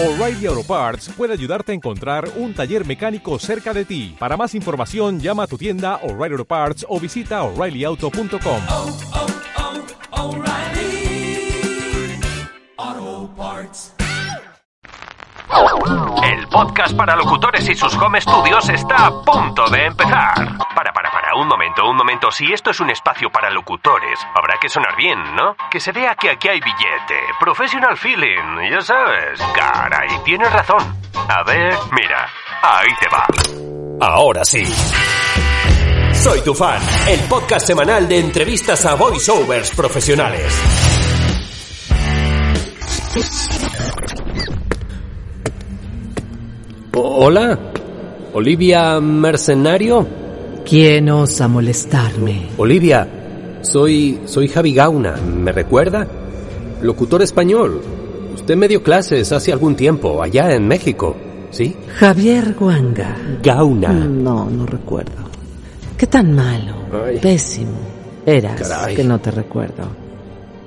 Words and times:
O'Reilly 0.00 0.46
Auto 0.46 0.62
Parts 0.62 1.08
puede 1.08 1.32
ayudarte 1.32 1.72
a 1.72 1.74
encontrar 1.74 2.28
un 2.36 2.54
taller 2.54 2.86
mecánico 2.86 3.36
cerca 3.40 3.74
de 3.74 3.84
ti. 3.84 4.14
Para 4.16 4.36
más 4.36 4.54
información, 4.54 5.18
llama 5.18 5.42
a 5.42 5.46
tu 5.48 5.58
tienda 5.58 5.96
O'Reilly 6.04 6.34
Auto 6.34 6.44
Parts 6.44 6.86
o 6.88 7.00
visita 7.00 7.42
oreillyauto.com. 7.42 8.62
oh, 8.70 8.96
oh, 12.78 13.30
Parts. 13.36 13.94
El 16.22 16.46
podcast 16.46 16.96
para 16.96 17.16
locutores 17.16 17.68
y 17.68 17.74
sus 17.74 17.92
home 17.94 18.20
studios 18.20 18.68
está 18.68 19.06
a 19.06 19.22
punto 19.22 19.68
de 19.68 19.86
empezar. 19.86 20.58
Un 21.38 21.46
momento, 21.46 21.88
un 21.88 21.96
momento. 21.96 22.32
Si 22.32 22.52
esto 22.52 22.70
es 22.70 22.80
un 22.80 22.90
espacio 22.90 23.30
para 23.30 23.48
locutores, 23.48 24.18
habrá 24.34 24.58
que 24.60 24.68
sonar 24.68 24.96
bien, 24.96 25.36
¿no? 25.36 25.54
Que 25.70 25.78
se 25.78 25.92
vea 25.92 26.16
que 26.16 26.30
aquí 26.30 26.48
hay 26.48 26.58
billete. 26.58 27.14
Professional 27.38 27.96
feeling, 27.96 28.68
ya 28.68 28.80
sabes. 28.80 29.40
Caray, 29.54 30.08
tienes 30.24 30.52
razón. 30.52 30.82
A 31.28 31.44
ver, 31.44 31.74
mira, 31.92 32.28
ahí 32.60 32.88
te 33.00 33.08
va. 33.08 33.24
Ahora 34.04 34.44
sí. 34.44 34.64
Soy 36.12 36.42
tu 36.42 36.52
fan, 36.54 36.82
el 37.06 37.20
podcast 37.28 37.68
semanal 37.68 38.08
de 38.08 38.18
entrevistas 38.18 38.84
a 38.84 38.96
voiceovers 38.96 39.70
profesionales. 39.76 40.52
Hola, 46.94 47.56
Olivia 48.32 48.98
Mercenario. 49.00 50.27
¿Quién 50.68 51.08
osa 51.08 51.48
molestarme? 51.48 52.48
Olivia, 52.58 53.08
soy 53.62 54.20
soy 54.26 54.48
Javi 54.48 54.74
Gauna. 54.74 55.16
¿Me 55.16 55.50
recuerda? 55.50 56.06
Locutor 56.82 57.22
español. 57.22 57.80
Usted 58.34 58.54
me 58.54 58.68
dio 58.68 58.82
clases 58.82 59.32
hace 59.32 59.50
algún 59.50 59.76
tiempo 59.76 60.22
allá 60.22 60.54
en 60.54 60.68
México, 60.68 61.16
¿sí? 61.52 61.74
Javier 61.96 62.52
Guanga. 62.52 63.16
Gauna. 63.42 63.94
No, 63.94 64.50
no 64.50 64.66
recuerdo. 64.66 65.24
¿Qué 65.96 66.06
tan 66.06 66.34
malo? 66.34 66.74
Ay. 67.06 67.18
Pésimo. 67.18 67.78
Eras 68.26 68.60
Caray. 68.60 68.94
que 68.94 69.04
no 69.04 69.18
te 69.20 69.30
recuerdo. 69.30 69.88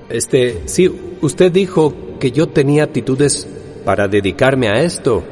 Este, 0.09 0.63
sí, 0.65 0.91
usted 1.21 1.51
dijo 1.51 1.93
que 2.19 2.31
yo 2.31 2.49
tenía 2.49 2.85
actitudes 2.85 3.47
para 3.85 4.07
dedicarme 4.07 4.67
a 4.67 4.81
esto. 4.81 5.23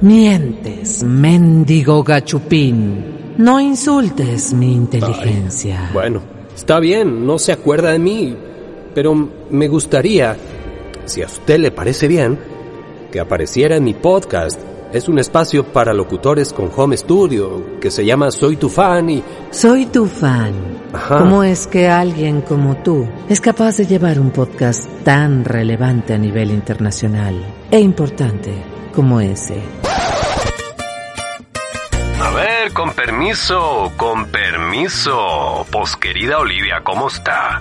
Mientes, 0.00 1.04
mendigo 1.04 2.02
gachupín. 2.02 3.21
No 3.38 3.60
insultes 3.60 4.52
mi 4.52 4.74
inteligencia. 4.74 5.90
Bueno, 5.92 6.20
está 6.54 6.78
bien, 6.80 7.26
no 7.26 7.38
se 7.38 7.52
acuerda 7.52 7.92
de 7.92 7.98
mí, 7.98 8.36
pero 8.94 9.14
me 9.50 9.68
gustaría, 9.68 10.36
si 11.06 11.22
a 11.22 11.26
usted 11.26 11.58
le 11.58 11.70
parece 11.70 12.08
bien, 12.08 12.38
que 13.10 13.20
apareciera 13.20 13.76
en 13.76 13.84
mi 13.84 13.94
podcast. 13.94 14.60
Es 14.92 15.08
un 15.08 15.18
espacio 15.18 15.64
para 15.64 15.94
locutores 15.94 16.52
con 16.52 16.70
home 16.76 16.96
studio 16.98 17.80
que 17.80 17.90
se 17.90 18.04
llama 18.04 18.30
Soy 18.30 18.56
tu 18.56 18.68
fan 18.68 19.08
y 19.08 19.22
Soy 19.50 19.86
tu 19.86 20.04
fan. 20.04 20.52
Ajá. 20.92 21.18
¿Cómo 21.18 21.42
es 21.42 21.66
que 21.66 21.88
alguien 21.88 22.42
como 22.42 22.76
tú 22.76 23.08
es 23.30 23.40
capaz 23.40 23.78
de 23.78 23.86
llevar 23.86 24.20
un 24.20 24.30
podcast 24.30 24.86
tan 25.02 25.46
relevante 25.46 26.12
a 26.12 26.18
nivel 26.18 26.50
internacional 26.50 27.34
e 27.70 27.80
importante 27.80 28.52
como 28.94 29.22
ese? 29.22 29.81
Con 32.70 32.92
permiso, 32.92 33.92
con 33.96 34.26
permiso. 34.26 35.66
Pues 35.70 35.96
querida 35.96 36.38
Olivia, 36.38 36.80
¿cómo 36.84 37.08
está? 37.08 37.60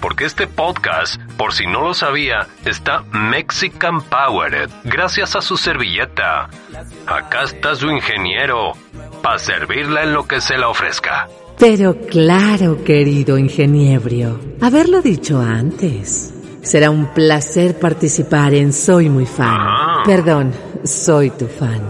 Porque 0.00 0.26
este 0.26 0.46
podcast, 0.46 1.20
por 1.36 1.52
si 1.52 1.66
no 1.66 1.82
lo 1.82 1.92
sabía, 1.92 2.46
está 2.64 3.02
Mexican 3.10 4.00
Powered 4.00 4.70
gracias 4.84 5.34
a 5.34 5.42
su 5.42 5.56
servilleta. 5.56 6.48
Acá 7.06 7.42
está 7.42 7.74
su 7.74 7.90
ingeniero, 7.90 8.74
para 9.22 9.38
servirla 9.38 10.04
en 10.04 10.14
lo 10.14 10.26
que 10.28 10.40
se 10.40 10.56
la 10.56 10.68
ofrezca. 10.68 11.28
Pero 11.58 11.96
claro, 12.06 12.84
querido 12.84 13.38
ingeniebrio, 13.38 14.38
haberlo 14.60 15.02
dicho 15.02 15.40
antes. 15.40 16.32
Será 16.62 16.90
un 16.90 17.12
placer 17.12 17.78
participar 17.78 18.54
en 18.54 18.72
Soy 18.72 19.10
muy 19.10 19.26
fan. 19.26 19.56
Ah. 19.58 20.02
Perdón, 20.06 20.52
soy 20.84 21.30
tu 21.30 21.48
fan. 21.48 21.82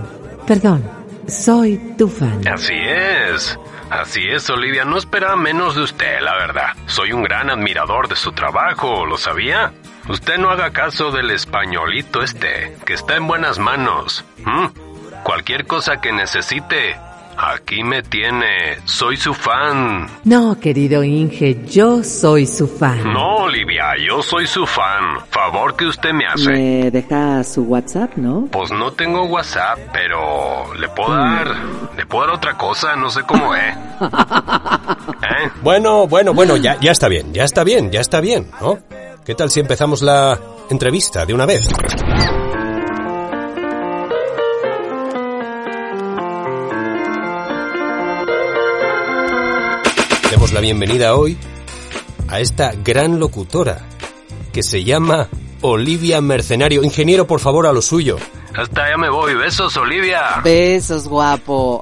Perdón, 0.46 0.97
soy 1.28 1.78
tu 1.96 2.08
fan. 2.08 2.46
Así 2.48 2.74
es. 2.74 3.58
Así 3.90 4.28
es, 4.28 4.48
Olivia. 4.50 4.84
No 4.84 4.98
esperaba 4.98 5.36
menos 5.36 5.74
de 5.74 5.82
usted, 5.82 6.20
la 6.20 6.34
verdad. 6.34 6.74
Soy 6.86 7.12
un 7.12 7.22
gran 7.22 7.48
admirador 7.50 8.08
de 8.08 8.16
su 8.16 8.32
trabajo, 8.32 9.06
¿lo 9.06 9.16
sabía? 9.16 9.72
Usted 10.08 10.38
no 10.38 10.50
haga 10.50 10.70
caso 10.72 11.10
del 11.10 11.30
españolito 11.30 12.22
este, 12.22 12.76
que 12.84 12.94
está 12.94 13.16
en 13.16 13.26
buenas 13.26 13.58
manos. 13.58 14.24
¿Mm? 14.44 14.66
Cualquier 15.22 15.66
cosa 15.66 16.00
que 16.00 16.12
necesite, 16.12 16.98
aquí 17.38 17.82
me 17.84 18.02
tiene. 18.02 18.78
Soy 18.84 19.16
su 19.16 19.32
fan. 19.32 20.06
No, 20.24 20.58
querido 20.58 21.04
Inge, 21.04 21.64
yo 21.66 22.02
soy 22.02 22.46
su 22.46 22.66
fan. 22.66 23.12
No, 23.12 23.44
Olivia, 23.44 23.92
yo 24.06 24.22
soy 24.22 24.46
su 24.46 24.66
fan. 24.66 25.20
Favor 25.30 25.76
que 25.76 25.86
usted 25.86 26.12
me 26.12 26.26
hace. 26.26 26.50
Me 26.50 26.90
deja 26.90 27.44
su 27.44 27.62
WhatsApp, 27.62 28.16
¿no? 28.16 28.48
Pues 28.50 28.70
no 28.72 28.92
tengo 28.92 29.24
WhatsApp, 29.24 29.78
pero 29.92 30.74
le 30.74 30.88
puedo 30.88 31.14
dar, 31.14 31.54
le 31.96 32.06
puedo 32.06 32.26
dar 32.26 32.36
otra 32.36 32.54
cosa, 32.54 32.96
no 32.96 33.08
sé 33.10 33.22
cómo 33.22 33.54
es. 33.54 33.76
¿Eh? 35.22 35.50
Bueno, 35.62 36.06
bueno, 36.06 36.34
bueno, 36.34 36.56
ya, 36.56 36.78
ya 36.80 36.90
está 36.90 37.08
bien, 37.08 37.32
ya 37.32 37.44
está 37.44 37.64
bien, 37.64 37.90
ya 37.90 38.00
está 38.00 38.20
bien, 38.20 38.50
¿no? 38.60 38.78
¿Qué 39.24 39.34
tal 39.34 39.50
si 39.50 39.60
empezamos 39.60 40.02
la 40.02 40.38
entrevista 40.70 41.26
de 41.26 41.34
una 41.34 41.46
vez? 41.46 41.68
Demos 50.38 50.52
la 50.52 50.60
bienvenida 50.60 51.16
hoy 51.16 51.36
a 52.28 52.38
esta 52.38 52.70
gran 52.70 53.18
locutora 53.18 53.80
que 54.52 54.62
se 54.62 54.84
llama 54.84 55.28
Olivia 55.62 56.20
Mercenario. 56.20 56.84
Ingeniero, 56.84 57.26
por 57.26 57.40
favor, 57.40 57.66
a 57.66 57.72
lo 57.72 57.82
suyo. 57.82 58.18
Hasta 58.54 58.88
ya 58.88 58.96
me 58.96 59.10
voy. 59.10 59.34
Besos, 59.34 59.76
Olivia. 59.76 60.40
Besos, 60.44 61.08
guapo. 61.08 61.80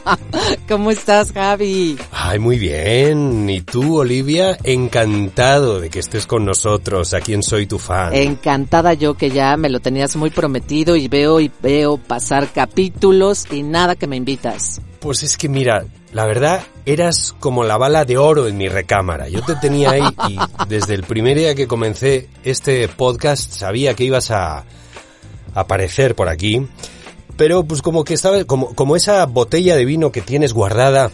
¿Cómo 0.68 0.90
estás, 0.90 1.32
Javi? 1.32 1.98
Ay, 2.12 2.38
muy 2.38 2.58
bien. 2.58 3.50
¿Y 3.50 3.60
tú, 3.60 3.98
Olivia? 3.98 4.56
Encantado 4.64 5.78
de 5.78 5.90
que 5.90 5.98
estés 5.98 6.24
con 6.26 6.46
nosotros, 6.46 7.12
aquí 7.12 7.34
en 7.34 7.42
Soy 7.42 7.66
tu 7.66 7.78
fan. 7.78 8.14
Encantada 8.14 8.94
yo 8.94 9.18
que 9.18 9.28
ya 9.28 9.54
me 9.58 9.68
lo 9.68 9.80
tenías 9.80 10.16
muy 10.16 10.30
prometido 10.30 10.96
y 10.96 11.08
veo 11.08 11.40
y 11.40 11.50
veo 11.60 11.98
pasar 11.98 12.52
capítulos 12.54 13.46
y 13.50 13.62
nada 13.62 13.96
que 13.96 14.06
me 14.06 14.16
invitas. 14.16 14.80
Pues 14.98 15.22
es 15.22 15.36
que 15.36 15.50
mira, 15.50 15.84
la 16.12 16.26
verdad, 16.26 16.62
eras 16.84 17.34
como 17.40 17.64
la 17.64 17.78
bala 17.78 18.04
de 18.04 18.18
oro 18.18 18.46
en 18.46 18.56
mi 18.56 18.68
recámara. 18.68 19.28
Yo 19.28 19.42
te 19.42 19.56
tenía 19.56 19.92
ahí 19.92 20.02
y 20.28 20.38
desde 20.68 20.94
el 20.94 21.04
primer 21.04 21.38
día 21.38 21.54
que 21.54 21.66
comencé 21.66 22.28
este 22.44 22.86
podcast 22.88 23.50
sabía 23.52 23.94
que 23.94 24.04
ibas 24.04 24.30
a 24.30 24.64
aparecer 25.54 26.14
por 26.14 26.28
aquí. 26.28 26.66
Pero 27.36 27.64
pues 27.64 27.80
como 27.80 28.04
que 28.04 28.14
estaba, 28.14 28.44
como, 28.44 28.74
como 28.74 28.94
esa 28.94 29.24
botella 29.24 29.74
de 29.74 29.86
vino 29.86 30.12
que 30.12 30.20
tienes 30.20 30.52
guardada 30.52 31.10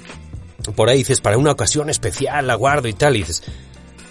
por 0.75 0.89
ahí, 0.89 0.99
dices, 0.99 1.21
para 1.21 1.39
una 1.39 1.53
ocasión 1.53 1.89
especial 1.89 2.47
la 2.47 2.55
guardo 2.55 2.89
y 2.89 2.93
tal, 2.93 3.15
dices, 3.15 3.43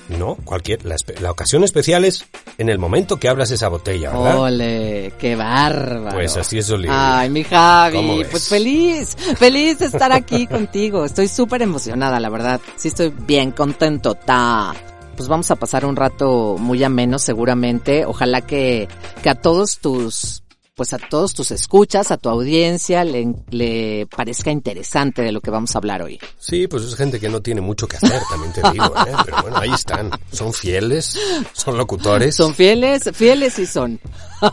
no, 0.09 0.37
cualquier, 0.43 0.85
la, 0.85 0.95
la 1.21 1.31
ocasión 1.31 1.63
especial 1.63 2.05
es 2.05 2.25
en 2.57 2.69
el 2.69 2.79
momento 2.79 3.17
que 3.17 3.27
abras 3.27 3.51
esa 3.51 3.67
botella, 3.67 4.11
¿verdad? 4.11 4.39
Ole, 4.39 5.13
qué 5.19 5.35
bárbaro. 5.35 6.15
Pues 6.15 6.37
así 6.37 6.57
es, 6.57 6.69
Olivia. 6.69 7.19
Ay, 7.19 7.29
mi 7.29 7.43
¿Cómo 7.43 7.57
Javi, 7.57 8.25
pues 8.29 8.47
feliz, 8.47 9.15
feliz 9.37 9.79
de 9.79 9.85
estar 9.85 10.11
aquí 10.11 10.47
contigo. 10.47 11.03
Estoy 11.03 11.27
súper 11.27 11.61
emocionada, 11.61 12.19
la 12.19 12.29
verdad. 12.29 12.61
Sí 12.77 12.87
estoy 12.87 13.09
bien 13.09 13.51
contento, 13.51 14.15
ta. 14.15 14.73
Pues 15.15 15.27
vamos 15.27 15.49
a 15.51 15.55
pasar 15.55 15.85
un 15.85 15.95
rato 15.95 16.55
muy 16.59 16.83
ameno 16.83 17.19
seguramente. 17.19 18.05
Ojalá 18.05 18.41
que, 18.41 18.87
que 19.23 19.29
a 19.29 19.35
todos 19.35 19.79
tus, 19.79 20.43
pues 20.77 20.93
a 20.93 20.99
todos 20.99 21.33
tus 21.33 21.49
escuchas, 21.49 22.11
a 22.11 22.17
tu 22.17 22.29
audiencia, 22.29 23.03
le, 23.03 23.33
le 23.49 24.05
parezca 24.15 24.51
interesante 24.51 25.23
de 25.23 25.31
lo 25.31 25.41
que 25.41 25.49
vamos 25.49 25.73
a 25.73 25.79
hablar 25.79 26.03
hoy. 26.03 26.19
Sí, 26.37 26.67
pues 26.67 26.83
es 26.83 26.93
gente 26.93 27.19
que 27.19 27.29
no 27.29 27.41
tiene 27.41 27.61
mucho 27.61 27.87
que 27.87 27.97
hacer, 27.97 28.21
también 28.29 28.53
te 28.53 28.61
digo, 28.71 28.85
¿eh? 28.85 29.11
Pero 29.25 29.41
bueno, 29.41 29.57
ahí 29.57 29.71
están. 29.73 30.11
Son 30.31 30.53
fieles, 30.53 31.17
son 31.53 31.77
locutores. 31.77 32.35
Son 32.35 32.53
fieles, 32.53 33.09
fieles 33.13 33.57
y 33.57 33.65
son. 33.65 33.99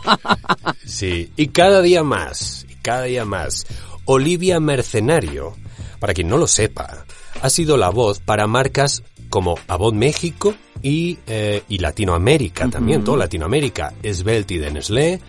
Sí, 0.83 1.31
y 1.35 1.47
cada 1.49 1.81
día 1.81 2.03
más, 2.03 2.65
y 2.69 2.75
cada 2.75 3.03
día 3.03 3.23
más. 3.23 3.67
Olivia 4.05 4.59
Mercenario, 4.59 5.55
para 5.99 6.15
quien 6.15 6.27
no 6.27 6.37
lo 6.37 6.47
sepa, 6.47 7.05
ha 7.39 7.49
sido 7.51 7.77
la 7.77 7.89
voz 7.89 8.19
para 8.19 8.47
marcas 8.47 9.03
como 9.29 9.59
Avon 9.67 9.97
México 9.97 10.55
y, 10.81 11.19
eh, 11.27 11.61
y 11.69 11.77
Latinoamérica 11.77 12.67
también, 12.67 13.03
toda 13.03 13.17
Latinoamérica, 13.17 13.93
Svelte 14.11 14.55
y 14.55 14.57
de 14.57 14.71
Nestlé. 14.71 15.21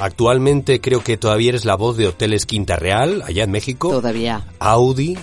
Actualmente 0.00 0.80
creo 0.80 1.04
que 1.04 1.18
todavía 1.18 1.50
eres 1.50 1.66
la 1.66 1.76
voz 1.76 1.98
de 1.98 2.08
Hoteles 2.08 2.46
Quinta 2.46 2.76
Real, 2.76 3.22
allá 3.26 3.44
en 3.44 3.50
México. 3.50 3.90
Todavía. 3.90 4.46
Audi, 4.58 5.18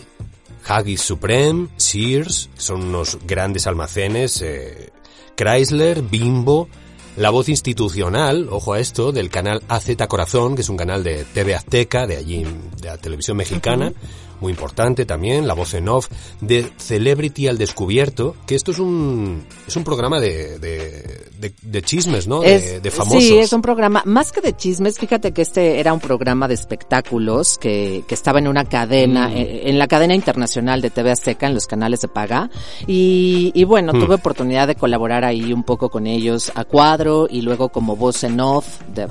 Haggis 0.68 1.02
Supreme, 1.02 1.68
Sears, 1.78 2.50
son 2.58 2.84
unos 2.84 3.18
grandes 3.26 3.66
almacenes, 3.66 4.42
eh, 4.44 4.92
Chrysler, 5.36 6.04
Bimbo, 6.04 6.70
la 7.16 7.32
voz 7.32 7.50
institucional, 7.50 8.50
ojo 8.52 8.74
a 8.74 8.80
esto, 8.80 9.12
del 9.12 9.32
canal 9.32 9.64
AZ 9.68 9.90
Corazón, 10.08 10.56
que 10.56 10.62
es 10.62 10.70
un 10.70 10.78
canal 10.78 11.04
de 11.04 11.26
TV 11.26 11.56
Azteca, 11.56 12.06
de 12.06 12.18
allí, 12.18 12.46
de 12.80 12.88
la 12.88 12.98
televisión 12.98 13.38
mexicana, 13.38 13.92
muy 14.40 14.52
importante 14.52 15.06
también, 15.06 15.48
la 15.48 15.54
voz 15.54 15.74
en 15.74 15.88
off, 15.90 16.08
de 16.42 16.72
Celebrity 16.78 17.48
al 17.48 17.58
Descubierto, 17.58 18.36
que 18.46 18.56
esto 18.56 18.72
es 18.72 18.80
un, 18.80 19.46
es 19.68 19.76
un 19.76 19.84
programa 19.84 20.20
de, 20.20 20.60
de, 20.60 21.26
de, 21.40 21.54
de 21.62 21.82
chismes, 21.82 22.28
¿no? 22.28 22.44
Es- 22.44 22.64
de, 22.64 22.80
de 22.82 22.92
famosos. 22.92 23.24
Sí, 23.24 23.38
es 23.38 23.54
un 23.54 23.62
programa, 23.62 24.04
más 24.06 24.32
que 24.32 24.42
de 24.42 24.56
chismes, 24.56 24.98
fíjate 25.00 25.32
que 25.32 25.42
este 25.42 25.80
era 25.80 25.94
un 25.94 26.00
programa 26.00 26.48
de 26.48 26.54
espectáculos 26.56 27.58
que, 27.58 28.04
que 28.08 28.14
estaba 28.16 28.40
en 28.40 28.48
una 28.48 28.66
cadena, 28.66 29.28
Mm. 29.30 29.38
eh, 29.38 29.62
en 29.70 29.80
la 29.80 29.88
cadena 29.88 30.16
internacional 30.16 30.82
de 30.82 30.90
TV 30.90 31.12
Azteca, 31.12 31.48
en 31.48 31.54
los 31.54 31.66
canales 31.68 32.02
de 32.02 32.08
paga. 32.08 32.50
Y, 32.86 33.52
y 33.54 33.64
bueno, 33.64 33.94
Mm. 33.94 34.00
tuve 34.00 34.16
oportunidad 34.16 34.68
de 34.68 34.76
colaborar 34.76 35.26
ahí 35.26 35.52
un 35.54 35.64
poco 35.64 35.90
con 35.90 36.08
ellos 36.08 36.52
a 36.56 36.64
cuadro 36.64 37.28
y 37.30 37.42
luego 37.42 37.70
como 37.70 37.96
voz 37.96 38.24
en 38.24 38.40
off, 38.40 38.66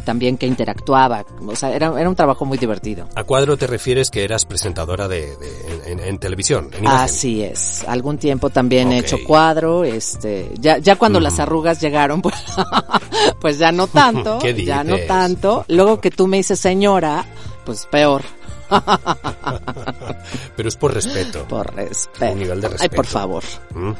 también 0.05 0.37
que 0.39 0.47
interactuaba. 0.47 1.25
O 1.47 1.57
sea, 1.57 1.75
era, 1.75 1.99
era 1.99 2.09
un 2.09 2.15
trabajo 2.17 2.45
muy 2.45 2.59
divertido. 2.59 3.09
A 3.15 3.25
cuadro 3.25 3.57
te 3.57 3.67
refieres 3.67 4.11
que 4.11 4.25
eras 4.25 4.45
presentadora 4.47 5.09
de, 5.09 5.16
de- 5.21 5.83
en, 5.93 6.01
en 6.01 6.19
televisión, 6.19 6.71
en. 6.73 6.87
Así 6.87 7.43
es. 7.43 7.85
Algún 7.87 8.19
tiempo 8.19 8.51
también 8.51 8.93
he 8.93 8.99
Ok. 9.01 9.05
hecho 9.07 9.19
cuadro, 9.27 9.85
este, 9.85 10.51
ya, 10.59 10.79
ya 10.79 10.97
cuando 10.97 11.21
las 11.21 11.39
arrugas 11.39 11.81
llegaron, 11.81 12.21
pues, 12.23 12.35
pues 13.41 13.59
ya 13.59 13.73
no 13.73 13.87
tanto, 13.89 14.39
¿Qué 14.41 14.53
ya 14.65 14.83
no 14.85 14.95
dices? 14.95 15.09
tanto. 15.09 15.65
Luego 15.69 16.01
que 16.01 16.11
tú 16.11 16.27
me 16.27 16.37
dices 16.39 16.59
señora, 16.61 17.25
pues 17.65 17.87
peor, 17.87 18.23
Pero 20.57 20.69
es 20.69 20.77
por 20.77 20.93
respeto. 20.95 21.45
por 21.49 21.75
respeto. 21.75 22.33
Un 22.33 22.39
nivel 22.39 22.61
de 22.61 22.67
Ay, 22.67 22.73
respeto. 22.73 22.97
por 22.97 23.07
favor. 23.07 23.43
¿Mm? 23.75 23.93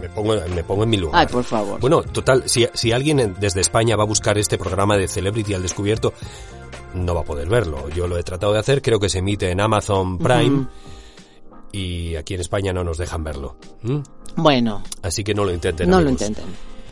Me 0.00 0.08
pongo, 0.08 0.34
me 0.54 0.64
pongo 0.64 0.82
en 0.84 0.90
mi 0.90 0.96
lugar. 0.96 1.20
Ay, 1.20 1.26
por 1.32 1.44
favor. 1.44 1.78
Bueno, 1.80 2.02
total, 2.02 2.44
si, 2.46 2.66
si 2.74 2.92
alguien 2.92 3.20
en- 3.20 3.36
desde 3.38 3.60
España 3.60 3.94
va 3.94 4.02
a 4.04 4.06
buscar 4.06 4.38
este 4.38 4.58
programa 4.58 4.96
de 4.96 5.06
Celebrity 5.06 5.54
al 5.54 5.62
descubierto, 5.62 6.12
no 6.94 7.14
va 7.14 7.22
a 7.22 7.24
poder 7.24 7.48
verlo. 7.48 7.88
Yo 7.90 8.06
lo 8.06 8.16
he 8.18 8.22
tratado 8.22 8.52
de 8.52 8.58
hacer, 8.58 8.82
creo 8.82 9.00
que 9.00 9.08
se 9.08 9.18
emite 9.18 9.50
en 9.50 9.60
Amazon 9.60 10.18
Prime 10.18 10.66
y 11.72 12.16
aquí 12.16 12.34
en 12.34 12.40
España 12.40 12.72
no 12.72 12.84
nos 12.84 12.98
dejan 12.98 13.24
verlo. 13.24 13.56
¿Mm? 13.82 13.98
Bueno, 14.36 14.82
Así 15.02 15.24
que 15.24 15.34
no 15.34 15.44
lo 15.44 15.52
intenten. 15.52 15.88
no 15.88 16.00
lo 16.00 16.10
intenten. 16.10 16.44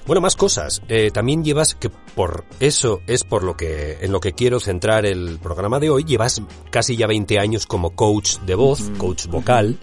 Bueno, 0.06 0.20
más 0.22 0.34
cosas. 0.34 0.82
Eh, 0.88 1.10
también 1.12 1.44
llevas 1.44 1.74
que 1.74 1.90
por 1.90 2.44
eso 2.58 3.00
es 3.06 3.22
por 3.22 3.44
lo 3.44 3.56
que 3.56 3.98
en 4.00 4.12
lo 4.12 4.20
que 4.20 4.32
quiero 4.32 4.58
centrar 4.58 5.06
el 5.06 5.38
programa 5.40 5.78
de 5.78 5.90
hoy. 5.90 6.04
Llevas 6.04 6.42
casi 6.70 6.96
ya 6.96 7.06
20 7.06 7.38
años 7.38 7.66
como 7.66 7.94
coach 7.94 8.38
de 8.38 8.54
voz, 8.54 8.90
coach 8.98 9.26
vocal. 9.26 9.78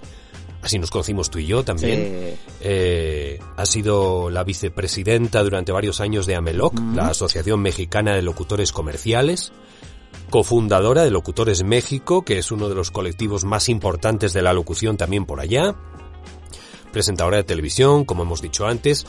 Así 0.61 0.79
nos 0.79 0.89
conocimos 0.89 1.29
tú 1.29 1.39
y 1.39 1.45
yo 1.45 1.63
también. 1.63 1.99
Sí. 1.99 2.39
Eh, 2.61 3.39
ha 3.55 3.65
sido 3.65 4.29
la 4.29 4.43
vicepresidenta 4.43 5.41
durante 5.43 5.71
varios 5.71 6.01
años 6.01 6.25
de 6.25 6.35
AMELOC, 6.35 6.73
la 6.93 7.07
Asociación 7.07 7.61
Mexicana 7.61 8.15
de 8.15 8.21
Locutores 8.21 8.71
Comerciales, 8.73 9.53
cofundadora 10.29 11.03
de 11.03 11.11
Locutores 11.11 11.63
México, 11.63 12.23
que 12.23 12.37
es 12.37 12.51
uno 12.51 12.69
de 12.69 12.75
los 12.75 12.91
colectivos 12.91 13.45
más 13.45 13.69
importantes 13.69 14.33
de 14.33 14.41
la 14.41 14.53
locución 14.53 14.97
también 14.97 15.25
por 15.25 15.39
allá, 15.39 15.75
presentadora 16.91 17.37
de 17.37 17.43
televisión, 17.43 18.05
como 18.05 18.23
hemos 18.23 18.41
dicho 18.41 18.65
antes. 18.65 19.05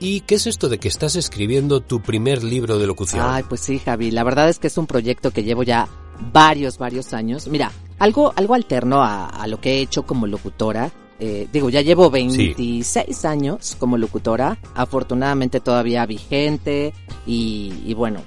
¿Y 0.00 0.20
qué 0.20 0.36
es 0.36 0.46
esto 0.46 0.68
de 0.68 0.78
que 0.78 0.88
estás 0.88 1.16
escribiendo 1.16 1.80
tu 1.80 2.00
primer 2.00 2.44
libro 2.44 2.78
de 2.78 2.86
locución? 2.86 3.26
Ay, 3.28 3.42
pues 3.48 3.60
sí, 3.60 3.80
Javi. 3.80 4.12
La 4.12 4.22
verdad 4.22 4.48
es 4.48 4.58
que 4.58 4.68
es 4.68 4.78
un 4.78 4.86
proyecto 4.86 5.32
que 5.32 5.42
llevo 5.42 5.64
ya 5.64 5.88
varios, 6.32 6.78
varios 6.78 7.12
años. 7.12 7.48
Mira, 7.48 7.72
algo, 7.98 8.32
algo 8.36 8.54
alterno 8.54 9.02
a, 9.02 9.26
a 9.26 9.46
lo 9.48 9.60
que 9.60 9.74
he 9.74 9.80
hecho 9.80 10.04
como 10.04 10.28
locutora. 10.28 10.92
Eh, 11.18 11.48
digo, 11.52 11.68
ya 11.68 11.80
llevo 11.80 12.10
26 12.10 13.24
años 13.24 13.76
como 13.80 13.98
locutora. 13.98 14.56
Afortunadamente 14.74 15.58
todavía 15.58 16.06
vigente. 16.06 16.94
Y, 17.26 17.72
y 17.84 17.94
bueno, 17.94 18.22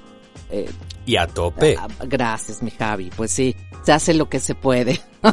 eh, 0.50 0.68
y 1.06 1.16
a 1.16 1.26
tope. 1.26 1.76
ah, 1.78 1.88
gracias, 2.06 2.62
mi 2.62 2.70
Javi. 2.70 3.10
Pues 3.16 3.30
sí, 3.30 3.54
se 3.84 3.92
hace 3.92 4.14
lo 4.14 4.28
que 4.28 4.40
se 4.40 4.54
puede. 4.54 5.00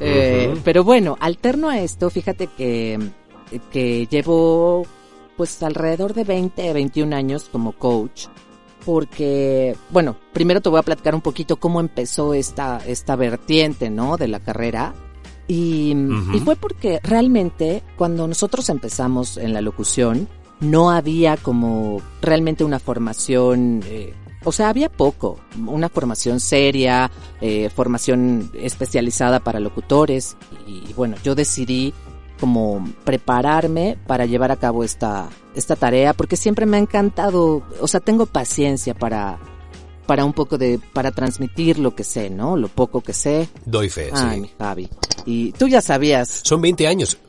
Eh. 0.00 0.56
Pero 0.64 0.82
bueno, 0.82 1.16
alterno 1.20 1.68
a 1.68 1.78
esto, 1.78 2.10
fíjate 2.10 2.48
que, 2.48 2.98
que 3.70 4.06
llevo 4.06 4.84
pues 5.36 5.62
alrededor 5.62 6.14
de 6.14 6.24
20, 6.24 6.72
21 6.72 7.14
años 7.14 7.48
como 7.50 7.72
coach. 7.72 8.26
Porque, 8.84 9.76
bueno, 9.90 10.16
primero 10.32 10.60
te 10.60 10.68
voy 10.68 10.80
a 10.80 10.82
platicar 10.82 11.14
un 11.14 11.20
poquito 11.20 11.56
cómo 11.56 11.80
empezó 11.80 12.34
esta, 12.34 12.80
esta 12.86 13.14
vertiente, 13.14 13.90
¿no? 13.90 14.16
De 14.16 14.26
la 14.26 14.40
carrera. 14.40 14.94
Y, 15.46 15.94
y 16.34 16.40
fue 16.40 16.56
porque 16.56 16.98
realmente 17.02 17.82
cuando 17.96 18.26
nosotros 18.26 18.68
empezamos 18.68 19.36
en 19.36 19.52
la 19.52 19.60
locución, 19.60 20.28
no 20.60 20.90
había 20.90 21.36
como 21.36 22.02
realmente 22.20 22.64
una 22.64 22.78
formación, 22.78 23.82
eh, 23.86 24.12
o 24.48 24.52
sea, 24.52 24.68
había 24.70 24.88
poco, 24.88 25.38
una 25.66 25.88
formación 25.88 26.40
seria, 26.40 27.10
eh, 27.40 27.70
formación 27.74 28.50
especializada 28.54 29.40
para 29.40 29.60
locutores. 29.60 30.36
Y, 30.66 30.92
bueno, 30.94 31.16
yo 31.22 31.34
decidí 31.34 31.92
como 32.40 32.84
prepararme 33.04 33.98
para 34.06 34.26
llevar 34.26 34.50
a 34.52 34.56
cabo 34.56 34.84
esta, 34.84 35.28
esta 35.54 35.76
tarea, 35.76 36.14
porque 36.14 36.36
siempre 36.36 36.66
me 36.66 36.76
ha 36.76 36.80
encantado, 36.80 37.62
o 37.80 37.88
sea, 37.88 38.00
tengo 38.00 38.26
paciencia 38.26 38.94
para, 38.94 39.38
para 40.06 40.24
un 40.24 40.32
poco 40.32 40.56
de, 40.56 40.80
para 40.92 41.10
transmitir 41.10 41.78
lo 41.78 41.94
que 41.94 42.04
sé, 42.04 42.30
¿no? 42.30 42.56
Lo 42.56 42.68
poco 42.68 43.00
que 43.02 43.12
sé. 43.12 43.48
Doy 43.64 43.90
fe, 43.90 44.10
Ay, 44.12 44.36
sí. 44.36 44.40
mi 44.40 44.50
Javi. 44.58 44.88
Y 45.26 45.52
tú 45.52 45.68
ya 45.68 45.82
sabías. 45.82 46.40
Son 46.42 46.60
20 46.60 46.86
años. 46.86 47.18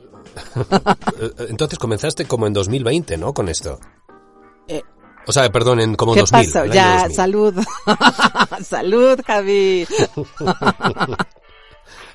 Eh, 1.22 1.48
Entonces 1.50 1.78
comenzaste 1.78 2.24
como 2.26 2.48
en 2.48 2.54
2020, 2.54 3.18
¿no? 3.18 3.34
Con 3.34 3.50
esto. 3.50 3.80
Eh, 4.68 4.84
O 5.26 5.32
sea, 5.32 5.50
perdón, 5.52 5.80
en 5.80 5.96
como 5.96 6.14
¿Qué 6.14 6.22
2000. 6.22 6.52
pasó? 6.52 6.66
Ya, 6.66 7.00
2000. 7.02 7.16
salud. 7.16 7.56
salud, 8.64 9.20
Javi. 9.26 9.88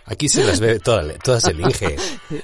Aquí 0.07 0.29
se 0.29 0.45
las 0.45 0.61
ve 0.61 0.81
toda- 0.85 1.15
todas 1.19 1.45
el 1.45 1.61
Inge. 1.61 1.97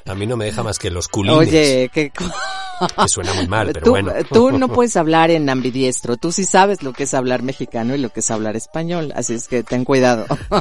A 0.06 0.14
mí 0.14 0.26
no 0.26 0.36
me 0.36 0.46
deja 0.46 0.62
más 0.62 0.78
que 0.78 0.90
los 0.90 1.08
culines. 1.08 1.38
Oye, 1.38 1.90
qué 1.92 2.10
Que 2.10 3.08
suena 3.08 3.34
muy 3.34 3.46
mal, 3.48 3.66
pero 3.74 3.84
tú, 3.84 3.90
bueno. 3.90 4.12
tú 4.32 4.50
no 4.52 4.68
puedes 4.68 4.96
hablar 4.96 5.30
en 5.30 5.48
ambidiestro. 5.50 6.16
Tú 6.16 6.32
sí 6.32 6.44
sabes 6.44 6.82
lo 6.82 6.94
que 6.94 7.02
es 7.02 7.12
hablar 7.12 7.42
mexicano 7.42 7.94
y 7.94 7.98
lo 7.98 8.08
que 8.10 8.20
es 8.20 8.30
hablar 8.30 8.56
español. 8.56 9.12
Así 9.14 9.34
es 9.34 9.48
que 9.48 9.62
ten 9.62 9.84
cuidado. 9.84 10.24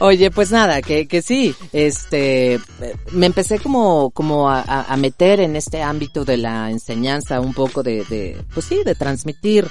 Oye, 0.00 0.30
pues 0.30 0.50
nada, 0.50 0.82
que, 0.82 1.08
que 1.08 1.22
sí, 1.22 1.54
este, 1.72 2.60
me 3.12 3.26
empecé 3.26 3.58
como, 3.58 4.10
como 4.10 4.48
a, 4.50 4.60
a- 4.60 4.92
a 4.92 4.96
meter 4.96 5.40
en 5.40 5.56
este 5.56 5.82
ámbito 5.82 6.24
de 6.24 6.36
la 6.36 6.70
enseñanza 6.70 7.40
un 7.40 7.54
poco 7.54 7.82
de, 7.82 8.04
de 8.04 8.42
pues 8.54 8.66
sí, 8.66 8.82
de 8.84 8.94
transmitir, 8.94 9.66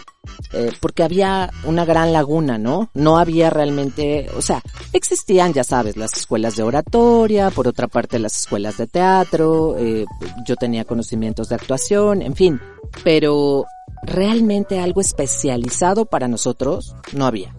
eh, 0.53 0.71
porque 0.79 1.03
había 1.03 1.51
una 1.63 1.85
gran 1.85 2.13
laguna, 2.13 2.57
¿no? 2.57 2.89
No 2.93 3.17
había 3.17 3.50
realmente, 3.50 4.29
o 4.36 4.41
sea, 4.41 4.62
existían, 4.93 5.53
ya 5.53 5.63
sabes, 5.63 5.98
las 5.98 6.13
escuelas 6.13 6.55
de 6.55 6.63
oratoria, 6.63 7.50
por 7.50 7.67
otra 7.67 7.88
parte 7.88 8.19
las 8.19 8.38
escuelas 8.38 8.77
de 8.77 8.88
teatro, 8.88 9.75
eh, 9.77 10.05
yo 10.46 10.55
tenía 10.55 10.86
conocimientos 10.86 11.50
de 11.50 11.55
actuación, 11.55 12.22
en 12.22 12.36
fin, 12.36 12.62
pero 13.03 13.65
realmente 14.03 14.79
algo 14.79 15.01
especializado 15.01 16.05
para 16.05 16.27
nosotros 16.27 16.96
no 17.13 17.25
había, 17.25 17.55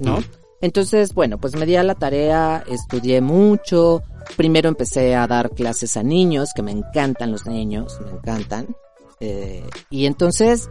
¿no? 0.00 0.20
Mm. 0.20 0.24
Entonces, 0.60 1.12
bueno, 1.12 1.38
pues 1.38 1.56
me 1.56 1.66
di 1.66 1.76
a 1.76 1.82
la 1.82 1.94
tarea, 1.94 2.64
estudié 2.66 3.20
mucho, 3.20 4.02
primero 4.36 4.68
empecé 4.68 5.14
a 5.14 5.26
dar 5.26 5.50
clases 5.50 5.96
a 5.98 6.02
niños, 6.02 6.52
que 6.54 6.62
me 6.62 6.72
encantan 6.72 7.32
los 7.32 7.46
niños, 7.46 7.98
me 8.02 8.12
encantan, 8.12 8.74
eh, 9.20 9.62
y 9.90 10.06
entonces, 10.06 10.68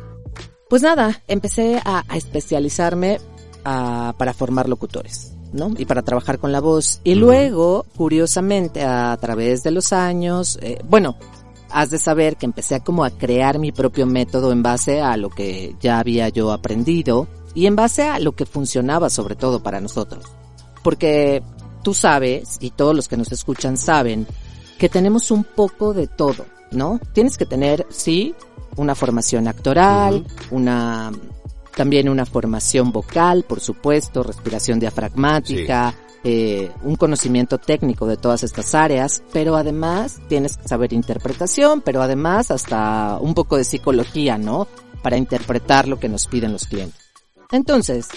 pues 0.70 0.82
nada, 0.82 1.22
empecé 1.28 1.82
a, 1.84 2.04
a 2.08 2.18
especializarme 2.18 3.20
a- 3.66 4.14
para 4.18 4.34
formar 4.34 4.68
locutores, 4.70 5.34
¿no? 5.54 5.72
Y 5.78 5.86
para 5.86 6.02
trabajar 6.02 6.40
con 6.40 6.52
la 6.52 6.60
voz. 6.62 7.00
Y 7.04 7.16
luego, 7.16 7.86
curiosamente, 7.96 8.84
a 8.84 9.16
través 9.22 9.64
de 9.64 9.72
los 9.72 9.94
años, 9.94 10.58
eh, 10.62 10.80
bueno, 10.88 11.16
has 11.70 11.90
de 11.90 12.00
saber 12.00 12.38
que 12.38 12.46
empecé 12.46 12.76
a 12.76 12.80
como 12.84 13.04
a 13.04 13.10
crear 13.12 13.60
mi 13.60 13.72
propio 13.72 14.06
método 14.06 14.52
en 14.52 14.62
base 14.64 15.02
a 15.02 15.18
lo 15.18 15.30
que 15.30 15.76
ya 15.80 16.00
había 16.00 16.30
yo 16.30 16.52
aprendido 16.52 17.28
y 17.56 17.66
en 17.68 17.76
base 17.76 18.04
a 18.04 18.20
lo 18.20 18.34
que 18.34 18.46
funcionaba 18.46 19.10
sobre 19.10 19.36
todo 19.36 19.62
para 19.64 19.82
nosotros. 19.82 20.26
Porque 20.84 21.42
tú 21.84 21.94
sabes, 21.94 22.58
y 22.60 22.72
todos 22.72 22.96
los 22.96 23.08
que 23.08 23.18
nos 23.18 23.32
escuchan 23.32 23.78
saben, 23.78 24.28
que 24.78 24.90
tenemos 24.90 25.32
un 25.32 25.44
poco 25.44 25.94
de 25.94 26.08
todo, 26.08 26.46
¿no? 26.72 27.00
Tienes 27.14 27.38
que 27.38 27.46
tener, 27.46 27.86
sí, 27.90 28.36
una 28.76 28.96
formación 28.96 29.48
actoral, 29.48 30.26
una 30.52 31.12
también 31.76 32.08
una 32.08 32.26
formación 32.26 32.92
vocal, 32.92 33.44
por 33.48 33.60
supuesto, 33.60 34.22
respiración 34.22 34.80
diafragmática, 34.80 35.96
eh, 36.24 36.72
un 36.84 36.96
conocimiento 36.96 37.58
técnico 37.58 38.06
de 38.06 38.16
todas 38.16 38.44
estas 38.44 38.76
áreas, 38.76 39.24
pero 39.34 39.56
además 39.56 40.20
tienes 40.30 40.56
que 40.58 40.68
saber 40.68 40.94
interpretación, 40.94 41.82
pero 41.82 42.02
además 42.04 42.52
hasta 42.52 43.18
un 43.20 43.34
poco 43.34 43.58
de 43.58 43.64
psicología, 43.64 44.38
¿no? 44.38 44.68
Para 45.02 45.18
interpretar 45.18 45.88
lo 45.88 46.00
que 46.00 46.10
nos 46.10 46.28
piden 46.28 46.54
los 46.54 46.66
clientes. 46.66 47.00
Entonces, 47.52 48.08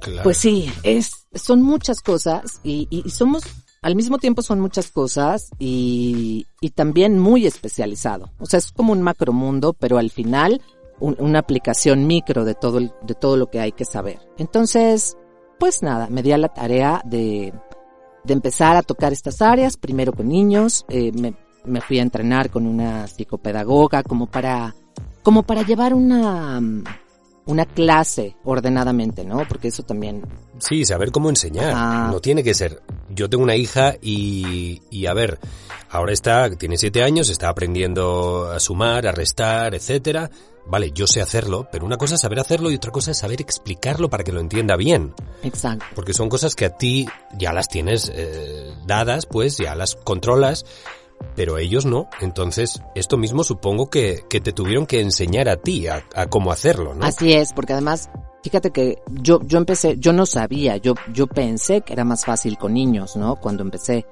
Claro. 0.00 0.22
pues 0.24 0.38
sí, 0.38 0.72
es, 0.82 1.10
son 1.34 1.62
muchas 1.62 2.00
cosas 2.00 2.60
y- 2.64 2.88
y 2.90 3.08
somos 3.10 3.44
al 3.82 3.94
mismo 3.96 4.18
tiempo 4.18 4.42
son 4.42 4.60
muchas 4.60 4.90
cosas 4.90 5.50
y, 5.58 6.46
y 6.60 6.70
también 6.70 7.18
muy 7.18 7.46
especializado. 7.46 8.30
O 8.38 8.46
sea, 8.46 8.58
es 8.58 8.72
como 8.72 8.92
un 8.92 9.02
macromundo, 9.02 9.72
pero 9.74 9.98
al 9.98 10.10
final 10.10 10.60
un- 10.98 11.16
una 11.18 11.38
aplicación 11.40 12.06
micro 12.06 12.44
de 12.44 12.54
todo, 12.54 12.78
el- 12.78 12.92
de 13.02 13.14
todo 13.14 13.36
lo 13.36 13.50
que 13.50 13.60
hay 13.60 13.72
que 13.72 13.84
saber. 13.84 14.18
Entonces, 14.38 15.16
pues 15.58 15.82
nada, 15.82 16.08
me 16.10 16.22
di 16.22 16.32
a 16.32 16.38
la 16.38 16.48
tarea 16.48 17.02
de, 17.04 17.52
de 18.24 18.32
empezar 18.32 18.76
a 18.76 18.82
tocar 18.82 19.12
estas 19.12 19.40
áreas, 19.42 19.76
primero 19.76 20.12
con 20.12 20.28
niños, 20.28 20.84
eh, 20.88 21.12
me, 21.12 21.34
me 21.64 21.80
fui 21.80 21.98
a 21.98 22.02
entrenar 22.02 22.50
con 22.50 22.66
una 22.66 23.06
psicopedagoga 23.06 24.02
como 24.02 24.26
para, 24.26 24.74
como 25.22 25.42
para 25.44 25.62
llevar 25.62 25.94
una, 25.94 26.60
una 27.46 27.64
clase 27.64 28.36
ordenadamente, 28.44 29.24
¿no? 29.24 29.46
Porque 29.48 29.68
eso 29.68 29.82
también 29.82 30.22
Sí, 30.58 30.84
saber 30.84 31.10
cómo 31.12 31.28
enseñar. 31.28 31.72
Ah. 31.74 32.08
No 32.10 32.20
tiene 32.20 32.42
que 32.42 32.54
ser. 32.54 32.82
Yo 33.10 33.28
tengo 33.28 33.44
una 33.44 33.56
hija 33.56 33.94
y, 34.00 34.82
y 34.90 35.06
a 35.06 35.14
ver, 35.14 35.38
ahora 35.90 36.12
está, 36.12 36.50
tiene 36.50 36.76
siete 36.76 37.02
años, 37.02 37.28
está 37.28 37.48
aprendiendo 37.48 38.50
a 38.50 38.60
sumar, 38.60 39.06
a 39.06 39.12
restar, 39.12 39.74
etcétera. 39.74 40.30
Vale, 40.68 40.90
yo 40.92 41.06
sé 41.06 41.22
hacerlo, 41.22 41.68
pero 41.70 41.86
una 41.86 41.96
cosa 41.96 42.16
es 42.16 42.20
saber 42.20 42.40
hacerlo 42.40 42.72
y 42.72 42.74
otra 42.74 42.90
cosa 42.90 43.12
es 43.12 43.18
saber 43.18 43.40
explicarlo 43.40 44.10
para 44.10 44.24
que 44.24 44.32
lo 44.32 44.40
entienda 44.40 44.76
bien. 44.76 45.14
Exacto. 45.44 45.84
Porque 45.94 46.12
son 46.12 46.28
cosas 46.28 46.56
que 46.56 46.64
a 46.64 46.76
ti 46.76 47.06
ya 47.38 47.52
las 47.52 47.68
tienes 47.68 48.10
eh, 48.12 48.74
dadas, 48.84 49.26
pues 49.26 49.58
ya 49.58 49.76
las 49.76 49.94
controlas, 49.94 50.66
pero 51.36 51.58
ellos 51.58 51.84
no. 51.84 52.08
Entonces, 52.20 52.82
esto 52.96 53.18
mismo 53.18 53.44
supongo 53.44 53.88
que, 53.90 54.24
que 54.28 54.40
te 54.40 54.52
tuvieron 54.52 54.86
que 54.86 55.00
enseñar 55.00 55.48
a 55.48 55.58
ti 55.58 55.86
a, 55.86 56.02
cómo 56.28 56.50
hacerlo, 56.50 56.94
¿no? 56.94 57.04
Así 57.04 57.34
es, 57.34 57.52
porque 57.52 57.74
además, 57.74 58.08
fíjate 58.42 58.70
que 58.70 59.02
yo, 59.10 59.40
yo 59.44 59.58
empecé, 59.58 59.96
yo 59.98 60.12
no 60.12 60.26
sabía, 60.26 60.78
yo, 60.78 60.94
yo 61.12 61.26
pensé 61.26 61.82
que 61.82 61.92
era 61.92 62.04
más 62.04 62.24
fácil 62.24 62.56
con 62.58 62.74
niños, 62.74 63.16
¿no? 63.16 63.36
Cuando 63.36 63.62
empecé, 63.62 64.06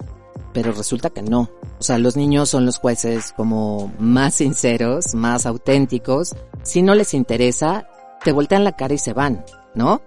pero 0.52 0.73
resulta 0.73 1.11
que 1.11 1.23
no. 1.23 1.50
O 1.81 1.83
sea, 1.83 1.99
los 1.99 2.16
niños 2.16 2.50
son 2.50 2.66
los 2.66 2.78
jueces 2.78 3.33
como 3.37 3.93
más 3.99 4.35
sinceros, 4.35 5.14
más 5.14 5.47
auténticos. 5.47 6.37
Si 6.62 6.83
no 6.83 6.95
les 6.95 7.14
interesa, 7.14 7.88
te 8.23 8.33
voltean 8.33 8.64
la 8.64 8.76
cara 8.76 8.95
y 8.95 8.99
se 8.99 9.14
van, 9.14 9.45
¿no? 9.75 10.02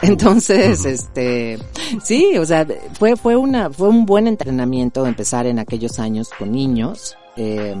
Entonces, 0.02 0.84
este, 0.84 1.58
sí, 2.02 2.36
o 2.38 2.44
sea, 2.46 2.66
fue, 2.98 3.16
fue 3.16 3.36
una, 3.36 3.70
fue 3.70 3.88
un 3.88 4.06
buen 4.06 4.26
entrenamiento 4.26 5.06
empezar 5.06 5.46
en 5.46 5.58
aquellos 5.58 5.98
años 5.98 6.30
con 6.38 6.52
niños. 6.52 7.16
Eh, 7.36 7.74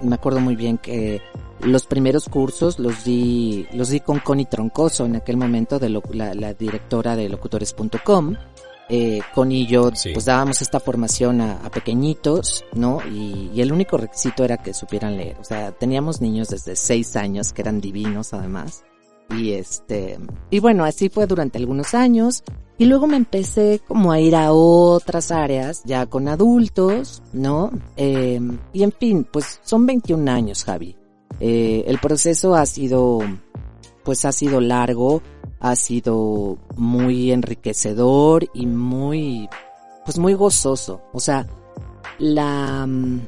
me 0.00 0.14
acuerdo 0.14 0.40
muy 0.40 0.56
bien 0.56 0.78
que 0.78 1.20
los 1.60 1.86
primeros 1.86 2.28
cursos 2.28 2.78
los 2.78 3.04
di, 3.04 3.66
los 3.72 3.90
di 3.90 4.00
con 4.00 4.18
Connie 4.18 4.46
Troncoso 4.46 5.04
en 5.06 5.16
aquel 5.16 5.36
momento 5.36 5.78
de 5.78 5.88
lo- 5.90 6.02
la, 6.12 6.34
la 6.34 6.54
directora 6.54 7.14
de 7.16 7.28
locutores.com. 7.28 8.34
Eh, 8.88 9.20
Connie 9.34 9.62
y 9.62 9.66
yo 9.68 9.90
Sí. 9.94 10.10
pues 10.12 10.24
dábamos 10.26 10.60
esta 10.60 10.80
formación 10.80 11.40
a, 11.40 11.52
a 11.64 11.70
pequeñitos, 11.70 12.64
¿no? 12.74 12.98
Y, 13.10 13.50
y 13.54 13.60
el 13.62 13.72
único 13.72 13.96
requisito 13.96 14.44
era 14.44 14.56
que 14.58 14.74
supieran 14.74 15.16
leer. 15.16 15.36
O 15.40 15.44
sea, 15.44 15.70
teníamos 15.72 16.20
niños 16.20 16.48
desde 16.48 16.76
seis 16.76 17.14
años 17.16 17.52
que 17.52 17.62
eran 17.62 17.80
divinos 17.80 18.34
además. 18.34 18.84
Y 19.36 19.52
este, 19.52 20.18
y 20.50 20.58
bueno, 20.60 20.84
así 20.84 21.08
fue 21.08 21.26
durante 21.26 21.58
algunos 21.58 21.94
años. 21.94 22.42
Y 22.78 22.86
luego 22.86 23.06
me 23.06 23.16
empecé 23.16 23.80
como 23.86 24.10
a 24.12 24.18
ir 24.18 24.34
a 24.34 24.52
otras 24.52 25.30
áreas, 25.30 25.82
ya 25.84 26.06
con 26.06 26.26
adultos, 26.26 27.22
¿no? 27.32 27.70
Eh, 27.96 28.40
y 28.72 28.82
en 28.82 28.92
fin, 28.92 29.26
pues 29.30 29.60
son 29.62 29.86
21 29.86 30.28
años, 30.30 30.64
Javi. 30.64 30.96
Eh, 31.38 31.84
el 31.86 31.98
proceso 31.98 32.54
ha 32.54 32.66
sido, 32.66 33.20
pues 34.02 34.24
ha 34.24 34.32
sido 34.32 34.60
largo, 34.60 35.22
ha 35.60 35.76
sido 35.76 36.58
muy 36.76 37.30
enriquecedor 37.30 38.48
y 38.52 38.66
muy, 38.66 39.48
pues 40.04 40.18
muy 40.18 40.34
gozoso. 40.34 41.02
O 41.12 41.20
sea, 41.20 41.46
la, 42.18 42.86
mm, 42.86 43.20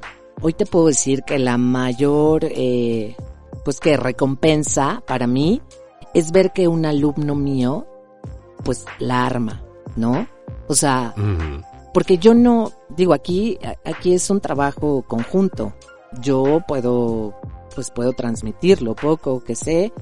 hoy 0.42 0.52
te 0.54 0.66
puedo 0.66 0.87
decir 0.87 1.23
que 1.23 1.38
la 1.38 1.58
mayor, 1.58 2.44
eh, 2.44 3.14
pues 3.64 3.78
que 3.80 3.96
recompensa 3.96 5.02
para 5.06 5.26
mí 5.26 5.62
es 6.14 6.30
ver 6.33 6.52
que 6.52 6.68
un 6.68 6.87
alumno 6.87 7.35
mío, 7.35 7.87
pues 8.64 8.87
la 8.99 9.26
arma, 9.26 9.62
¿no? 9.97 10.26
O 10.68 10.75
sea, 10.75 11.14
porque 11.92 12.18
yo 12.18 12.35
no, 12.35 12.73
digo, 12.88 13.12
aquí, 13.12 13.59
aquí 13.85 14.14
es 14.14 14.30
un 14.30 14.40
trabajo 14.40 15.04
conjunto. 15.06 15.75
Yo 16.21 16.62
puedo, 16.66 17.35
pues 17.75 17.90
puedo 17.90 18.12
transmitir 18.12 18.80
lo 18.80 18.94
poco 18.94 19.42
que 19.42 19.56
sé, 19.56 19.92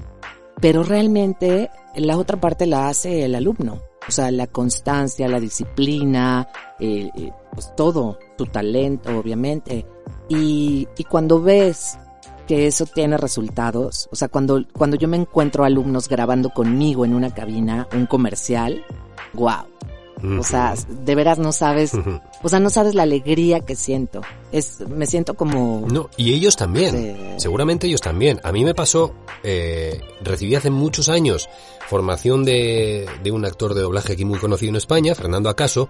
pero 0.61 0.83
realmente 0.83 1.69
la 1.95 2.17
otra 2.17 2.39
parte 2.39 2.67
la 2.67 2.87
hace 2.87 3.25
el 3.25 3.35
alumno. 3.35 3.79
O 4.07 4.11
sea, 4.11 4.31
la 4.31 4.47
constancia, 4.47 5.27
la 5.27 5.39
disciplina, 5.39 6.47
eh, 6.79 7.09
eh, 7.15 7.31
pues 7.53 7.73
todo, 7.75 8.19
tu 8.37 8.45
talento, 8.45 9.17
obviamente. 9.17 9.85
Y, 10.29 10.87
y 10.97 11.03
cuando 11.05 11.41
ves 11.41 11.97
que 12.47 12.67
eso 12.67 12.85
tiene 12.85 13.17
resultados, 13.17 14.09
o 14.11 14.15
sea, 14.15 14.27
cuando, 14.27 14.63
cuando 14.73 14.97
yo 14.97 15.07
me 15.07 15.17
encuentro 15.17 15.63
alumnos 15.63 16.07
grabando 16.09 16.49
conmigo 16.49 17.05
en 17.05 17.13
una 17.13 17.33
cabina, 17.33 17.87
un 17.93 18.05
comercial, 18.05 18.83
wow. 19.33 19.65
O 20.39 20.43
sea, 20.43 20.73
de 20.87 21.15
veras 21.15 21.37
no 21.37 21.51
sabes, 21.51 21.91
o 22.43 22.47
sea, 22.47 22.61
no 22.61 22.69
sabes 22.69 22.95
la 22.95 23.03
alegría 23.03 23.59
que 23.59 23.75
siento. 23.75 24.21
Es, 24.53 24.79
me 24.87 25.05
siento 25.05 25.33
como, 25.33 25.85
No, 25.89 26.09
y 26.15 26.33
ellos 26.33 26.55
también. 26.55 27.35
Seguramente 27.37 27.87
ellos 27.87 27.99
también. 27.99 28.39
A 28.43 28.53
mí 28.53 28.63
me 28.63 28.73
pasó, 28.73 29.13
eh, 29.43 29.99
recibí 30.21 30.55
hace 30.55 30.69
muchos 30.69 31.09
años 31.09 31.49
formación 31.89 32.45
de, 32.45 33.05
de 33.21 33.31
un 33.31 33.43
actor 33.43 33.73
de 33.73 33.81
doblaje 33.81 34.13
aquí 34.13 34.23
muy 34.23 34.39
conocido 34.39 34.69
en 34.69 34.77
España, 34.77 35.13
Fernando 35.13 35.49
Acaso, 35.49 35.89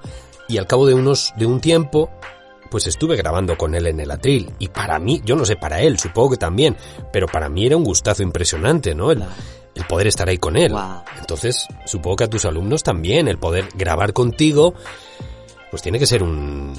y 0.50 0.58
al 0.58 0.66
cabo 0.66 0.88
de 0.88 0.96
unos, 0.96 1.34
de 1.38 1.46
un 1.46 1.62
tiempo, 1.62 2.10
pues 2.74 2.88
estuve 2.88 3.16
grabando 3.16 3.56
con 3.56 3.76
él 3.76 3.86
en 3.86 4.00
el 4.00 4.10
atril. 4.10 4.52
Y 4.58 4.70
para 4.70 4.98
mí, 4.98 5.22
yo 5.24 5.36
no 5.36 5.46
sé 5.46 5.56
para 5.58 5.80
él, 5.80 6.00
supongo 6.00 6.32
que 6.32 6.38
también, 6.38 6.76
pero 7.12 7.28
para 7.28 7.48
mí 7.48 7.68
era 7.68 7.78
un 7.78 7.84
gustazo 7.84 8.24
impresionante, 8.24 8.96
¿no? 8.96 9.12
El, 9.12 9.24
poder 9.88 10.08
estar 10.08 10.28
ahí 10.28 10.40
con 10.40 10.58
él. 10.58 10.72
Wow. 10.72 11.04
Entonces, 11.20 11.68
supongo 11.86 12.16
que 12.16 12.24
a 12.24 12.30
tus 12.32 12.46
alumnos 12.46 12.82
también, 12.82 13.28
el 13.28 13.38
poder 13.38 13.70
grabar 13.76 14.12
contigo, 14.12 14.74
pues 15.70 15.84
tiene 15.84 16.00
que 16.00 16.08
ser 16.08 16.24
un, 16.24 16.74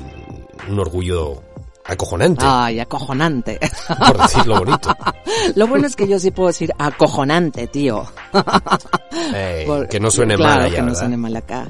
un 0.68 0.80
orgullo 0.80 1.40
acojonante, 1.84 2.44
ay, 2.44 2.80
acojonante. 2.80 3.60
por 3.86 4.18
decirlo 4.20 4.58
bonito. 4.58 4.92
Lo 5.54 5.68
bueno 5.68 5.86
es 5.86 5.94
que 5.94 6.08
yo 6.08 6.18
sí 6.18 6.32
puedo 6.32 6.48
decir 6.48 6.72
acojonante, 6.76 7.68
tío. 7.68 8.04
Por- 9.66 9.88
que 9.88 10.00
no 10.00 10.10
suene 10.10 10.34
claro, 10.34 10.54
mal 10.54 10.60
allá, 10.62 10.74
que 10.74 10.80
no 10.80 10.86
¿verdad? 10.86 10.98
suene 10.98 11.16
mal 11.16 11.36
acá. 11.36 11.68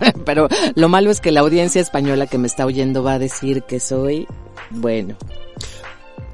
Pero 0.24 0.48
lo 0.74 0.88
malo 0.88 1.10
es 1.10 1.20
que 1.20 1.32
la 1.32 1.40
audiencia 1.40 1.80
española 1.80 2.26
que 2.26 2.38
me 2.38 2.46
está 2.46 2.66
oyendo 2.66 3.02
va 3.02 3.14
a 3.14 3.18
decir 3.18 3.62
que 3.64 3.80
soy, 3.80 4.26
bueno, 4.70 5.16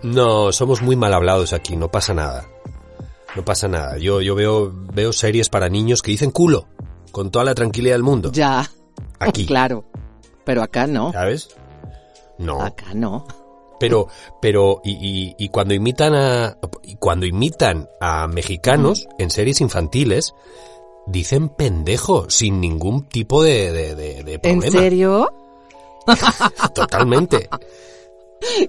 No, 0.03 0.53
somos 0.53 0.83
muy 0.83 0.97
mal 0.97 1.13
hablados 1.15 1.53
aquí, 1.53 1.77
no 1.77 1.91
pasa 1.91 2.15
nada. 2.15 2.47
No 3.35 3.45
pasa 3.45 3.69
nada. 3.69 3.99
Yo, 3.99 4.21
yo 4.23 4.35
veo, 4.35 4.73
veo 4.95 5.13
series 5.13 5.49
para 5.49 5.69
niños 5.69 6.01
que 6.03 6.11
dicen 6.13 6.31
culo, 6.31 6.69
con 7.13 7.31
toda 7.31 7.45
la 7.45 7.55
tranquilidad 7.55 7.95
del 7.95 8.03
mundo. 8.03 8.31
ya. 8.33 8.71
Aquí. 9.19 9.47
Claro. 9.47 9.85
Pero 10.45 10.63
acá 10.63 10.87
no. 10.87 11.13
¿Sabes? 11.13 11.49
No. 12.39 12.63
Acá 12.63 12.95
no. 12.95 13.27
Pero, 13.81 14.09
pero, 14.41 14.81
y, 14.85 14.93
y, 14.93 15.35
y 15.39 15.49
cuando 15.51 15.75
imitan 15.75 16.15
a, 16.15 16.57
y 16.83 16.97
cuando 16.97 17.27
imitan 17.27 17.89
a 18.01 18.27
mexicanos 18.27 19.07
en 19.19 19.31
series 19.31 19.61
infantiles, 19.61 20.35
dicen 21.07 21.49
pendejo, 21.49 22.29
sin 22.31 22.61
ningún 22.61 23.05
tipo 23.07 23.43
de, 23.43 23.73
de, 23.73 23.95
de, 23.95 24.23
de 24.25 24.33
¿En 24.35 24.41
problema. 24.61 24.81
serio? 24.81 25.33
Totalmente. 26.75 27.49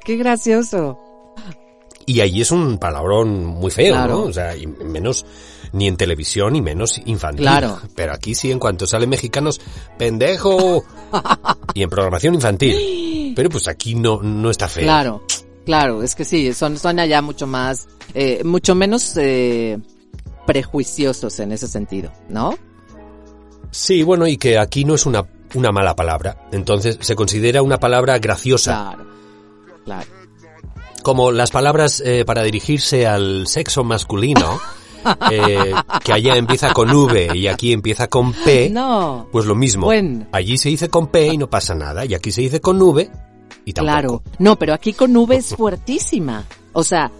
Qué 0.03 0.15
gracioso. 0.17 0.99
Y 2.05 2.21
allí 2.21 2.41
es 2.41 2.51
un 2.51 2.77
palabrón 2.77 3.45
muy 3.45 3.69
feo, 3.69 3.93
Claro. 3.93 4.13
¿no? 4.13 4.23
O 4.23 4.33
sea, 4.33 4.55
y 4.55 4.65
menos 4.65 5.25
ni 5.73 5.87
en 5.87 5.97
televisión 5.97 6.55
y 6.55 6.61
menos 6.61 7.01
infantil. 7.05 7.41
Claro. 7.45 7.79
Pero 7.95 8.13
aquí 8.13 8.33
sí, 8.33 8.49
en 8.49 8.59
cuanto 8.59 8.87
salen 8.87 9.09
mexicanos, 9.09 9.59
pendejo. 9.97 10.85
y 11.73 11.83
en 11.83 11.89
programación 11.89 12.35
infantil. 12.35 13.33
Pero 13.35 13.49
pues 13.49 13.67
aquí 13.67 13.93
no, 13.95 14.21
no 14.21 14.49
está 14.49 14.69
feo. 14.69 14.83
Claro, 14.83 15.21
claro, 15.65 16.01
es 16.01 16.15
que 16.15 16.23
sí, 16.23 16.53
son, 16.53 16.77
son 16.79 16.97
allá 16.99 17.21
mucho 17.21 17.45
más, 17.45 17.87
eh, 18.13 18.41
mucho 18.45 18.73
menos 18.73 19.15
eh, 19.17 19.77
prejuiciosos 20.47 21.39
en 21.39 21.51
ese 21.51 21.67
sentido, 21.67 22.11
¿no? 22.29 22.57
Sí, 23.69 24.01
bueno, 24.01 24.25
y 24.25 24.37
que 24.37 24.57
aquí 24.57 24.85
no 24.85 24.95
es 24.95 25.05
una, 25.05 25.25
una 25.53 25.71
mala 25.71 25.95
palabra. 25.95 26.47
Entonces 26.51 26.97
se 27.01 27.15
considera 27.15 27.61
una 27.61 27.79
palabra 27.79 28.17
graciosa. 28.17 28.95
Claro, 28.95 29.09
claro. 29.85 30.07
Como 31.03 31.31
las 31.31 31.51
palabras 31.51 32.01
eh, 32.03 32.25
para 32.25 32.43
dirigirse 32.43 33.05
al 33.05 33.47
sexo 33.47 33.83
masculino, 33.83 34.59
eh, 35.31 35.73
que 36.03 36.13
allá 36.13 36.35
empieza 36.35 36.73
con 36.73 36.89
V 36.89 37.35
y 37.35 37.47
aquí 37.47 37.71
empieza 37.73 38.07
con 38.07 38.33
P. 38.33 38.69
No, 38.69 39.27
Pues 39.31 39.45
lo 39.45 39.53
mismo. 39.55 39.91
Allí 40.31 40.57
se 40.57 40.69
dice 40.69 40.89
con 40.89 41.07
P 41.07 41.27
y 41.27 41.37
no 41.37 41.49
pasa 41.49 41.75
nada. 41.75 42.05
Y 42.05 42.13
aquí 42.13 42.31
se 42.31 42.41
dice 42.41 42.59
con 42.61 42.81
V 42.81 43.09
y 43.65 43.73
tampoco. 43.73 43.93
claro. 43.93 44.23
No, 44.39 44.57
pero 44.57 44.73
aquí 44.73 44.93
con 44.93 45.15
V 45.15 45.35
es 45.35 45.55
fuertísima. 45.57 46.45
O 46.73 46.83
sea, 46.83 47.11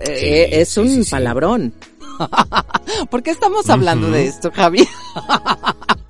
eh, 0.00 0.48
es 0.52 0.70
sí, 0.70 0.80
un 0.80 1.04
sí. 1.04 1.10
palabrón. 1.10 1.74
¿Por 3.10 3.22
qué 3.22 3.30
estamos 3.30 3.68
hablando 3.70 4.10
de 4.10 4.26
esto, 4.26 4.50
Javi? 4.54 4.86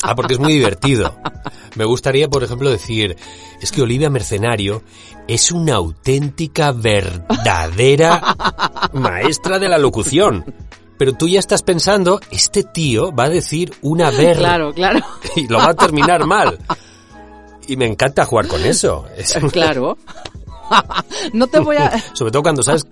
Ah, 0.00 0.14
porque 0.14 0.34
es 0.34 0.38
muy 0.40 0.52
divertido. 0.52 1.12
Me 1.74 1.84
gustaría, 1.84 2.28
por 2.28 2.44
ejemplo, 2.44 2.70
decir, 2.70 3.16
es 3.60 3.72
que 3.72 3.82
Olivia 3.82 4.08
Mercenario 4.08 4.82
es 5.26 5.50
una 5.50 5.74
auténtica, 5.74 6.70
verdadera 6.70 8.36
maestra 8.92 9.58
de 9.58 9.68
la 9.68 9.76
locución. 9.76 10.44
Pero 10.98 11.14
tú 11.14 11.26
ya 11.28 11.40
estás 11.40 11.62
pensando, 11.64 12.20
este 12.30 12.62
tío 12.62 13.12
va 13.12 13.24
a 13.24 13.28
decir 13.28 13.72
una 13.82 14.10
ver 14.12 14.38
Claro, 14.38 14.72
claro. 14.72 15.00
y 15.34 15.48
lo 15.48 15.58
va 15.58 15.70
a 15.70 15.74
terminar 15.74 16.24
mal. 16.26 16.58
Y 17.66 17.76
me 17.76 17.86
encanta 17.86 18.24
jugar 18.24 18.46
con 18.46 18.64
eso. 18.64 19.04
Es- 19.16 19.34
Claro. 19.52 19.98
no 21.32 21.48
te 21.48 21.58
voy 21.58 21.76
a... 21.76 21.92
Sobre 22.14 22.30
todo 22.30 22.42
cuando 22.42 22.62
sabes, 22.62 22.86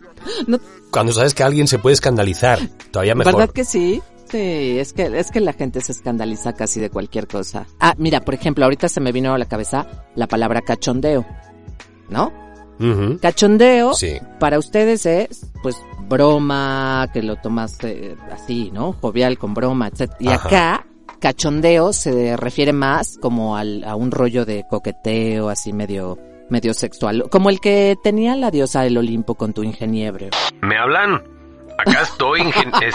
no- 0.47 0.59
cuando 0.91 1.13
sabes 1.13 1.35
que 1.35 1.43
alguien 1.43 1.67
se 1.69 1.79
puede 1.79 1.95
escandalizar. 1.95 2.59
Todavía 2.91 3.15
mejor. 3.15 3.37
¿Verdad 3.37 3.53
que 3.53 3.65
sí? 3.65 4.01
Sí, 4.31 4.79
es 4.79 4.93
que, 4.93 5.19
es 5.19 5.31
que 5.31 5.41
la 5.41 5.53
gente 5.53 5.81
se 5.81 5.93
escandaliza 5.93 6.53
casi 6.53 6.81
de 6.81 6.91
cualquier 6.91 7.29
cosa. 7.29 7.67
Ah, 7.79 7.95
mira, 7.97 8.21
por 8.21 8.35
ejemplo, 8.35 8.65
ahorita 8.65 8.89
se 8.89 9.01
me 9.01 9.13
vino 9.13 9.33
a 9.35 9.39
la 9.39 9.45
cabeza 9.47 9.87
la 10.17 10.27
palabra 10.27 10.63
cachondeo. 10.63 11.25
¿No? 12.09 12.33
Ujú. 12.79 13.19
Cachondeo 13.21 13.95
Sí. 13.95 14.19
para 14.39 14.59
ustedes 14.59 15.07
es, 15.07 15.47
pues, 15.63 15.77
broma, 16.09 17.09
que 17.13 17.23
lo 17.23 17.37
tomas 17.37 17.77
eh, 17.85 18.17
así, 18.33 18.71
¿no? 18.73 18.93
Jovial 19.01 19.39
con 19.39 19.55
broma, 19.55 19.89
etc. 19.89 20.13
Y 20.21 20.29
Ajá. 20.29 20.47
acá, 20.49 20.87
cachondeo 21.21 21.93
se 21.93 22.37
refiere 22.37 22.73
más 22.73 23.17
como 23.21 23.57
al, 23.57 23.83
a 23.85 23.95
un 23.97 24.11
rollo 24.11 24.45
de 24.45 24.65
coqueteo, 24.69 25.49
así 25.49 25.73
medio, 25.73 26.19
medio 26.51 26.75
sexual. 26.75 27.25
Como 27.31 27.51
el 27.51 27.61
que 27.61 27.97
tenía 28.03 28.37
la 28.37 28.51
diosa 28.51 28.83
del 28.83 28.99
Olimpo 28.99 29.35
con 29.35 29.53
tu 29.53 29.63
ingeniero. 29.63 30.29
¿Me 30.63 30.77
hablan? 30.79 31.23
Acá 31.79 32.01
estoy, 32.03 32.41
ingen- 32.41 32.73
es- 32.83 32.95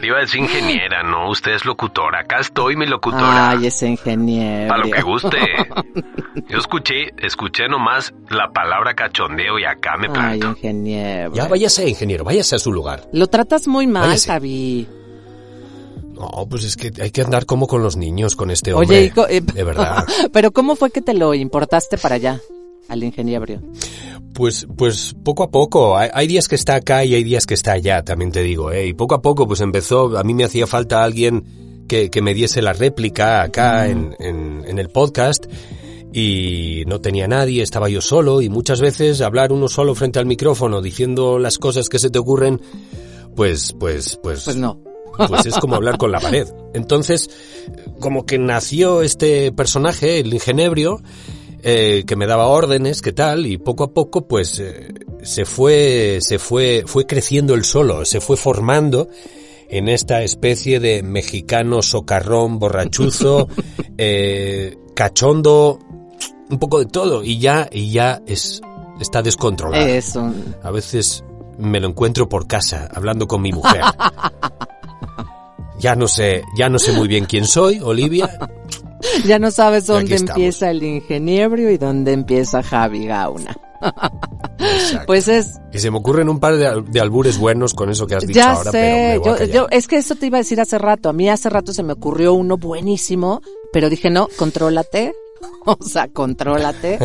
le 0.00 0.08
iba 0.08 0.16
a 0.18 0.20
decir 0.22 0.40
ingeniera, 0.40 1.04
no, 1.04 1.30
usted 1.30 1.52
es 1.52 1.64
locutora. 1.64 2.20
Acá 2.20 2.40
estoy, 2.40 2.74
mi 2.76 2.84
locutora. 2.86 3.50
Ay, 3.50 3.66
ese 3.66 3.86
ingeniero. 3.88 4.74
A 4.74 4.78
lo 4.78 4.90
que 4.90 5.02
guste. 5.02 5.38
Yo 6.48 6.58
escuché, 6.58 7.12
escuché 7.18 7.68
nomás 7.68 8.12
la 8.28 8.50
palabra 8.52 8.94
cachondeo 8.94 9.58
y 9.60 9.64
acá 9.64 9.96
me 9.96 10.08
Ay, 10.08 10.12
planto. 10.12 10.48
ingeniero. 10.48 11.32
Ya 11.32 11.46
váyase, 11.46 11.88
ingeniero, 11.88 12.24
váyase 12.24 12.56
a 12.56 12.58
su 12.58 12.72
lugar. 12.72 13.02
Lo 13.12 13.28
tratas 13.28 13.68
muy 13.68 13.86
mal. 13.86 14.18
Javi. 14.18 14.88
No, 16.16 16.46
pues 16.48 16.64
es 16.64 16.76
que 16.76 16.90
hay 17.00 17.10
que 17.10 17.20
andar 17.20 17.44
como 17.44 17.66
con 17.66 17.82
los 17.82 17.96
niños, 17.96 18.36
con 18.36 18.50
este 18.50 18.72
hombre. 18.72 19.12
Oye, 19.16 19.36
eh, 19.36 19.40
de 19.40 19.64
verdad. 19.64 20.04
Pero 20.32 20.50
¿cómo 20.50 20.74
fue 20.74 20.90
que 20.90 21.02
te 21.02 21.12
lo 21.14 21.34
importaste 21.34 21.98
para 21.98 22.14
allá? 22.14 22.40
Al 22.88 23.04
ingeniero. 23.04 23.60
Pues, 24.32 24.66
pues 24.76 25.14
poco 25.22 25.42
a 25.42 25.50
poco. 25.50 25.96
Hay, 25.96 26.08
hay 26.12 26.26
días 26.26 26.48
que 26.48 26.54
está 26.54 26.76
acá 26.76 27.04
y 27.04 27.14
hay 27.14 27.24
días 27.24 27.46
que 27.46 27.54
está 27.54 27.72
allá, 27.72 28.02
también 28.02 28.32
te 28.32 28.42
digo, 28.42 28.72
¿eh? 28.72 28.86
Y 28.86 28.94
poco 28.94 29.14
a 29.14 29.22
poco, 29.22 29.46
pues 29.46 29.60
empezó, 29.60 30.16
a 30.16 30.24
mí 30.24 30.32
me 30.34 30.44
hacía 30.44 30.66
falta 30.66 31.04
alguien 31.04 31.84
que, 31.88 32.10
que 32.10 32.22
me 32.22 32.32
diese 32.34 32.62
la 32.62 32.72
réplica 32.72 33.42
acá 33.42 33.88
en, 33.88 34.16
en, 34.18 34.64
en 34.66 34.78
el 34.78 34.88
podcast. 34.88 35.46
Y 36.12 36.84
no 36.86 37.02
tenía 37.02 37.28
nadie, 37.28 37.62
estaba 37.62 37.90
yo 37.90 38.00
solo 38.00 38.40
y 38.40 38.48
muchas 38.48 38.80
veces 38.80 39.20
hablar 39.20 39.52
uno 39.52 39.68
solo 39.68 39.94
frente 39.94 40.18
al 40.18 40.24
micrófono 40.24 40.80
diciendo 40.80 41.38
las 41.38 41.58
cosas 41.58 41.90
que 41.90 41.98
se 41.98 42.08
te 42.08 42.18
ocurren, 42.18 42.58
pues, 43.34 43.74
pues, 43.78 44.18
pues, 44.22 44.44
Pues 44.44 44.56
no. 44.56 44.80
Pues 45.16 45.46
es 45.46 45.56
como 45.56 45.76
hablar 45.76 45.98
con 45.98 46.12
la 46.12 46.20
pared. 46.20 46.48
Entonces, 46.74 47.30
como 48.00 48.26
que 48.26 48.38
nació 48.38 49.02
este 49.02 49.52
personaje, 49.52 50.20
el 50.20 50.32
ingenebrio, 50.32 51.00
eh, 51.62 52.04
que 52.06 52.16
me 52.16 52.26
daba 52.26 52.46
órdenes, 52.46 53.02
que 53.02 53.12
tal, 53.12 53.46
y 53.46 53.58
poco 53.58 53.84
a 53.84 53.92
poco, 53.92 54.28
pues, 54.28 54.60
eh, 54.60 54.88
se 55.22 55.44
fue, 55.44 56.18
se 56.20 56.38
fue, 56.38 56.84
fue 56.86 57.06
creciendo 57.06 57.54
el 57.54 57.64
solo, 57.64 58.04
se 58.04 58.20
fue 58.20 58.36
formando 58.36 59.08
en 59.68 59.88
esta 59.88 60.22
especie 60.22 60.78
de 60.78 61.02
mexicano 61.02 61.82
socarrón, 61.82 62.58
borrachuzo, 62.58 63.48
eh, 63.98 64.76
cachondo, 64.94 65.80
un 66.48 66.58
poco 66.58 66.78
de 66.78 66.86
todo, 66.86 67.24
y 67.24 67.38
ya, 67.38 67.68
y 67.72 67.90
ya 67.90 68.22
es, 68.26 68.60
está 69.00 69.22
descontrolado. 69.22 69.84
Es 69.86 70.14
un... 70.14 70.54
A 70.62 70.70
veces 70.70 71.24
me 71.58 71.80
lo 71.80 71.88
encuentro 71.88 72.28
por 72.28 72.46
casa, 72.46 72.88
hablando 72.94 73.26
con 73.26 73.42
mi 73.42 73.52
mujer. 73.52 73.82
Ya 75.78 75.94
no 75.94 76.08
sé, 76.08 76.42
ya 76.58 76.68
no 76.68 76.78
sé 76.78 76.92
muy 76.92 77.06
bien 77.08 77.24
quién 77.26 77.46
soy, 77.46 77.80
Olivia. 77.80 78.30
Ya 79.26 79.38
no 79.38 79.50
sabes 79.50 79.86
dónde 79.86 80.16
empieza 80.16 80.70
el 80.70 80.82
ingeniero 80.82 81.56
y 81.70 81.76
dónde 81.78 82.12
empieza 82.12 82.62
Javi 82.62 83.06
Gauna. 83.06 83.56
Exacto. 84.58 85.04
Pues 85.06 85.28
es, 85.28 85.60
Y 85.72 85.78
se 85.78 85.90
me 85.90 85.98
ocurren 85.98 86.28
un 86.28 86.40
par 86.40 86.56
de, 86.56 86.66
al- 86.66 86.90
de 86.90 87.00
albures 87.00 87.38
buenos 87.38 87.72
con 87.74 87.90
eso 87.90 88.06
que 88.06 88.16
has 88.16 88.26
dicho 88.26 88.40
ya 88.40 88.52
ahora, 88.52 88.70
pero 88.72 88.72
sé, 88.72 89.12
me 89.12 89.18
voy 89.18 89.28
a 89.28 89.44
yo, 89.44 89.52
yo, 89.52 89.66
es 89.70 89.86
que 89.86 89.96
eso 89.96 90.16
te 90.16 90.26
iba 90.26 90.38
a 90.38 90.40
decir 90.40 90.60
hace 90.60 90.78
rato. 90.78 91.08
A 91.08 91.12
mí 91.12 91.28
hace 91.28 91.48
rato 91.50 91.72
se 91.72 91.82
me 91.82 91.92
ocurrió 91.92 92.32
uno 92.32 92.56
buenísimo, 92.56 93.42
pero 93.72 93.88
dije 93.90 94.10
no, 94.10 94.28
contrólate. 94.36 95.12
O 95.66 95.76
sea, 95.84 96.08
contrólate. 96.08 96.98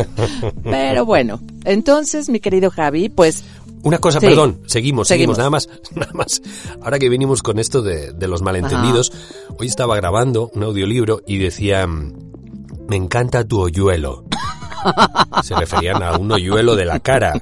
Pero 0.62 1.04
bueno, 1.04 1.40
entonces, 1.64 2.28
mi 2.28 2.38
querido 2.40 2.70
Javi, 2.70 3.08
pues 3.08 3.42
Una 3.82 3.98
cosa, 3.98 4.20
Sí. 4.20 4.26
perdón, 4.26 4.60
seguimos, 4.66 5.08
seguimos, 5.08 5.08
Seguimos. 5.08 5.38
nada 5.38 5.50
más, 5.50 5.68
nada 5.94 6.12
más. 6.14 6.40
Ahora 6.82 6.98
que 6.98 7.08
vinimos 7.08 7.42
con 7.42 7.58
esto 7.58 7.82
de, 7.82 8.12
de 8.12 8.28
los 8.28 8.42
malentendidos, 8.42 9.12
hoy 9.58 9.66
estaba 9.66 9.96
grabando 9.96 10.50
un 10.54 10.62
audiolibro 10.62 11.20
y 11.26 11.38
decía, 11.38 11.86
me 11.86 12.96
encanta 12.96 13.44
tu 13.44 13.60
hoyuelo. 13.60 14.24
Se 15.42 15.54
referían 15.54 16.02
a 16.02 16.16
un 16.18 16.30
hoyuelo 16.32 16.74
de 16.76 16.84
la 16.84 17.00
cara. 17.00 17.34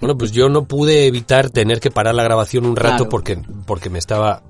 Bueno, 0.00 0.16
pues 0.18 0.32
yo 0.32 0.48
no 0.48 0.64
pude 0.64 1.06
evitar 1.06 1.50
tener 1.50 1.80
que 1.80 1.90
parar 1.90 2.14
la 2.14 2.22
grabación 2.22 2.66
un 2.66 2.76
rato 2.76 2.96
Claro. 3.04 3.08
porque, 3.10 3.38
porque 3.66 3.88
me 3.90 3.98
estaba, 3.98 4.42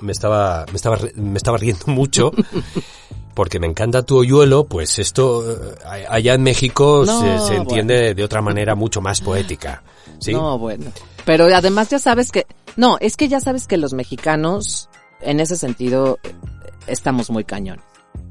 me 0.00 0.12
estaba, 0.12 0.66
me 0.70 0.76
estaba, 0.76 0.98
me 1.16 1.36
estaba 1.36 1.58
riendo 1.58 1.86
mucho. 1.86 2.30
Porque 3.34 3.60
me 3.60 3.68
encanta 3.68 4.02
tu 4.02 4.16
hoyuelo, 4.16 4.64
pues 4.64 4.98
esto 4.98 5.48
eh, 5.48 5.56
allá 6.10 6.34
en 6.34 6.42
México 6.42 7.04
No, 7.06 7.20
se, 7.20 7.46
se 7.46 7.54
entiende 7.54 8.12
de 8.12 8.24
otra 8.24 8.42
manera 8.42 8.74
mucho 8.74 9.00
más 9.00 9.20
poética. 9.20 9.84
¿Sí? 10.18 10.32
No, 10.32 10.58
bueno. 10.58 10.86
Pero 11.24 11.44
además 11.54 11.90
ya 11.90 11.98
sabes 11.98 12.32
que, 12.32 12.46
no, 12.76 12.96
es 13.00 13.16
que 13.16 13.28
ya 13.28 13.40
sabes 13.40 13.66
que 13.66 13.76
los 13.76 13.92
mexicanos, 13.92 14.88
en 15.20 15.40
ese 15.40 15.56
sentido, 15.56 16.18
estamos 16.86 17.30
muy 17.30 17.44
cañón. 17.44 17.80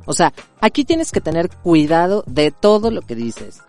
O 0.06 0.14
sea, 0.14 0.34
aquí 0.62 0.86
tienes 0.86 1.12
que 1.12 1.22
tener 1.22 1.50
cuidado 1.50 2.24
de 2.28 2.52
todo 2.52 2.92
lo 2.92 3.02
que 3.02 3.16
dices. 3.16 3.62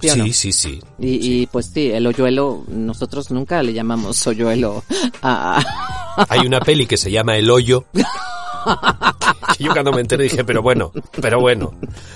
¿Sí 0.00 0.08
no? 0.08 0.24
sí, 0.24 0.32
sí, 0.32 0.52
sí. 0.52 0.80
Y, 0.98 1.42
y, 1.42 1.46
pues 1.46 1.70
sí, 1.72 1.90
el 1.90 2.06
hoyuelo, 2.06 2.64
nosotros 2.68 3.30
nunca 3.30 3.62
le 3.62 3.72
llamamos 3.72 4.26
hoyuelo 4.26 4.82
a... 5.22 5.62
Hay 6.28 6.40
una 6.46 6.60
peli 6.60 6.86
que 6.86 6.96
se 6.96 7.10
llama 7.10 7.36
El 7.36 7.50
Hoyo. 7.50 7.84
yo 9.58 9.72
cuando 9.72 9.92
me 9.92 10.00
enteré 10.00 10.24
dije, 10.24 10.44
pero 10.44 10.62
bueno, 10.62 10.92
pero 11.20 11.40
bueno, 11.40 11.74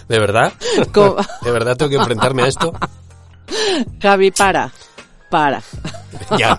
¿de 0.08 0.18
verdad? 0.18 0.52
¿De 1.42 1.50
verdad 1.50 1.76
tengo 1.76 1.90
que 1.90 1.96
enfrentarme 1.96 2.42
a 2.42 2.46
esto? 2.46 2.72
Javi, 4.00 4.30
para, 4.30 4.72
para. 5.30 5.62
Ya, 6.38 6.58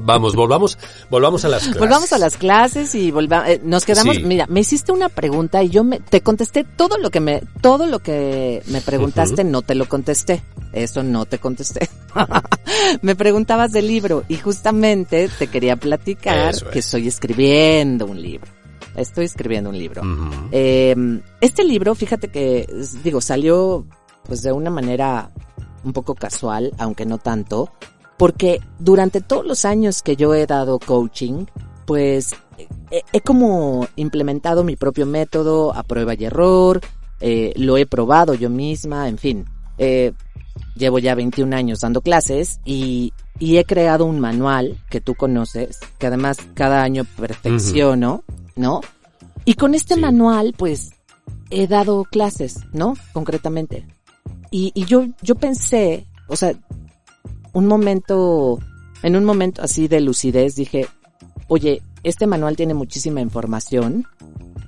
vamos, 0.00 0.34
volvamos, 0.36 0.78
volvamos 1.10 1.44
a 1.44 1.48
las 1.48 1.62
clases. 1.62 1.80
Volvamos 1.80 2.12
a 2.12 2.18
las 2.18 2.36
clases 2.36 2.94
y 2.94 3.10
volva, 3.10 3.50
eh, 3.50 3.60
nos 3.64 3.84
quedamos, 3.84 4.16
Sí. 4.16 4.22
mira, 4.22 4.46
me 4.48 4.60
hiciste 4.60 4.92
una 4.92 5.08
pregunta 5.08 5.62
y 5.62 5.70
yo 5.70 5.82
me, 5.84 5.98
te 6.00 6.20
contesté 6.20 6.64
todo 6.64 6.98
lo 6.98 7.10
que 7.10 7.20
me, 7.20 7.42
todo 7.60 7.86
lo 7.86 8.00
que 8.00 8.62
me 8.66 8.80
preguntaste, 8.80 9.44
no 9.44 9.62
te 9.62 9.74
lo 9.74 9.88
contesté. 9.88 10.42
Eso 10.72 11.02
no 11.02 11.26
te 11.26 11.38
contesté. 11.38 11.88
me 13.02 13.14
preguntabas 13.16 13.72
del 13.72 13.86
libro 13.86 14.24
y 14.28 14.36
justamente 14.36 15.28
te 15.38 15.46
quería 15.48 15.76
platicar 15.76 16.54
que 16.70 16.78
es. 16.78 16.86
estoy 16.86 17.08
escribiendo 17.08 18.06
un 18.06 18.20
libro. 18.20 18.50
Estoy 18.96 19.24
escribiendo 19.24 19.70
un 19.70 19.78
libro. 19.78 20.02
Eh, 20.50 20.94
este 21.40 21.64
libro, 21.64 21.94
fíjate 21.94 22.28
que, 22.28 22.66
digo, 23.02 23.20
salió 23.20 23.86
pues 24.24 24.42
de 24.42 24.52
una 24.52 24.70
manera 24.70 25.30
un 25.84 25.92
poco 25.92 26.14
casual, 26.14 26.72
aunque 26.78 27.06
no 27.06 27.18
tanto, 27.18 27.72
porque 28.22 28.60
durante 28.78 29.20
todos 29.20 29.44
los 29.44 29.64
años 29.64 30.00
que 30.00 30.14
yo 30.14 30.32
he 30.32 30.46
dado 30.46 30.78
coaching, 30.78 31.46
pues 31.86 32.36
he, 32.92 33.02
he 33.12 33.20
como 33.20 33.88
implementado 33.96 34.62
mi 34.62 34.76
propio 34.76 35.06
método 35.06 35.74
a 35.74 35.82
prueba 35.82 36.14
y 36.14 36.26
error, 36.26 36.80
eh, 37.18 37.52
lo 37.56 37.76
he 37.78 37.84
probado 37.84 38.34
yo 38.34 38.48
misma, 38.48 39.08
en 39.08 39.18
fin. 39.18 39.44
Eh, 39.76 40.12
llevo 40.76 41.00
ya 41.00 41.16
21 41.16 41.56
años 41.56 41.80
dando 41.80 42.00
clases 42.00 42.60
y, 42.64 43.12
y 43.40 43.56
he 43.56 43.64
creado 43.64 44.04
un 44.04 44.20
manual 44.20 44.78
que 44.88 45.00
tú 45.00 45.16
conoces, 45.16 45.80
que 45.98 46.06
además 46.06 46.36
cada 46.54 46.84
año 46.84 47.04
perfecciono, 47.16 48.22
¿no? 48.54 48.82
Y 49.44 49.54
con 49.54 49.74
este 49.74 49.96
Sí. 49.96 50.00
manual, 50.00 50.54
pues, 50.56 50.92
he 51.50 51.66
dado 51.66 52.04
clases, 52.04 52.60
¿no? 52.72 52.94
Concretamente. 53.12 53.84
Y, 54.52 54.70
y 54.76 54.84
yo, 54.84 55.06
yo 55.22 55.34
pensé, 55.34 56.06
o 56.28 56.36
sea, 56.36 56.54
un 57.52 57.66
momento, 57.66 58.58
en 59.02 59.16
un 59.16 59.24
momento 59.24 59.62
así 59.62 59.88
de 59.88 60.00
lucidez, 60.00 60.54
dije, 60.54 60.88
oye, 61.48 61.82
este 62.02 62.26
manual 62.26 62.56
tiene 62.56 62.74
muchísima 62.74 63.20
información. 63.20 64.06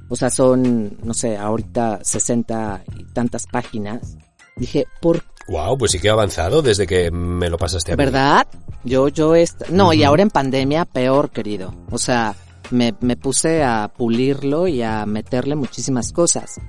O 0.09 0.17
sea, 0.17 0.31
son, 0.31 0.99
no 1.03 1.15
sé, 1.15 1.37
ahorita 1.37 2.01
60 2.03 2.85
y 2.99 3.05
tantas 3.05 3.47
páginas. 3.47 4.17
Dije, 4.57 4.87
¿por 5.01 5.23
Wow, 5.49 5.77
pues 5.77 5.93
sí 5.93 5.99
que 5.99 6.09
he 6.09 6.11
avanzado 6.11 6.63
desde 6.63 6.87
que 6.87 7.11
me 7.11 7.51
lo 7.51 7.59
pasaste 7.59 7.93
a 7.93 7.97
mí. 7.97 8.03
¿Verdad? 8.03 8.47
Yo, 8.83 9.09
yo, 9.09 9.35
est 9.35 9.69
no, 9.69 9.93
y 9.93 10.03
ahora 10.03 10.23
en 10.23 10.31
pandemia, 10.31 10.85
peor, 10.87 11.31
querido. 11.31 11.75
O 11.91 11.99
sea, 11.99 12.35
me, 12.71 12.95
me 13.01 13.17
puse 13.17 13.63
a 13.63 13.93
pulirlo 13.95 14.69
y 14.69 14.83
a 14.83 15.05
meterle 15.05 15.55
muchísimas 15.55 16.13
cosas. 16.13 16.61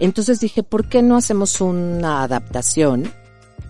Entonces 0.00 0.40
dije, 0.40 0.62
¿por 0.62 0.88
qué 0.88 1.02
no 1.02 1.16
hacemos 1.16 1.60
una 1.60 2.22
adaptación 2.22 3.12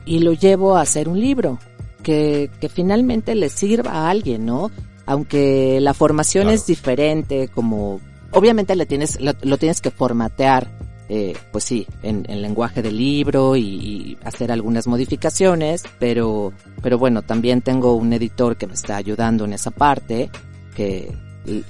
y 0.06 0.20
lo 0.20 0.32
llevo 0.32 0.76
a 0.76 0.80
hacer 0.80 1.08
un 1.08 1.20
libro? 1.20 1.58
Que, 2.04 2.50
que 2.60 2.68
finalmente 2.68 3.34
le 3.34 3.48
sirva 3.48 3.90
a 3.92 4.10
alguien, 4.10 4.46
¿no? 4.46 4.70
Aunque 5.06 5.80
la 5.80 5.92
formación 5.94 6.44
Claro. 6.44 6.54
es 6.54 6.66
diferente, 6.66 7.48
como 7.48 8.00
obviamente 8.30 8.76
le 8.76 8.86
tienes, 8.86 9.20
lo, 9.20 9.32
lo 9.42 9.56
tienes 9.58 9.80
que 9.80 9.90
formatear, 9.90 10.68
eh, 11.08 11.34
pues 11.52 11.64
sí, 11.64 11.86
en, 12.02 12.24
en 12.28 12.40
lenguaje 12.42 12.80
del 12.82 12.96
libro 12.96 13.56
y, 13.56 13.62
y 13.62 14.18
hacer 14.24 14.50
algunas 14.52 14.86
modificaciones, 14.86 15.82
pero, 15.98 16.52
pero 16.82 16.96
bueno, 16.98 17.22
también 17.22 17.60
tengo 17.62 17.94
un 17.94 18.12
editor 18.12 18.56
que 18.56 18.66
me 18.66 18.74
está 18.74 18.96
ayudando 18.96 19.44
en 19.44 19.52
esa 19.52 19.70
parte, 19.70 20.30
que, 20.76 21.12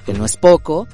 que 0.07 0.15
no 0.15 0.25
es 0.25 0.37
poco, 0.37 0.87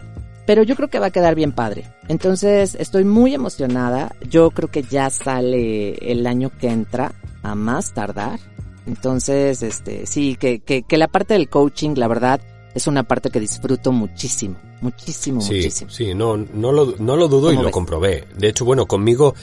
pero 0.46 0.62
yo 0.62 0.74
creo 0.76 0.88
que 0.88 0.98
va 0.98 1.07
a 1.07 1.11
quedar 1.12 1.35
bien 1.35 1.53
padre. 1.53 1.85
Entonces 2.09 2.74
estoy 2.74 3.05
muy 3.05 3.35
emocionada. 3.35 4.16
Yo 4.29 4.50
creo 4.50 4.68
que 4.68 4.83
ya 4.83 5.09
sale 5.11 5.92
el 6.11 6.26
año 6.26 6.50
que 6.59 6.68
entra, 6.68 7.12
a 7.42 7.55
más 7.55 7.92
tardar. 7.94 8.38
Entonces, 8.87 9.62
este, 9.62 10.07
sí, 10.07 10.37
que, 10.37 10.61
que, 10.61 10.83
que 10.83 10.97
la 10.97 11.09
parte 11.09 11.35
del 11.35 11.49
coaching, 11.49 11.90
la 11.97 12.09
verdad, 12.09 12.40
es 12.75 12.87
una 12.87 13.03
parte 13.03 13.31
que 13.31 13.40
disfruto 13.40 13.93
muchísimo, 13.93 14.57
muchísimo, 14.81 15.40
Sí, 15.40 15.55
muchísimo. 15.55 15.90
sí, 15.90 16.14
no, 16.14 16.37
no 16.37 16.73
lo, 16.73 16.95
no 16.99 17.16
lo 17.16 17.29
dudo 17.29 17.53
y 17.53 17.57
¿Cómo 17.57 17.66
lo 17.66 17.71
comprobé. 17.73 18.27
De 18.37 18.49
hecho, 18.49 18.64
bueno, 18.64 18.87
conmigo 18.87 19.35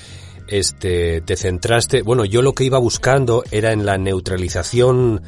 este, 0.47 1.21
te 1.21 1.35
centraste, 1.35 2.01
bueno, 2.01 2.23
yo 2.25 2.41
lo 2.41 2.53
que 2.53 2.63
iba 2.63 2.79
buscando 2.79 3.43
era 3.51 3.73
en 3.73 3.85
la 3.85 3.97
neutralización 3.97 5.21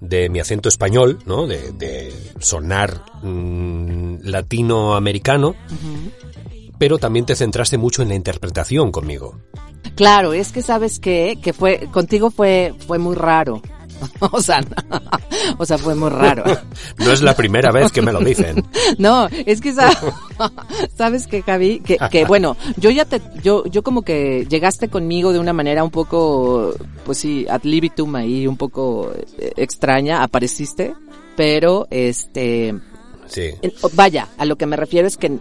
de 0.00 0.28
mi 0.28 0.38
acento 0.40 0.68
español, 0.68 1.18
¿no? 1.24 1.46
De, 1.46 1.72
de 1.72 2.12
sonar 2.38 3.02
mm, 3.22 4.18
latinoamericano, 4.24 5.54
pero 6.78 6.98
también 6.98 7.24
te 7.24 7.34
centraste 7.34 7.78
mucho 7.78 8.02
en 8.02 8.08
la 8.08 8.14
interpretación 8.14 8.92
conmigo. 8.92 9.38
Claro, 9.94 10.32
es 10.32 10.52
que 10.52 10.62
sabes 10.62 10.98
qué? 10.98 11.38
que 11.42 11.52
fue, 11.52 11.88
contigo 11.92 12.30
fue, 12.30 12.74
fue 12.86 12.98
muy 12.98 13.14
raro. 13.14 13.62
o 14.20 14.42
sea, 14.42 14.60
o 15.58 15.64
sea, 15.64 15.78
fue 15.78 15.94
muy 15.94 16.10
raro. 16.10 16.44
No 16.98 17.12
es 17.12 17.22
la 17.22 17.34
primera 17.34 17.70
vez 17.72 17.92
que 17.92 18.02
me 18.02 18.12
lo 18.12 18.20
dicen. 18.20 18.64
No, 18.98 19.26
es 19.30 19.60
que 19.60 19.72
sa- 19.72 19.90
sabes 20.96 21.26
que 21.26 21.42
Javi, 21.42 21.80
que, 21.80 21.98
que 22.10 22.24
bueno, 22.24 22.56
yo 22.76 22.90
ya 22.90 23.04
te, 23.04 23.20
yo, 23.42 23.64
yo 23.66 23.82
como 23.82 24.02
que 24.02 24.46
llegaste 24.48 24.88
conmigo 24.88 25.32
de 25.32 25.38
una 25.38 25.52
manera 25.52 25.84
un 25.84 25.90
poco, 25.90 26.74
pues 27.04 27.18
sí, 27.18 27.46
ad 27.48 27.62
libitum 27.64 28.14
ahí, 28.16 28.46
un 28.46 28.56
poco 28.56 29.12
eh, 29.38 29.52
extraña, 29.56 30.22
apareciste, 30.22 30.94
pero 31.36 31.86
este, 31.90 32.74
Sí. 33.28 33.50
en- 33.62 33.72
o- 33.82 33.90
vaya, 33.94 34.28
a 34.38 34.44
lo 34.44 34.56
que 34.56 34.66
me 34.66 34.76
refiero 34.76 35.06
es 35.08 35.16
que 35.16 35.38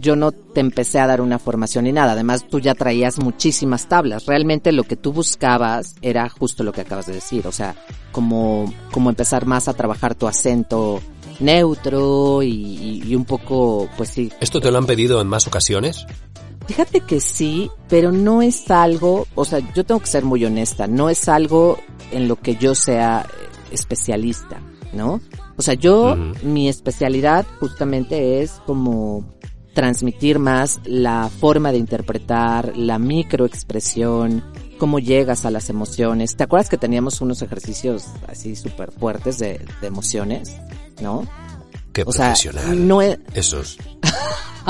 yo 0.00 0.16
no 0.16 0.32
te 0.32 0.60
empecé 0.60 0.98
a 0.98 1.06
dar 1.06 1.20
una 1.20 1.38
formación 1.38 1.84
ni 1.84 1.92
nada. 1.92 2.12
Además, 2.12 2.46
tú 2.48 2.58
ya 2.60 2.74
traías 2.74 3.18
muchísimas 3.18 3.88
tablas. 3.88 4.26
Realmente 4.26 4.72
lo 4.72 4.84
que 4.84 4.96
tú 4.96 5.12
buscabas 5.12 5.94
era 6.02 6.28
justo 6.28 6.64
lo 6.64 6.72
que 6.72 6.80
acabas 6.82 7.06
de 7.06 7.12
decir. 7.14 7.46
O 7.46 7.52
sea, 7.52 7.74
como, 8.12 8.72
como 8.92 9.10
empezar 9.10 9.46
más 9.46 9.68
a 9.68 9.74
trabajar 9.74 10.14
tu 10.14 10.26
acento 10.26 11.00
neutro 11.40 12.42
y, 12.42 12.48
y- 12.50 13.02
y 13.06 13.14
un 13.14 13.24
poco, 13.24 13.88
pues 13.96 14.10
sí. 14.10 14.32
¿Esto 14.40 14.60
te 14.60 14.70
lo 14.70 14.78
han 14.78 14.86
pedido 14.86 15.20
en 15.20 15.28
más 15.28 15.46
ocasiones? 15.46 16.06
Fíjate 16.66 17.00
que 17.00 17.20
sí, 17.20 17.70
pero 17.88 18.10
no 18.10 18.42
es 18.42 18.68
algo, 18.72 19.26
o 19.36 19.44
sea, 19.44 19.60
yo 19.72 19.84
tengo 19.84 20.00
que 20.00 20.08
ser 20.08 20.24
muy 20.24 20.44
honesta, 20.44 20.88
no 20.88 21.08
es 21.10 21.28
algo 21.28 21.78
en 22.10 22.26
lo 22.26 22.36
que 22.36 22.56
yo 22.56 22.74
sea 22.74 23.24
eh, 23.28 23.46
especialista, 23.70 24.60
¿no? 24.92 25.20
O 25.56 25.62
sea, 25.62 25.74
yo, 25.74 26.16
mi 26.42 26.68
especialidad 26.68 27.46
justamente 27.60 28.42
es 28.42 28.60
como 28.66 29.24
transmitir 29.74 30.38
más 30.38 30.80
la 30.84 31.28
forma 31.28 31.72
de 31.72 31.78
interpretar, 31.78 32.76
la 32.76 32.98
microexpresión, 32.98 34.42
cómo 34.78 34.98
llegas 34.98 35.44
a 35.44 35.50
las 35.50 35.68
emociones. 35.70 36.36
¿Te 36.36 36.44
acuerdas 36.44 36.68
que 36.68 36.76
teníamos 36.78 37.20
unos 37.20 37.42
ejercicios 37.42 38.04
así 38.28 38.56
súper 38.56 38.90
fuertes 38.92 39.38
de, 39.38 39.64
de 39.80 39.86
emociones? 39.86 40.56
¿No? 41.00 41.26
Qué 41.92 42.02
O 42.06 42.12
sea, 42.12 42.26
profesional. 42.26 42.86
no 42.86 43.00
es... 43.02 43.18
Esos. 43.34 43.78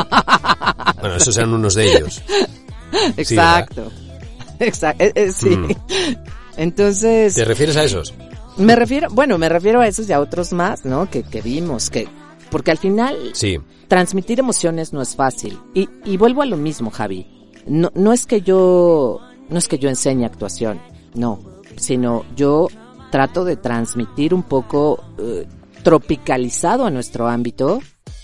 bueno, 1.01 1.17
esos 1.17 1.37
eran 1.37 1.53
unos 1.55 1.75
de 1.75 1.97
ellos. 1.97 2.23
Exacto. 3.17 3.91
Exacto. 4.61 5.05
sí. 5.33 5.51
Mm. 5.51 5.69
Entonces, 6.57 7.35
¿Te 7.35 7.45
refieres 7.45 7.77
a 7.77 7.85
esos? 7.85 8.15
Me 8.59 8.77
refiero, 8.77 9.09
bueno, 9.11 9.39
me 9.39 9.49
refiero 9.49 9.81
a 9.81 9.87
esos 9.87 10.09
y 10.09 10.13
a 10.13 10.21
otros 10.21 10.53
más, 10.53 10.85
¿no? 10.85 11.09
Que, 11.11 11.23
que 11.23 11.41
vimos, 11.43 11.91
que, 11.91 12.09
porque 12.51 12.71
al 12.71 12.79
final 12.79 13.17
Sí. 13.35 13.59
transmitir 13.89 14.39
emociones 14.41 14.93
no 14.93 15.03
es 15.03 15.15
fácil. 15.17 15.59
Y, 15.75 15.89
y 16.05 16.17
vuelvo 16.17 16.43
a 16.43 16.47
lo 16.47 16.57
mismo, 16.57 16.91
Javi. 16.91 17.27
No, 17.67 17.91
no 17.95 18.13
es 18.13 18.27
que 18.27 18.41
yo, 18.43 19.21
no 19.49 19.59
es 19.59 19.69
que 19.69 19.79
yo 19.79 19.89
enseñe 19.89 20.25
actuación, 20.25 20.81
no, 21.15 21.41
sino 21.77 22.25
yo 22.37 22.69
trato 23.11 23.45
de 23.45 23.57
transmitir 23.57 24.33
un 24.35 24.43
poco 24.45 25.03
eh, 25.19 25.47
tropicalizado 25.83 26.85
a 26.85 26.91
nuestro 26.91 27.29
ámbito, 27.29 27.81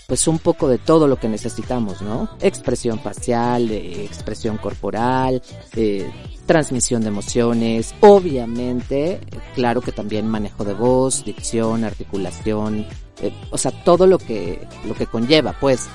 pues 0.07 0.27
un 0.27 0.39
poco 0.39 0.67
de 0.67 0.77
todo 0.77 1.07
lo 1.07 1.17
que 1.17 1.29
necesitamos, 1.29 2.01
¿no? 2.01 2.29
Expresión 2.41 2.99
facial, 2.99 3.71
eh, 3.71 4.03
expresión 4.03 4.57
corporal, 4.57 5.41
eh, 5.75 6.09
transmisión 6.45 7.01
de 7.01 7.07
emociones, 7.07 7.93
obviamente, 8.01 9.19
claro 9.55 9.81
que 9.81 9.91
también 9.91 10.27
manejo 10.27 10.63
de 10.65 10.73
voz, 10.73 11.23
dicción, 11.23 11.83
articulación, 11.83 12.85
eh, 13.21 13.33
o 13.51 13.57
sea, 13.57 13.71
todo 13.83 14.07
lo 14.07 14.17
que, 14.17 14.67
lo 14.85 14.93
que 14.93 15.07
conlleva, 15.07 15.55
pues. 15.59 15.87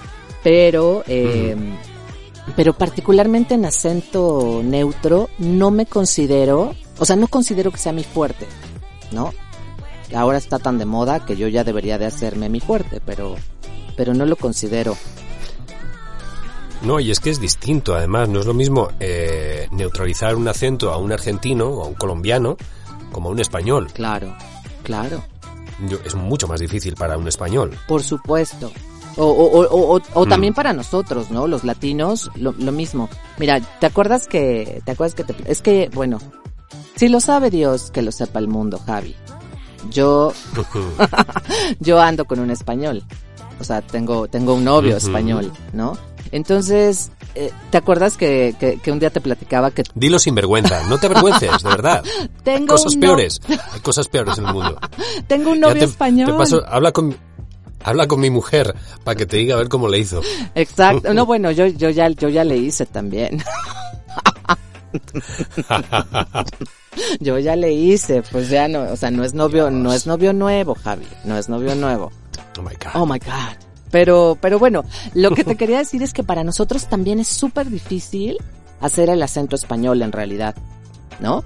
Pero, 0.42 1.02
eh, 1.06 1.56
pero 2.56 2.72
particularmente 2.72 3.54
en 3.54 3.64
acento 3.64 4.62
neutro, 4.64 5.28
no 5.38 5.70
me 5.70 5.86
considero, 5.86 6.74
o 6.98 7.04
sea, 7.04 7.16
no 7.16 7.28
considero 7.28 7.70
que 7.70 7.78
sea 7.78 7.92
mi 7.92 8.04
fuerte, 8.04 8.46
¿no? 9.12 9.32
Ahora 10.14 10.38
está 10.38 10.58
tan 10.58 10.78
de 10.78 10.86
moda 10.86 11.26
que 11.26 11.36
yo 11.36 11.48
ya 11.48 11.64
debería 11.64 11.98
de 11.98 12.06
hacerme 12.06 12.48
mi 12.48 12.60
fuerte, 12.60 13.02
pero, 13.04 13.36
pero 13.98 14.14
no 14.14 14.24
lo 14.24 14.36
considero. 14.36 14.96
No, 16.82 17.00
y 17.00 17.10
es 17.10 17.18
que 17.18 17.30
es 17.30 17.40
distinto, 17.40 17.94
además, 17.96 18.28
no 18.28 18.38
es 18.38 18.46
lo 18.46 18.54
mismo 18.54 18.88
eh, 19.00 19.66
neutralizar 19.72 20.36
un 20.36 20.46
acento 20.46 20.92
a 20.92 20.96
un 20.96 21.10
argentino 21.12 21.66
o 21.68 21.84
a 21.84 21.88
un 21.88 21.94
colombiano 21.94 22.56
como 23.12 23.28
a 23.28 23.32
un 23.32 23.40
español. 23.40 23.88
Claro, 23.92 24.32
claro. 24.84 25.24
Yo- 25.88 25.98
es 26.04 26.14
mucho 26.14 26.46
más 26.46 26.60
difícil 26.60 26.94
para 26.94 27.18
un 27.18 27.26
español. 27.26 27.76
Por 27.88 28.02
supuesto. 28.04 28.70
O, 29.16 29.24
o, 29.26 29.66
o, 29.96 30.00
o, 30.14 30.24
Mm. 30.26 30.28
también 30.28 30.54
para 30.54 30.72
nosotros, 30.72 31.32
¿no? 31.32 31.48
Los 31.48 31.64
latinos, 31.64 32.30
lo, 32.36 32.52
lo 32.52 32.70
mismo. 32.70 33.08
Mira, 33.38 33.60
¿te 33.80 33.86
acuerdas 33.86 34.28
que, 34.28 34.80
te 34.84 34.92
acuerdas 34.92 35.16
que 35.16 35.24
te, 35.24 35.34
es 35.50 35.60
que, 35.60 35.90
bueno, 35.92 36.20
si 36.94 37.08
lo 37.08 37.18
sabe 37.18 37.50
Dios, 37.50 37.90
que 37.90 38.02
lo 38.02 38.12
sepa 38.12 38.38
el 38.38 38.46
mundo, 38.46 38.78
Javi. 38.86 39.16
Yo, 39.90 40.32
yo 41.80 42.00
ando 42.00 42.24
con 42.26 42.38
un 42.38 42.52
español. 42.52 43.02
O 43.60 43.64
sea, 43.64 43.82
tengo, 43.82 44.28
tengo 44.28 44.54
un 44.54 44.64
novio 44.64 44.96
español, 44.96 45.52
¿no? 45.72 45.96
Entonces, 46.30 47.10
eh, 47.34 47.50
¿te 47.70 47.78
acuerdas 47.78 48.16
que, 48.16 48.54
que, 48.60 48.78
que 48.78 48.92
un 48.92 48.98
día 48.98 49.10
te 49.10 49.20
platicaba 49.20 49.70
que 49.70 49.82
Dilo 49.94 50.18
sin 50.18 50.34
vergüenza, 50.34 50.82
no 50.88 50.98
te 50.98 51.06
avergüences, 51.06 51.62
de 51.62 51.68
verdad. 51.70 52.04
tengo 52.44 52.66
Cosas 52.74 52.94
un 52.94 53.00
no- 53.00 53.06
peores, 53.06 53.40
hay 53.48 53.80
cosas 53.80 54.08
peores 54.08 54.36
en 54.38 54.46
el 54.46 54.52
mundo. 54.52 54.78
tengo 55.26 55.50
un 55.52 55.60
novio 55.60 55.78
te- 55.78 55.84
español? 55.86 56.26
te 56.26 56.32
paso- 56.34 56.64
habla 56.68 56.92
con, 56.92 57.16
habla 57.82 58.06
con 58.06 58.20
mi 58.20 58.28
mujer 58.30 58.74
para 59.04 59.14
que 59.16 59.24
te 59.26 59.38
diga 59.38 59.54
a 59.54 59.58
ver 59.58 59.68
cómo 59.68 59.88
le 59.88 59.98
hizo. 59.98 60.20
Exacto. 60.54 61.14
No, 61.14 61.24
bueno, 61.26 61.50
yo, 61.50 61.66
yo 61.66 61.88
ya, 61.90 62.08
yo 62.10 62.28
ya 62.28 62.44
le 62.44 62.58
hice 62.58 62.84
también. 62.86 63.42
Yo 67.20 67.38
ya 67.38 67.54
le 67.56 67.72
hice, 67.72 68.22
pues 68.30 68.48
ya 68.48 68.66
no, 68.68 68.80
o 68.92 68.96
sea, 68.96 69.10
no 69.10 69.22
es 69.24 69.32
novio, 69.34 69.70
no 69.70 69.92
es 69.92 70.06
novio 70.06 70.32
nuevo, 70.32 70.74
Javi, 70.74 71.06
no 71.24 71.36
es 71.38 71.48
novio 71.48 71.74
nuevo. 71.74 72.10
Oh 72.58 72.62
my 72.62 72.74
God. 72.74 72.94
Oh 72.94 73.06
my 73.06 73.18
God. 73.18 73.68
Pero, 73.90 74.36
pero 74.40 74.58
bueno, 74.58 74.84
lo 75.14 75.30
que 75.30 75.44
te 75.44 75.56
quería 75.56 75.78
decir 75.78 76.02
es 76.02 76.12
que 76.12 76.22
para 76.22 76.44
nosotros 76.44 76.86
también 76.88 77.20
es 77.20 77.28
súper 77.28 77.70
difícil 77.70 78.36
hacer 78.80 79.08
el 79.10 79.22
acento 79.22 79.56
español 79.56 80.02
en 80.02 80.12
realidad, 80.12 80.54
¿no? 81.20 81.44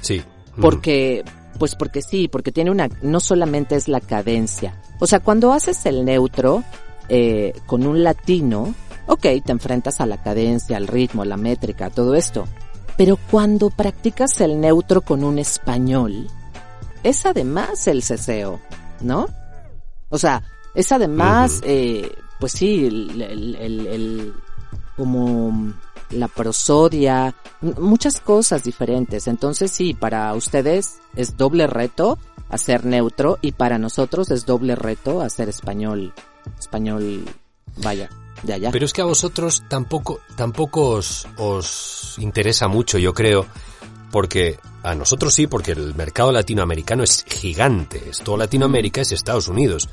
Sí. 0.00 0.22
Porque, 0.60 1.24
pues 1.58 1.74
porque 1.74 2.02
sí, 2.02 2.28
porque 2.28 2.50
tiene 2.50 2.70
una, 2.70 2.88
no 3.02 3.20
solamente 3.20 3.76
es 3.76 3.88
la 3.88 4.00
cadencia. 4.00 4.80
O 4.98 5.06
sea, 5.06 5.20
cuando 5.20 5.52
haces 5.52 5.86
el 5.86 6.04
neutro 6.04 6.64
eh, 7.08 7.52
con 7.66 7.86
un 7.86 8.02
latino, 8.02 8.74
ok, 9.06 9.22
te 9.44 9.52
enfrentas 9.52 10.00
a 10.00 10.06
la 10.06 10.22
cadencia, 10.22 10.76
al 10.76 10.88
ritmo, 10.88 11.22
a 11.22 11.26
la 11.26 11.36
métrica, 11.36 11.90
todo 11.90 12.14
esto. 12.14 12.46
Pero 12.96 13.18
cuando 13.30 13.70
practicas 13.70 14.40
el 14.40 14.60
neutro 14.60 15.02
con 15.02 15.22
un 15.22 15.38
español, 15.38 16.28
es 17.02 17.26
además 17.26 17.86
el 17.86 18.02
ceseo, 18.02 18.60
¿no? 19.00 19.28
O 20.08 20.18
sea, 20.18 20.42
es 20.74 20.92
además, 20.92 21.60
eh, 21.64 22.12
pues 22.38 22.52
sí, 22.52 22.86
el, 22.86 23.20
el- 23.22 23.54
el- 23.56 23.86
el- 23.86 24.32
como 24.96 25.72
la 26.10 26.28
prosodia, 26.28 27.34
muchas 27.60 28.20
cosas 28.20 28.62
diferentes. 28.62 29.26
Entonces 29.26 29.70
sí, 29.70 29.92
para 29.94 30.32
ustedes 30.34 30.98
es 31.16 31.36
doble 31.36 31.66
reto 31.66 32.18
hacer 32.48 32.84
neutro 32.86 33.38
y 33.42 33.52
para 33.52 33.78
nosotros 33.78 34.30
es 34.30 34.46
doble 34.46 34.76
reto 34.76 35.20
hacer 35.20 35.48
español, 35.48 36.12
español, 36.58 37.24
vaya. 37.82 38.08
de 38.42 38.52
allá. 38.52 38.70
Pero 38.70 38.84
es 38.84 38.92
que 38.92 39.00
a 39.00 39.06
vosotros 39.06 39.64
tampoco, 39.68 40.20
tampoco 40.36 40.90
os, 40.90 41.26
os 41.38 42.16
interesa 42.18 42.68
mucho, 42.68 42.98
yo 42.98 43.12
creo, 43.14 43.46
porque 44.10 44.58
a 44.82 44.94
nosotros 44.94 45.34
sí, 45.34 45.46
porque 45.46 45.72
el 45.72 45.94
mercado 45.94 46.32
latinoamericano 46.32 47.02
es 47.02 47.24
gigante. 47.28 48.02
Es 48.10 48.18
todo 48.20 48.36
Latinoamérica 48.36 49.00
es 49.00 49.12
Estados 49.12 49.48
Unidos. 49.48 49.88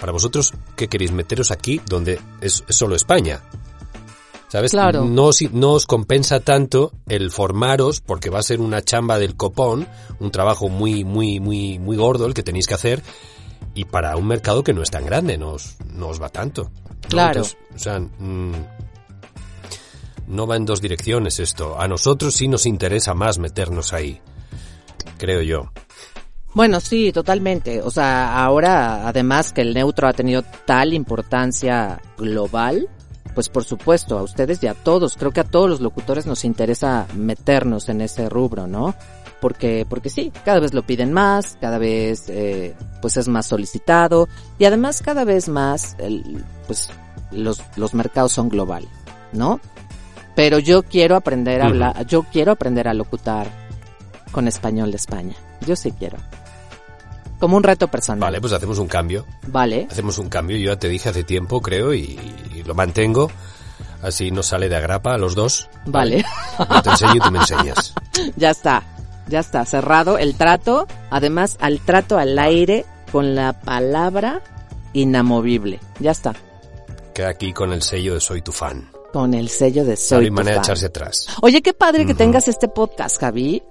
Para 0.00 0.12
vosotros, 0.12 0.54
¿qué 0.76 0.88
queréis 0.88 1.12
meteros 1.12 1.50
aquí 1.50 1.80
donde 1.86 2.20
es, 2.40 2.64
es 2.68 2.76
solo 2.76 2.94
España? 2.94 3.40
¿Sabes? 4.48 4.70
Claro. 4.70 5.04
No, 5.04 5.24
os- 5.26 5.42
no 5.52 5.72
os 5.72 5.86
compensa 5.86 6.40
tanto 6.40 6.92
el 7.08 7.30
formaros 7.30 8.00
porque 8.00 8.30
va 8.30 8.38
a 8.38 8.42
ser 8.42 8.60
una 8.60 8.80
chamba 8.80 9.18
del 9.18 9.36
copón, 9.36 9.86
un 10.20 10.30
trabajo 10.30 10.68
muy, 10.70 11.04
muy, 11.04 11.38
muy, 11.38 11.78
muy 11.78 11.96
gordo 11.96 12.24
el 12.26 12.32
que 12.34 12.42
tenéis 12.42 12.66
que 12.66 12.74
hacer 12.74 13.02
y 13.74 13.84
para 13.84 14.16
un 14.16 14.26
mercado 14.26 14.64
que 14.64 14.72
no 14.72 14.82
es 14.82 14.90
tan 14.90 15.04
grande, 15.04 15.36
no 15.36 15.50
os, 15.50 15.76
no 15.92 16.08
os 16.08 16.22
va 16.22 16.30
tanto. 16.30 16.70
¿no? 16.72 17.08
Claro. 17.08 17.40
Entonces, 17.42 17.56
o 17.74 17.78
sea, 17.78 18.00
mm, 18.00 18.52
no 20.28 20.46
va 20.46 20.56
en 20.56 20.66
dos 20.66 20.80
direcciones 20.80 21.40
esto. 21.40 21.80
A 21.80 21.88
nosotros 21.88 22.34
sí 22.34 22.48
nos 22.48 22.66
interesa 22.66 23.14
más 23.14 23.38
meternos 23.38 23.92
ahí, 23.92 24.20
creo 25.18 25.42
yo. 25.42 25.70
Bueno, 26.54 26.80
sí, 26.80 27.12
totalmente. 27.12 27.82
O 27.82 27.90
sea, 27.90 28.42
ahora, 28.42 29.06
además 29.08 29.52
que 29.52 29.60
el 29.62 29.74
neutro 29.74 30.08
ha 30.08 30.12
tenido 30.12 30.42
tal 30.66 30.92
importancia 30.92 32.00
global, 32.16 32.88
pues 33.34 33.48
por 33.48 33.64
supuesto, 33.64 34.18
a 34.18 34.22
ustedes 34.22 34.62
y 34.62 34.66
a 34.66 34.74
todos, 34.74 35.16
creo 35.16 35.30
que 35.30 35.40
a 35.40 35.44
todos 35.44 35.70
los 35.70 35.80
locutores 35.80 36.26
nos 36.26 36.44
interesa 36.44 37.06
meternos 37.14 37.88
en 37.88 38.00
ese 38.00 38.28
rubro, 38.28 38.66
¿no? 38.66 38.94
Porque, 39.40 39.86
porque 39.88 40.10
sí, 40.10 40.32
cada 40.44 40.58
vez 40.58 40.74
lo 40.74 40.82
piden 40.82 41.12
más, 41.12 41.56
cada 41.60 41.78
vez, 41.78 42.28
eh, 42.28 42.74
pues 43.00 43.16
es 43.16 43.28
más 43.28 43.46
solicitado, 43.46 44.28
y 44.58 44.64
además 44.64 45.00
cada 45.00 45.24
vez 45.24 45.48
más, 45.48 45.94
el, 46.00 46.44
pues, 46.66 46.90
los, 47.30 47.62
los 47.76 47.94
mercados 47.94 48.32
son 48.32 48.48
globales, 48.48 48.90
¿no? 49.32 49.60
Pero 50.38 50.60
yo 50.60 50.84
quiero 50.84 51.16
aprender 51.16 51.60
a 51.60 51.66
hablar, 51.66 52.06
yo 52.06 52.22
quiero 52.22 52.52
aprender 52.52 52.86
a 52.86 52.94
locutar 52.94 53.48
con 54.30 54.46
español 54.46 54.92
de 54.92 54.96
España. 54.96 55.34
Yo 55.66 55.74
sí 55.74 55.90
quiero. 55.90 56.16
Como 57.40 57.56
un 57.56 57.64
reto 57.64 57.88
personal. 57.88 58.20
Vale, 58.20 58.40
pues 58.40 58.52
hacemos 58.52 58.78
un 58.78 58.86
cambio. 58.86 59.26
Vale. 59.48 59.88
Hacemos 59.90 60.16
un 60.18 60.28
cambio, 60.28 60.56
yo 60.56 60.74
ya 60.74 60.78
te 60.78 60.88
dije 60.88 61.08
hace 61.08 61.24
tiempo, 61.24 61.60
creo, 61.60 61.92
y, 61.92 62.20
y 62.54 62.62
lo 62.62 62.76
mantengo. 62.76 63.32
Así 64.00 64.30
nos 64.30 64.46
sale 64.46 64.68
de 64.68 64.76
agrapa 64.76 65.12
a 65.12 65.18
los 65.18 65.34
dos. 65.34 65.68
Vale. 65.86 66.24
Yo 66.56 66.82
te 66.82 66.90
enseño 66.90 67.16
y 67.16 67.18
tú 67.18 67.30
me 67.32 67.38
enseñas. 67.40 67.94
ya 68.36 68.50
está. 68.50 68.84
Ya 69.26 69.40
está. 69.40 69.64
Cerrado 69.64 70.18
el 70.18 70.36
trato. 70.36 70.86
Además, 71.10 71.56
al 71.58 71.80
trato 71.80 72.16
al 72.16 72.38
aire 72.38 72.86
con 73.10 73.34
la 73.34 73.54
palabra 73.54 74.40
inamovible. 74.92 75.80
Ya 75.98 76.12
está. 76.12 76.36
Queda 77.12 77.30
aquí 77.30 77.52
con 77.52 77.72
el 77.72 77.82
sello 77.82 78.14
de 78.14 78.20
Soy 78.20 78.40
tu 78.40 78.52
fan. 78.52 78.88
Con 79.12 79.34
el 79.34 79.48
sello 79.48 79.84
de 79.84 79.92
No 79.92 79.96
Soy 79.96 80.24
hay 80.24 80.30
tu 80.30 80.34
manera 80.34 80.56
de 80.56 80.62
echarse 80.62 80.86
atrás. 80.86 81.26
Oye, 81.40 81.62
qué 81.62 81.72
padre 81.72 82.04
que 82.06 82.14
tengas 82.14 82.48
este 82.48 82.68
podcast, 82.68 83.18
Javi. 83.18 83.62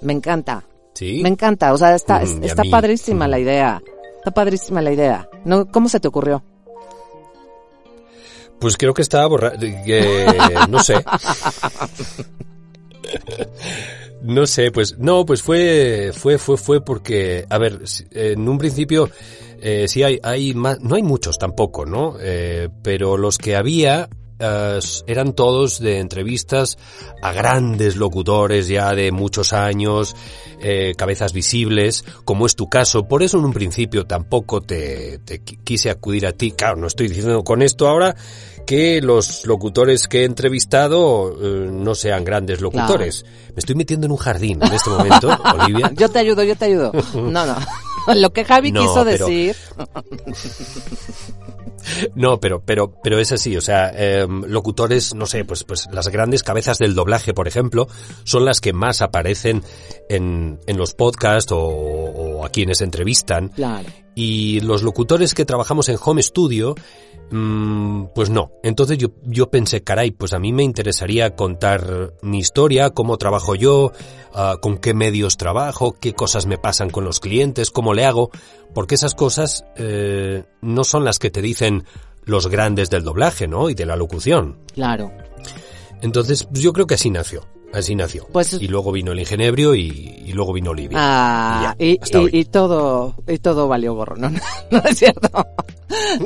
Me 0.00 0.12
encanta. 0.12 0.64
¿Sí? 0.94 1.20
Me 1.22 1.28
encanta. 1.28 1.72
O 1.72 1.78
sea, 1.78 1.94
está, 1.94 2.22
está 2.22 2.62
padrísima 2.70 3.28
la 3.28 3.38
idea. 3.38 3.82
Está 4.18 4.30
padrísima 4.30 4.80
la 4.80 4.92
idea. 4.92 5.28
No, 5.44 5.66
¿Cómo 5.66 5.88
se 5.88 6.00
te 6.00 6.08
ocurrió? 6.08 6.42
Pues 8.58 8.76
creo 8.76 8.94
que 8.94 9.02
estaba 9.02 9.26
borrado. 9.26 9.58
no 10.68 10.82
sé. 10.82 10.94
No 14.22 14.46
sé, 14.46 14.72
pues 14.72 14.98
no, 14.98 15.24
pues 15.26 15.42
fue, 15.42 16.10
fue, 16.14 16.38
fue, 16.38 16.56
fue 16.56 16.84
porque, 16.84 17.44
a 17.48 17.58
ver, 17.58 17.80
en 18.12 18.48
un 18.48 18.58
principio 18.58 19.10
eh, 19.60 19.86
sí 19.88 20.02
hay, 20.02 20.18
hay 20.22 20.54
más, 20.54 20.80
no 20.80 20.96
hay 20.96 21.02
muchos 21.02 21.38
tampoco, 21.38 21.86
¿no? 21.86 22.16
Eh, 22.20 22.68
pero 22.82 23.16
los 23.16 23.38
que 23.38 23.56
había 23.56 24.08
eh, 24.38 24.78
eran 25.06 25.32
todos 25.34 25.78
de 25.80 25.98
entrevistas 26.00 26.78
a 27.22 27.32
grandes 27.32 27.96
locutores 27.96 28.68
ya 28.68 28.94
de 28.94 29.10
muchos 29.12 29.52
años, 29.52 30.14
eh, 30.60 30.94
cabezas 30.96 31.32
visibles, 31.32 32.04
como 32.24 32.46
es 32.46 32.54
tu 32.56 32.68
caso. 32.68 33.06
Por 33.08 33.22
eso 33.22 33.38
en 33.38 33.44
un 33.46 33.52
principio 33.52 34.06
tampoco 34.06 34.60
te, 34.60 35.18
te 35.24 35.42
qui- 35.44 35.58
quise 35.64 35.90
acudir 35.90 36.26
a 36.26 36.32
ti. 36.32 36.52
Claro, 36.52 36.76
no 36.76 36.86
estoy 36.86 37.08
diciendo 37.08 37.42
con 37.44 37.62
esto 37.62 37.88
ahora 37.88 38.14
que 38.66 39.00
los 39.00 39.46
locutores 39.46 40.08
que 40.08 40.22
he 40.22 40.24
entrevistado 40.24 41.30
eh, 41.40 41.68
no 41.70 41.94
sean 41.94 42.24
grandes 42.24 42.60
locutores. 42.60 43.24
Me 43.50 43.58
estoy 43.58 43.74
metiendo 43.76 44.06
en 44.06 44.12
un 44.12 44.18
jardín 44.18 44.60
en 44.62 44.72
este 44.72 44.90
momento, 44.90 45.28
Olivia. 45.62 45.92
Yo 45.94 46.08
te 46.08 46.18
ayudo, 46.18 46.42
yo 46.42 46.56
te 46.56 46.64
ayudo. 46.66 46.92
No, 47.14 47.46
no. 47.46 47.56
Lo 48.14 48.32
que 48.32 48.44
Javi 48.44 48.70
No, 48.72 48.82
quiso 48.82 49.04
pero- 49.04 49.26
decir. 49.26 49.56
No, 52.14 52.40
pero, 52.40 52.62
pero, 52.64 52.92
pero 53.02 53.18
es 53.18 53.32
así, 53.32 53.56
o 53.56 53.60
sea, 53.60 53.90
em, 53.94 54.44
locutores, 54.46 55.14
no 55.14 55.26
sé, 55.26 55.44
pues, 55.44 55.64
pues 55.64 55.88
las 55.92 56.08
grandes 56.08 56.42
cabezas 56.42 56.78
del 56.78 56.94
doblaje, 56.94 57.34
por 57.34 57.48
ejemplo, 57.48 57.88
son 58.24 58.44
las 58.44 58.60
que 58.60 58.72
más 58.72 59.02
aparecen 59.02 59.62
en, 60.08 60.58
en 60.66 60.76
los 60.76 60.94
podcasts 60.94 61.52
o, 61.52 61.58
o 61.58 62.44
a 62.44 62.48
quienes 62.50 62.80
entrevistan. 62.80 63.48
Claro. 63.48 63.88
Y 64.18 64.60
los 64.60 64.82
locutores 64.82 65.34
que 65.34 65.44
trabajamos 65.44 65.90
en 65.90 65.98
Home 66.02 66.22
Studio, 66.22 66.74
mm, 67.30 68.04
pues 68.14 68.30
no. 68.30 68.50
Entonces 68.62 68.96
yo, 68.96 69.08
yo 69.24 69.50
pensé, 69.50 69.82
caray, 69.82 70.10
pues 70.10 70.32
a 70.32 70.38
mí 70.38 70.54
me 70.54 70.62
interesaría 70.62 71.36
contar 71.36 72.14
mi 72.22 72.38
historia, 72.38 72.88
cómo 72.88 73.18
trabajo 73.18 73.54
yo, 73.54 73.92
ah, 74.32 74.56
con 74.62 74.78
qué 74.78 74.94
medios 74.94 75.36
trabajo, 75.36 75.92
qué 76.00 76.14
cosas 76.14 76.46
me 76.46 76.56
pasan 76.56 76.88
con 76.88 77.04
los 77.04 77.20
clientes, 77.20 77.70
cómo 77.70 77.92
le 77.92 78.06
hago, 78.06 78.30
porque 78.76 78.96
esas 78.96 79.14
cosas 79.14 79.64
eh, 79.76 80.44
no 80.60 80.84
son 80.84 81.02
las 81.02 81.18
que 81.18 81.30
te 81.30 81.40
dicen 81.40 81.84
los 82.26 82.46
grandes 82.48 82.90
del 82.90 83.04
doblaje, 83.04 83.48
¿no? 83.48 83.70
Y 83.70 83.74
de 83.74 83.86
la 83.86 83.96
locución. 83.96 84.58
Claro. 84.74 85.10
Entonces, 86.02 86.44
pues 86.44 86.60
yo 86.60 86.74
creo 86.74 86.86
que 86.86 86.92
así 86.92 87.08
nació. 87.08 87.46
Así 87.72 87.94
nació. 87.94 88.26
Pues- 88.30 88.52
y 88.60 88.68
luego 88.68 88.92
vino 88.92 89.12
el 89.12 89.20
ingenebrio 89.20 89.74
y, 89.74 90.24
y 90.26 90.32
luego 90.34 90.52
vino 90.52 90.72
Olivia. 90.72 90.98
Ah, 91.00 91.74
ya, 91.78 91.86
y 91.86 92.44
todo, 92.44 93.14
y 93.26 93.38
todo 93.38 93.66
valió 93.66 93.94
gorro, 93.94 94.16
¿no? 94.18 94.28
No 94.28 94.82
es 94.84 94.98
cierto. 94.98 95.30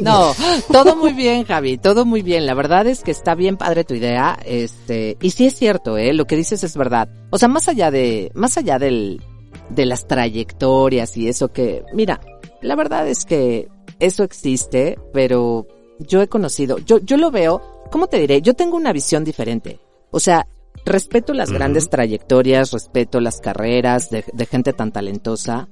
No, 0.00 0.34
todo 0.72 0.96
muy 0.96 1.12
bien, 1.12 1.44
Javi, 1.44 1.78
todo 1.78 2.04
muy 2.04 2.22
bien. 2.22 2.46
La 2.46 2.54
verdad 2.54 2.84
es 2.88 3.04
que 3.04 3.12
está 3.12 3.36
bien 3.36 3.58
padre 3.58 3.84
tu 3.84 3.94
idea, 3.94 4.36
este, 4.44 5.16
y 5.20 5.30
sí 5.30 5.46
es 5.46 5.54
cierto, 5.54 5.96
eh, 5.96 6.14
lo 6.14 6.26
que 6.26 6.34
dices 6.34 6.64
es 6.64 6.76
verdad. 6.76 7.08
O 7.30 7.38
sea, 7.38 7.46
más 7.46 7.68
allá 7.68 7.92
de, 7.92 8.32
más 8.34 8.58
allá 8.58 8.80
del, 8.80 9.22
de 9.68 9.86
las 9.86 10.08
trayectorias 10.08 11.16
y 11.16 11.28
eso 11.28 11.52
que, 11.52 11.84
mira, 11.94 12.20
la 12.62 12.76
verdad 12.76 13.06
es 13.08 13.24
que 13.24 13.68
eso 13.98 14.22
existe, 14.22 14.98
pero 15.12 15.66
yo 15.98 16.22
he 16.22 16.28
conocido, 16.28 16.78
yo, 16.78 16.98
yo 16.98 17.16
lo 17.16 17.30
veo, 17.30 17.60
¿cómo 17.90 18.06
te 18.06 18.18
diré? 18.18 18.40
Yo 18.42 18.54
tengo 18.54 18.76
una 18.76 18.92
visión 18.92 19.24
diferente. 19.24 19.80
O 20.10 20.20
sea, 20.20 20.46
respeto 20.84 21.34
las 21.34 21.52
grandes 21.52 21.88
trayectorias, 21.90 22.72
respeto 22.72 23.20
las 23.20 23.40
carreras 23.40 24.10
de, 24.10 24.24
de 24.32 24.46
gente 24.46 24.72
tan 24.72 24.92
talentosa, 24.92 25.68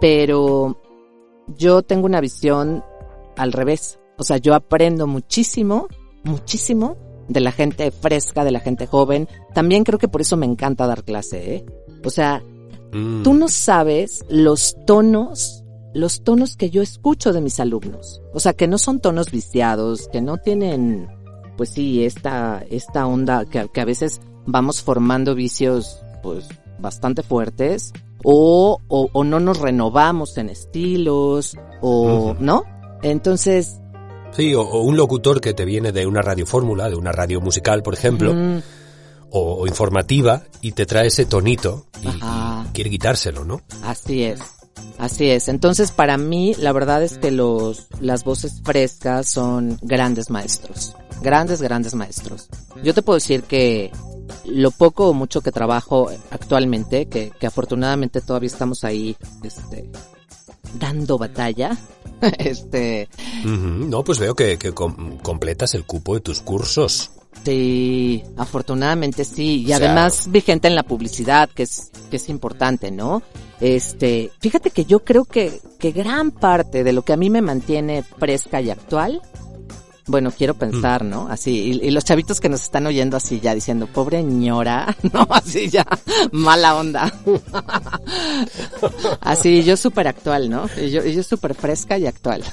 pero 0.00 0.80
yo 1.56 1.82
tengo 1.82 2.06
una 2.06 2.20
visión 2.20 2.84
al 3.36 3.52
revés. 3.52 3.98
O 4.16 4.24
sea, 4.24 4.36
yo 4.38 4.54
aprendo 4.54 5.06
muchísimo, 5.06 5.88
muchísimo 6.24 6.96
de 7.28 7.40
la 7.40 7.52
gente 7.52 7.90
fresca, 7.90 8.44
de 8.44 8.52
la 8.52 8.60
gente 8.60 8.86
joven. 8.86 9.28
También 9.54 9.84
creo 9.84 9.98
que 9.98 10.08
por 10.08 10.20
eso 10.20 10.36
me 10.36 10.46
encanta 10.46 10.86
dar 10.86 11.04
clase, 11.04 11.54
¿eh? 11.56 11.66
O 12.04 12.10
sea, 12.10 12.42
Mm. 12.92 13.22
tú 13.22 13.34
no 13.34 13.48
sabes 13.48 14.24
los 14.28 14.76
tonos, 14.86 15.62
los 15.98 16.22
tonos 16.22 16.56
que 16.56 16.70
yo 16.70 16.82
escucho 16.82 17.32
de 17.32 17.40
mis 17.40 17.60
alumnos. 17.60 18.22
O 18.32 18.40
sea, 18.40 18.52
que 18.52 18.68
no 18.68 18.78
son 18.78 19.00
tonos 19.00 19.30
viciados, 19.30 20.08
que 20.08 20.20
no 20.20 20.38
tienen, 20.38 21.08
pues 21.56 21.70
sí, 21.70 22.04
esta, 22.04 22.64
esta 22.70 23.06
onda 23.06 23.44
que, 23.44 23.68
que 23.68 23.80
a 23.80 23.84
veces 23.84 24.20
vamos 24.46 24.82
formando 24.82 25.34
vicios, 25.34 26.00
pues, 26.22 26.48
bastante 26.78 27.22
fuertes. 27.22 27.92
O, 28.24 28.80
o, 28.88 29.08
o 29.12 29.24
no 29.24 29.38
nos 29.38 29.60
renovamos 29.60 30.38
en 30.38 30.48
estilos, 30.48 31.56
o. 31.80 32.34
¿no? 32.40 32.64
Entonces, 33.02 33.80
Sí, 34.32 34.54
o, 34.54 34.62
o 34.62 34.82
un 34.82 34.96
locutor 34.96 35.40
que 35.40 35.54
te 35.54 35.64
viene 35.64 35.92
de 35.92 36.06
una 36.06 36.20
radiofórmula, 36.20 36.90
de 36.90 36.96
una 36.96 37.12
radio 37.12 37.40
musical, 37.40 37.82
por 37.82 37.94
ejemplo, 37.94 38.34
mm, 38.34 38.58
o, 39.30 39.62
o 39.62 39.66
informativa, 39.66 40.42
y 40.60 40.72
te 40.72 40.84
trae 40.84 41.06
ese 41.06 41.24
tonito 41.26 41.86
y 42.02 42.08
quiere 42.72 42.90
quitárselo, 42.90 43.44
¿no? 43.44 43.62
Así 43.82 44.24
es. 44.24 44.57
Así 44.98 45.30
es. 45.30 45.48
Entonces, 45.48 45.92
para 45.92 46.16
mí, 46.18 46.54
la 46.58 46.72
verdad 46.72 47.02
es 47.02 47.18
que 47.18 47.30
los, 47.30 47.86
las 48.00 48.24
voces 48.24 48.60
frescas 48.64 49.28
son 49.28 49.78
grandes 49.82 50.28
maestros. 50.30 50.94
Grandes, 51.22 51.62
grandes 51.62 51.94
maestros. 51.94 52.48
Yo 52.82 52.94
te 52.94 53.02
puedo 53.02 53.16
decir 53.16 53.42
que 53.44 53.90
lo 54.44 54.70
poco 54.70 55.08
o 55.08 55.14
mucho 55.14 55.40
que 55.40 55.52
trabajo 55.52 56.10
actualmente, 56.30 57.06
que, 57.06 57.30
que 57.38 57.46
afortunadamente 57.46 58.20
todavía 58.20 58.48
estamos 58.48 58.84
ahí, 58.84 59.16
este, 59.42 59.90
dando 60.78 61.16
batalla, 61.18 61.76
este, 62.38 63.08
No, 63.44 64.04
pues 64.04 64.18
veo 64.18 64.34
que, 64.34 64.58
que 64.58 64.72
com- 64.72 65.18
completas 65.18 65.74
el 65.74 65.84
cupo 65.84 66.14
de 66.14 66.20
tus 66.20 66.40
cursos. 66.40 67.10
Sí, 67.44 68.22
afortunadamente 68.36 69.24
sí. 69.24 69.64
Y 69.66 69.72
además 69.72 70.30
vigente 70.30 70.68
en 70.68 70.74
la 70.74 70.82
publicidad, 70.82 71.48
que 71.48 71.62
es, 71.64 71.90
que 72.10 72.16
es 72.16 72.28
importante, 72.28 72.90
¿no? 72.90 73.22
Este, 73.60 74.30
fíjate 74.40 74.70
que 74.70 74.84
yo 74.84 75.00
creo 75.00 75.24
que, 75.24 75.60
que 75.78 75.90
gran 75.92 76.30
parte 76.30 76.84
de 76.84 76.92
lo 76.92 77.02
que 77.02 77.12
a 77.12 77.16
mí 77.16 77.28
me 77.28 77.42
mantiene 77.42 78.04
fresca 78.04 78.60
y 78.60 78.70
actual 78.70 79.20
Bueno, 80.06 80.30
quiero 80.30 80.54
pensar, 80.54 81.04
¿no? 81.04 81.26
Así, 81.28 81.80
y, 81.82 81.86
y 81.86 81.90
los 81.90 82.04
chavitos 82.04 82.40
que 82.40 82.48
nos 82.48 82.62
están 82.62 82.86
oyendo 82.86 83.16
así 83.16 83.40
ya 83.40 83.54
diciendo, 83.54 83.86
pobre 83.86 84.22
ñora, 84.22 84.96
no, 85.12 85.26
así 85.30 85.68
ya, 85.68 85.86
mala 86.30 86.76
onda. 86.76 87.12
así, 89.20 89.64
yo 89.64 89.76
súper 89.76 90.06
actual, 90.08 90.48
¿no? 90.48 90.66
Y 90.80 90.90
yo, 90.90 91.04
y 91.04 91.14
yo 91.14 91.22
súper 91.22 91.54
fresca 91.54 91.98
y 91.98 92.06
actual. 92.06 92.44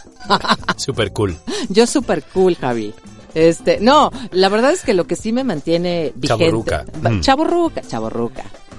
Super 0.75 1.13
cool. 1.13 1.37
yo 1.69 1.85
súper 1.85 2.23
cool, 2.23 2.55
Javi. 2.55 2.93
Este, 3.35 3.79
no, 3.79 4.09
la 4.31 4.49
verdad 4.49 4.71
es 4.71 4.81
que 4.81 4.93
lo 4.95 5.05
que 5.05 5.15
sí 5.15 5.31
me 5.31 5.43
mantiene 5.43 6.13
vigente. 6.15 6.27
Chavorruca. 6.45 6.85
Ba- 7.01 7.09
Mm. 7.11 7.21
Chavorruca. 7.21 7.81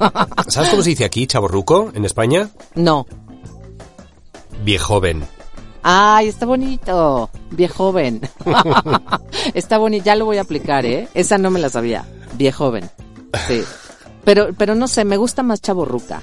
¿Sabes 0.48 0.70
cómo 0.70 0.82
se 0.82 0.90
dice 0.90 1.04
aquí, 1.04 1.26
chaborruco, 1.26 1.92
en 1.94 2.04
España? 2.04 2.50
No. 2.74 3.06
Viejoven. 4.64 5.24
Ay, 5.82 6.28
está 6.28 6.46
bonito. 6.46 7.30
Viejoven. 7.50 8.20
está 9.54 9.78
bonito. 9.78 10.04
Ya 10.04 10.16
lo 10.16 10.24
voy 10.24 10.38
a 10.38 10.42
aplicar, 10.42 10.84
¿eh? 10.84 11.08
Esa 11.14 11.38
no 11.38 11.50
me 11.50 11.60
la 11.60 11.68
sabía. 11.68 12.04
Viejoven. 12.36 12.90
Sí. 13.46 13.60
Pero, 14.24 14.48
pero 14.58 14.74
no 14.74 14.88
sé, 14.88 15.04
me 15.04 15.16
gusta 15.16 15.42
más 15.44 15.60
chaborruca. 15.62 16.22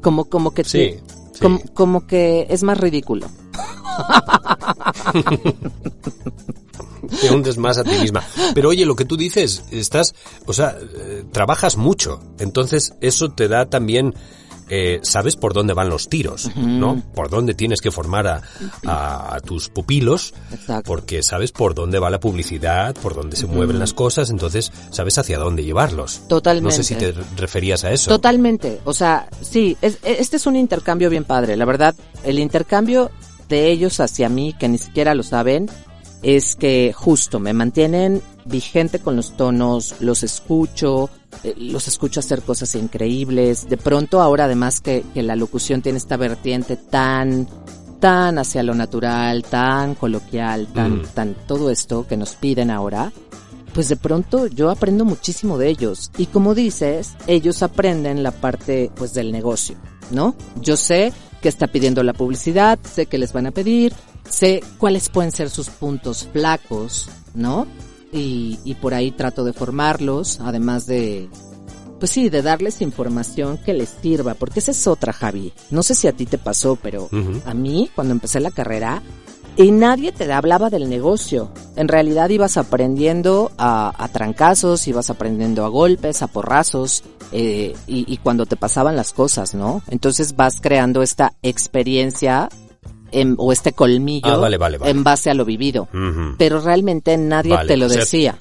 Como, 0.00 0.24
como 0.26 0.52
que 0.52 0.64
Sí, 0.64 0.78
te- 0.78 1.02
sí. 1.34 1.40
Como, 1.42 1.60
como 1.74 2.06
que 2.06 2.46
es 2.48 2.62
más 2.62 2.78
ridículo. 2.78 3.26
Te 7.20 7.30
hundes 7.30 7.58
más 7.58 7.78
a 7.78 7.84
ti 7.84 7.98
misma. 8.00 8.22
Pero 8.54 8.68
oye, 8.70 8.86
lo 8.86 8.96
que 8.96 9.04
tú 9.04 9.16
dices, 9.16 9.64
estás, 9.70 10.14
o 10.46 10.52
sea, 10.52 10.76
eh, 10.80 11.24
trabajas 11.32 11.76
mucho. 11.76 12.20
Entonces, 12.38 12.94
eso 13.00 13.30
te 13.32 13.48
da 13.48 13.66
también, 13.66 14.14
eh, 14.68 15.00
sabes 15.02 15.36
por 15.36 15.52
dónde 15.52 15.74
van 15.74 15.88
los 15.90 16.08
tiros, 16.08 16.50
¿no? 16.56 17.02
Por 17.14 17.28
dónde 17.28 17.54
tienes 17.54 17.80
que 17.80 17.90
formar 17.90 18.26
a, 18.26 18.42
a- 18.86 19.34
a 19.34 19.40
tus 19.40 19.68
pupilos. 19.68 20.32
Exacto. 20.52 20.84
Porque 20.86 21.22
sabes 21.22 21.52
por 21.52 21.74
dónde 21.74 21.98
va 21.98 22.08
la 22.08 22.20
publicidad, 22.20 22.94
por 22.94 23.14
dónde 23.14 23.36
se 23.36 23.46
mueven 23.46 23.78
las 23.78 23.92
cosas, 23.92 24.30
entonces 24.30 24.72
sabes 24.90 25.18
hacia 25.18 25.38
dónde 25.38 25.64
llevarlos. 25.64 26.22
Totalmente. 26.28 26.64
No 26.64 26.70
sé 26.70 26.84
si 26.84 26.94
te 26.94 27.12
referías 27.36 27.84
a 27.84 27.90
eso. 27.92 28.08
Totalmente. 28.10 28.80
O 28.84 28.94
sea, 28.94 29.28
sí, 29.42 29.76
es- 29.82 29.98
este 30.02 30.36
es 30.36 30.46
un 30.46 30.56
intercambio 30.56 31.10
bien 31.10 31.24
padre. 31.24 31.56
La 31.56 31.64
verdad, 31.66 31.94
el 32.24 32.38
intercambio 32.38 33.10
de 33.48 33.70
ellos 33.70 34.00
hacia 34.00 34.30
mí, 34.30 34.54
que 34.58 34.68
ni 34.68 34.78
siquiera 34.78 35.14
lo 35.14 35.22
saben, 35.22 35.68
es 36.22 36.56
que 36.56 36.92
justo 36.94 37.40
me 37.40 37.52
mantienen 37.52 38.22
vigente 38.44 38.98
con 38.98 39.16
los 39.16 39.36
tonos, 39.36 39.96
los 40.00 40.22
escucho, 40.22 41.10
eh, 41.44 41.54
los 41.56 41.88
escucho 41.88 42.20
hacer 42.20 42.42
cosas 42.42 42.74
increíbles. 42.74 43.68
De 43.68 43.76
pronto 43.76 44.20
ahora 44.20 44.44
además 44.44 44.80
que, 44.80 45.04
que 45.14 45.22
la 45.22 45.36
locución 45.36 45.82
tiene 45.82 45.98
esta 45.98 46.16
vertiente 46.16 46.76
tan 46.76 47.48
tan 48.00 48.36
hacia 48.38 48.64
lo 48.64 48.74
natural, 48.74 49.44
tan 49.44 49.94
coloquial, 49.94 50.66
tan, 50.74 51.02
Mm. 51.02 51.06
tan 51.14 51.34
todo 51.46 51.70
esto 51.70 52.04
que 52.08 52.16
nos 52.16 52.34
piden 52.34 52.68
ahora, 52.68 53.12
pues 53.74 53.88
de 53.88 53.94
pronto 53.96 54.48
yo 54.48 54.70
aprendo 54.70 55.04
muchísimo 55.04 55.56
de 55.56 55.68
ellos. 55.68 56.10
Y 56.18 56.26
como 56.26 56.54
dices, 56.56 57.14
ellos 57.28 57.62
aprenden 57.62 58.24
la 58.24 58.32
parte 58.32 58.90
pues 58.96 59.14
del 59.14 59.30
negocio, 59.30 59.76
¿no? 60.10 60.34
Yo 60.60 60.76
sé 60.76 61.12
que 61.40 61.48
está 61.48 61.68
pidiendo 61.68 62.02
la 62.02 62.12
publicidad, 62.12 62.76
sé 62.82 63.06
que 63.06 63.18
les 63.18 63.32
van 63.32 63.46
a 63.46 63.50
pedir, 63.52 63.92
sé 64.28 64.62
cuáles 64.78 65.08
pueden 65.08 65.32
ser 65.32 65.50
sus 65.50 65.68
puntos 65.70 66.28
flacos, 66.32 67.08
¿no? 67.34 67.66
Y, 68.12 68.58
y 68.64 68.74
por 68.74 68.94
ahí 68.94 69.10
trato 69.10 69.44
de 69.44 69.52
formarlos, 69.52 70.40
además 70.40 70.86
de, 70.86 71.28
pues 72.02 72.10
sí, 72.10 72.28
de 72.28 72.42
darles 72.42 72.82
información 72.82 73.58
que 73.58 73.72
les 73.74 73.96
sirva, 74.02 74.34
porque 74.34 74.58
esa 74.58 74.72
es 74.72 74.86
otra, 74.86 75.12
Javi. 75.12 75.52
No 75.70 75.82
sé 75.82 75.94
si 75.94 76.08
a 76.08 76.12
ti 76.12 76.26
te 76.26 76.36
pasó, 76.36 76.76
pero 76.76 77.08
a 77.46 77.54
mí, 77.54 77.90
cuando 77.94 78.12
empecé 78.12 78.40
la 78.40 78.50
carrera, 78.50 79.02
y 79.54 79.70
nadie 79.70 80.12
te 80.12 80.30
hablaba 80.32 80.68
del 80.68 80.88
negocio. 80.88 81.52
En 81.76 81.88
realidad 81.88 82.30
ibas 82.30 82.56
aprendiendo 82.56 83.52
a, 83.58 83.92
a 84.02 84.08
trancazos, 84.08 84.88
ibas 84.88 85.10
aprendiendo 85.10 85.64
a 85.64 85.68
golpes, 85.68 86.22
a 86.22 86.26
porrazos, 86.26 87.04
eh, 87.32 87.74
y, 87.86 88.12
y 88.12 88.16
cuando 88.16 88.46
te 88.46 88.56
pasaban 88.56 88.96
las 88.96 89.12
cosas, 89.12 89.54
¿no? 89.54 89.82
Entonces 89.88 90.36
vas 90.36 90.60
creando 90.60 91.02
esta 91.02 91.34
experiencia 91.42 92.48
en- 93.12 93.34
o 93.38 93.52
este 93.52 93.72
colmillo 93.72 94.32
Ah, 94.32 94.36
vale, 94.36 94.58
vale, 94.58 94.78
vale. 94.78 94.90
en 94.90 95.04
base 95.04 95.30
a 95.30 95.34
lo 95.34 95.44
vivido. 95.44 95.88
Pero 96.38 96.60
realmente 96.60 97.16
nadie 97.16 97.54
Vale, 97.54 97.68
te 97.68 97.76
lo 97.76 97.86
o 97.86 97.88
sea, 97.88 98.00
decía. 98.00 98.36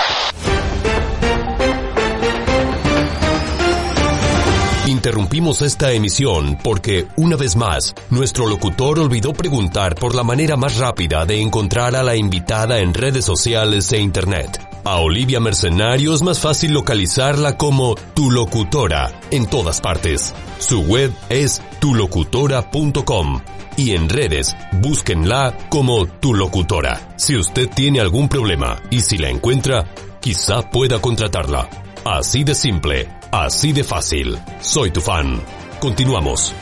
Interrumpimos 4.88 5.62
esta 5.62 5.92
emisión 5.94 6.58
porque, 6.64 7.08
una 7.16 7.36
vez 7.36 7.56
más, 7.56 7.94
nuestro 8.10 8.48
locutor 8.48 9.00
olvidó 9.00 9.32
preguntar 9.34 9.96
por 9.96 10.16
la 10.16 10.24
manera 10.24 10.58
más 10.58 10.78
rápida 10.78 11.26
de 11.26 11.42
encontrar 11.42 11.96
a 11.96 12.04
la 12.04 12.16
invitada 12.16 12.80
en 12.80 12.94
redes 12.94 13.24
sociales 13.26 13.92
e 13.94 14.00
internet. 14.00 14.60
A 14.84 14.98
Olivia 14.98 15.40
Mercenario 15.40 16.14
es 16.14 16.24
más 16.24 16.40
fácil 16.40 16.74
localizarla 16.74 17.56
como 17.56 17.96
tu 18.16 18.32
locutora 18.32 19.12
en 19.30 19.46
todas 19.46 19.80
partes. 19.80 20.34
Su 20.58 20.82
web 20.82 21.14
es 21.30 21.62
tulocutora.com 21.80 23.42
y 23.78 23.92
en 23.92 24.10
redes 24.10 24.56
búsquenla 24.82 25.56
como 25.70 26.08
tu 26.08 26.34
locutora. 26.34 27.14
Si 27.16 27.38
usted 27.38 27.70
tiene 27.70 28.00
algún 28.00 28.28
problema 28.28 28.82
y 28.90 29.02
si 29.02 29.20
la 29.20 29.30
encuentra, 29.30 29.86
quizá 30.20 30.64
pueda 30.64 31.00
contratarla. 31.00 31.70
Así 32.04 32.44
de 32.44 32.56
simple, 32.56 33.08
así 33.32 33.74
de 33.74 33.84
fácil. 33.84 34.40
Soy 34.62 34.90
tu 34.90 35.02
fan. 35.02 35.42
Continuamos. 35.80 36.56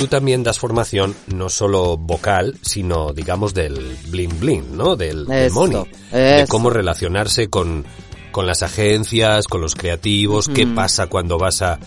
Tú 0.00 0.06
también 0.06 0.42
das 0.42 0.58
formación 0.58 1.14
no 1.26 1.50
solo 1.50 1.98
vocal, 1.98 2.58
sino 2.62 3.12
digamos 3.12 3.52
del 3.52 3.98
bling 4.08 4.40
bling, 4.40 4.74
¿no? 4.74 4.96
Del, 4.96 5.26
money. 5.52 5.84
De 6.10 6.46
cómo 6.48 6.70
relacionarse 6.70 7.50
con, 7.50 7.84
con 8.32 8.46
las 8.46 8.62
agencias, 8.62 9.46
con 9.46 9.60
los 9.60 9.74
creativos, 9.74 10.48
qué 10.48 10.66
pasa 10.66 11.08
cuando 11.08 11.36
vas 11.36 11.60
a, 11.60 11.78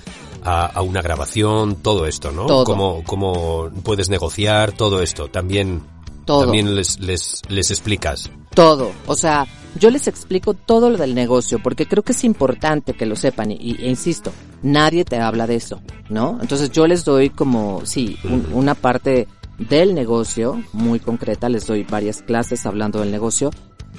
a, 0.44 0.68
a 0.68 0.82
una 0.84 1.02
grabación, 1.02 1.78
todo 1.78 2.06
esto, 2.06 2.32
¿no? 2.32 2.46
Todo. 2.46 2.66
Cómo, 2.66 3.04
cómo 3.04 3.72
puedes 3.82 4.10
negociar, 4.10 4.74
todo 4.74 5.02
esto. 5.02 5.30
También, 5.30 5.82
Todo. 6.24 6.42
también 6.44 6.76
les, 6.76 7.00
les, 7.00 7.42
les 7.48 7.72
explicas. 7.72 8.30
Todo. 8.54 8.92
O 9.08 9.16
sea, 9.16 9.48
yo 9.80 9.90
les 9.90 10.08
explico 10.08 10.54
todo 10.54 10.90
lo 10.90 10.98
del 10.98 11.16
negocio 11.16 11.60
porque 11.62 11.88
creo 11.88 12.04
que 12.04 12.12
es 12.14 12.24
importante 12.24 12.94
que 12.94 13.06
lo 13.06 13.16
sepan 13.16 13.52
y, 13.52 13.76
e 13.80 13.90
insisto, 13.90 14.32
nadie 14.62 15.04
te 15.06 15.20
habla 15.20 15.48
de 15.48 15.56
eso, 15.56 15.82
¿no? 16.10 16.38
Entonces 16.42 16.72
yo 16.72 16.86
les 16.88 17.04
doy 17.06 17.30
como, 17.30 17.86
sí, 17.86 18.18
un- 18.24 18.48
una 18.54 18.76
parte 18.76 19.28
del 19.58 19.94
negocio 19.94 20.62
muy 20.74 21.00
concreta, 21.00 21.50
les 21.50 21.66
doy 21.68 21.84
varias 21.84 22.22
clases 22.22 22.66
hablando 22.66 23.00
del 23.00 23.12
negocio 23.12 23.52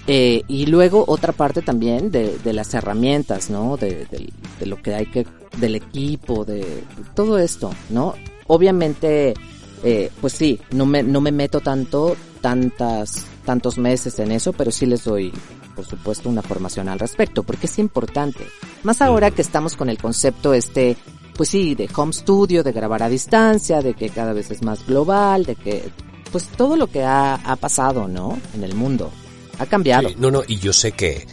eh, 0.07 0.43
y 0.49 0.67
luego 0.67 1.05
otra 1.07 1.33
parte 1.33 1.63
también 1.63 2.11
de, 2.11 2.39
las 2.53 2.75
herramientas, 2.75 3.49
¿no? 3.51 3.77
De, 3.77 4.07
de- 4.11 4.67
lo 4.67 4.81
que 4.83 4.95
hay 4.95 5.07
que, 5.07 5.27
del 5.59 5.75
equipo, 5.77 6.45
de 6.45 6.85
todo 7.15 7.39
esto, 7.39 7.71
¿no? 7.91 8.15
Obviamente, 8.47 9.35
eh, 9.83 10.11
pues 10.21 10.33
sí, 10.33 10.59
no 10.73 10.87
me, 10.87 11.03
no 11.03 11.21
me 11.21 11.33
meto 11.33 11.61
tanto, 11.61 12.17
tantas, 12.41 13.27
tantos 13.45 13.77
meses 13.79 14.19
en 14.19 14.33
eso, 14.33 14.53
pero 14.53 14.71
sí 14.71 14.87
les 14.87 15.05
doy, 15.05 15.33
por 15.75 15.85
supuesto, 15.85 16.29
una 16.29 16.43
formación 16.43 16.89
al 16.89 16.99
respecto, 16.99 17.43
porque 17.43 17.67
es 17.67 17.79
importante. 17.79 18.47
Más 18.83 19.03
ahora 19.03 19.31
que 19.31 19.43
estamos 19.43 19.77
con 19.77 19.89
el 19.89 19.99
concepto 19.99 20.55
este, 20.55 20.97
pues 21.35 21.49
sí, 21.49 21.75
de 21.75 21.89
home 21.95 22.13
studio, 22.13 22.63
de 22.63 22.73
grabar 22.73 23.03
a 23.03 23.09
distancia, 23.09 23.81
de 23.81 23.95
que 23.95 24.09
cada 24.09 24.33
vez 24.33 24.51
es 24.51 24.63
más 24.63 24.87
global, 24.87 25.45
de 25.45 25.57
que, 25.57 25.91
pues 26.31 26.49
todo 26.49 26.77
lo 26.77 26.87
que 26.87 27.03
ha, 27.03 27.35
ha 27.35 27.57
pasado, 27.57 28.09
¿no? 28.09 28.39
En 28.55 28.65
el 28.65 28.75
mundo. 28.75 29.11
Ha 29.59 29.67
cambiado. 29.67 30.09
Sí, 30.09 30.17
no, 30.19 30.31
no, 30.31 30.43
y 30.47 30.59
yo 30.59 30.73
sé 30.73 30.93
que, 30.93 31.27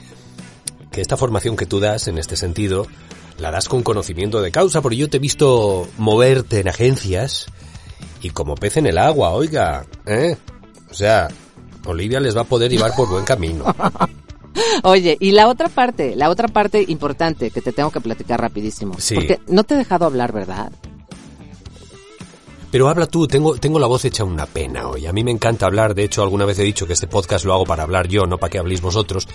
que 0.91 1.01
esta 1.01 1.17
formación 1.17 1.56
que 1.56 1.65
tú 1.65 1.80
das 1.80 2.08
en 2.08 2.17
este 2.17 2.36
sentido, 2.36 2.88
la 3.38 3.51
das 3.51 3.67
con 3.67 3.84
conocimiento 3.84 4.41
de 4.41 4.51
causa, 4.51 4.82
porque 4.82 4.97
yo 4.97 5.10
te 5.10 5.17
he 5.17 5.19
visto 5.19 5.88
moverte 5.97 6.60
en 6.60 6.67
agencias 6.67 7.47
y 8.21 8.30
como 8.30 8.56
pez 8.56 8.77
en 8.77 8.88
el 8.88 8.97
agua, 8.97 9.32
oiga, 9.32 9.86
¿eh? 10.06 10.38
O 10.89 10.93
sea, 10.93 11.30
Olivia 11.86 12.19
les 12.19 12.36
va 12.36 12.41
a 12.41 12.45
poder 12.45 12.71
llevar 12.71 12.95
por 12.95 13.10
buen 13.10 13.25
camino. 13.25 13.65
Oye, 14.84 15.17
y 15.19 15.32
la 15.32 15.47
otra 15.47 15.69
parte, 15.69 16.15
la 16.15 16.30
otra 16.30 16.47
parte 16.47 16.84
importante 16.88 17.52
que 17.52 17.62
te 17.62 17.71
tengo 17.71 17.91
que 17.91 18.02
platicar 18.02 18.41
rapidísimo. 18.41 18.95
Sí. 18.97 19.15
Porque 19.15 19.39
no 19.47 19.63
te 19.63 19.76
he 19.76 19.78
dejado 19.78 20.06
hablar, 20.06 20.32
¿verdad? 20.32 20.72
Pero 22.72 22.88
habla 22.88 23.05
tú, 23.05 23.28
tengo, 23.28 23.57
tengo 23.57 23.80
la 23.80 23.88
voz 23.88 24.05
hecha 24.05 24.24
una 24.24 24.45
pena 24.45 24.88
hoy. 24.88 25.05
A 25.05 25.12
mí 25.12 25.26
me 25.26 25.32
encanta 25.32 25.66
hablar, 25.66 25.93
de 25.93 26.05
hecho 26.05 26.24
alguna 26.24 26.45
vez 26.45 26.57
he 26.57 26.64
dicho 26.64 26.88
que 26.88 26.93
este 26.93 27.05
podcast 27.05 27.43
lo 27.43 27.53
hago 27.53 27.66
para 27.66 27.84
hablar 27.84 28.07
yo, 28.07 28.26
no 28.26 28.38
para 28.38 28.49
que 28.49 28.59
habléis 28.59 28.80
vosotros. 28.80 29.28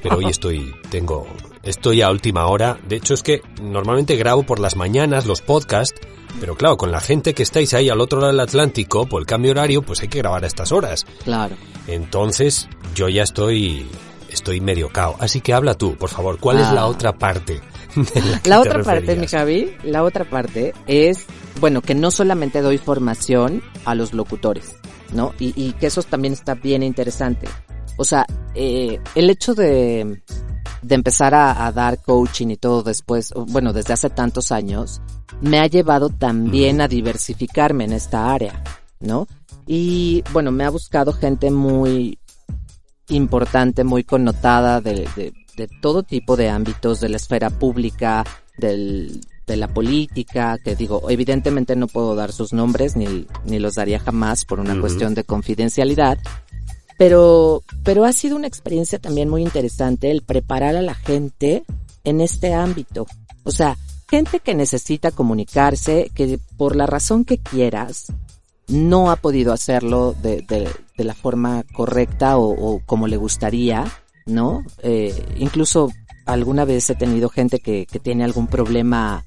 Pero 0.00 0.18
hoy 0.18 0.26
estoy, 0.26 0.72
tengo, 0.88 1.26
estoy 1.64 2.02
a 2.02 2.10
última 2.10 2.46
hora. 2.46 2.78
De 2.86 2.96
hecho 2.96 3.14
es 3.14 3.24
que 3.24 3.42
normalmente 3.60 4.14
grabo 4.14 4.44
por 4.44 4.60
las 4.60 4.76
mañanas 4.76 5.26
los 5.26 5.40
podcasts, 5.40 6.00
pero 6.38 6.54
claro, 6.54 6.76
con 6.76 6.92
la 6.92 7.00
gente 7.00 7.34
que 7.34 7.42
estáis 7.42 7.74
ahí 7.74 7.88
al 7.88 8.00
otro 8.00 8.20
lado 8.20 8.30
del 8.30 8.40
Atlántico, 8.40 9.06
por 9.06 9.20
el 9.20 9.26
cambio 9.26 9.50
horario, 9.50 9.82
pues 9.82 10.00
hay 10.00 10.08
que 10.08 10.18
grabar 10.18 10.44
a 10.44 10.46
estas 10.46 10.70
horas. 10.70 11.04
Claro. 11.24 11.56
Entonces, 11.88 12.68
yo 12.94 13.08
ya 13.08 13.24
estoy, 13.24 13.86
estoy 14.34 14.60
medio 14.60 14.88
cao. 14.90 15.16
Así 15.20 15.40
que 15.40 15.52
habla 15.54 15.74
tú, 15.74 15.96
por 15.96 16.08
favor, 16.10 16.38
¿cuál 16.38 16.58
es 16.60 16.70
la 16.72 16.82
Ah. 16.82 16.86
otra 16.86 17.12
parte? 17.18 17.60
de 17.94 18.20
la 18.22 18.40
que 18.40 18.48
La 18.48 18.62
te 18.62 18.68
otra 18.68 18.82
parte, 18.82 19.16
mi? 19.16 19.26
Javi, 19.26 19.72
la 19.84 20.02
otra 20.02 20.24
parte 20.28 20.72
es, 20.86 21.26
bueno, 21.60 21.82
que 21.82 21.94
no 21.94 22.10
solamente 22.10 22.62
doy 22.62 22.78
formación 22.78 23.62
a 23.84 23.94
los 23.94 24.14
locutores, 24.14 24.76
¿no? 25.12 25.32
Y, 25.38 25.52
y 25.62 25.72
que 25.74 25.86
eso 25.88 26.02
también 26.02 26.32
está 26.32 26.54
bien 26.54 26.82
interesante. 26.82 27.48
O 27.98 28.04
sea, 28.04 28.24
eh, 28.54 28.98
el 29.14 29.28
hecho 29.28 29.54
de, 29.54 30.22
de 30.80 30.94
empezar 30.94 31.34
a, 31.34 31.66
a 31.66 31.72
dar 31.72 32.00
coaching 32.00 32.48
y 32.48 32.56
todo 32.56 32.82
después, 32.82 33.32
bueno, 33.36 33.72
desde 33.74 33.92
hace 33.92 34.08
tantos 34.08 34.50
años, 34.52 35.02
me 35.42 35.58
ha 35.60 35.66
llevado 35.66 36.08
también 36.08 36.80
a 36.80 36.88
diversificarme 36.88 37.84
en 37.84 37.92
esta 37.92 38.32
área, 38.32 38.62
¿no? 39.00 39.26
Y 39.66 40.24
bueno, 40.32 40.50
me 40.50 40.64
ha 40.64 40.70
buscado 40.70 41.12
gente 41.12 41.50
muy 41.50 42.18
importante, 43.08 43.84
muy 43.84 44.04
connotada 44.04 44.80
de, 44.80 45.08
de, 45.16 45.32
de 45.56 45.68
todo 45.80 46.02
tipo 46.02 46.36
de 46.36 46.48
ámbitos, 46.48 47.00
de 47.00 47.08
la 47.08 47.16
esfera 47.16 47.50
pública, 47.50 48.24
del, 48.56 49.20
de 49.46 49.56
la 49.56 49.68
política, 49.68 50.58
que 50.62 50.76
digo, 50.76 51.10
evidentemente 51.10 51.76
no 51.76 51.88
puedo 51.88 52.14
dar 52.14 52.32
sus 52.32 52.52
nombres, 52.52 52.96
ni, 52.96 53.26
ni 53.44 53.58
los 53.58 53.74
daría 53.74 53.98
jamás 53.98 54.44
por 54.44 54.60
una 54.60 54.80
cuestión 54.80 55.14
de 55.14 55.24
confidencialidad, 55.24 56.18
pero, 56.96 57.62
pero 57.82 58.04
ha 58.04 58.12
sido 58.12 58.36
una 58.36 58.46
experiencia 58.46 58.98
también 58.98 59.28
muy 59.28 59.42
interesante 59.42 60.10
el 60.10 60.22
preparar 60.22 60.76
a 60.76 60.82
la 60.82 60.94
gente 60.94 61.64
en 62.04 62.20
este 62.20 62.54
ámbito. 62.54 63.06
O 63.44 63.50
sea, 63.50 63.76
gente 64.08 64.40
que 64.40 64.54
necesita 64.54 65.10
comunicarse, 65.10 66.10
que 66.14 66.38
por 66.56 66.76
la 66.76 66.86
razón 66.86 67.24
que 67.24 67.38
quieras, 67.38 68.06
no 68.68 69.10
ha 69.10 69.16
podido 69.16 69.52
hacerlo 69.52 70.14
de, 70.22 70.42
de, 70.42 70.68
de 70.96 71.04
la 71.04 71.14
forma 71.14 71.64
correcta 71.74 72.36
o, 72.36 72.50
o 72.50 72.80
como 72.86 73.06
le 73.06 73.16
gustaría, 73.16 73.84
¿no? 74.26 74.64
Eh, 74.82 75.14
incluso 75.36 75.90
alguna 76.26 76.64
vez 76.64 76.88
he 76.90 76.94
tenido 76.94 77.28
gente 77.28 77.58
que, 77.58 77.86
que 77.86 77.98
tiene 77.98 78.24
algún 78.24 78.46
problema 78.46 79.24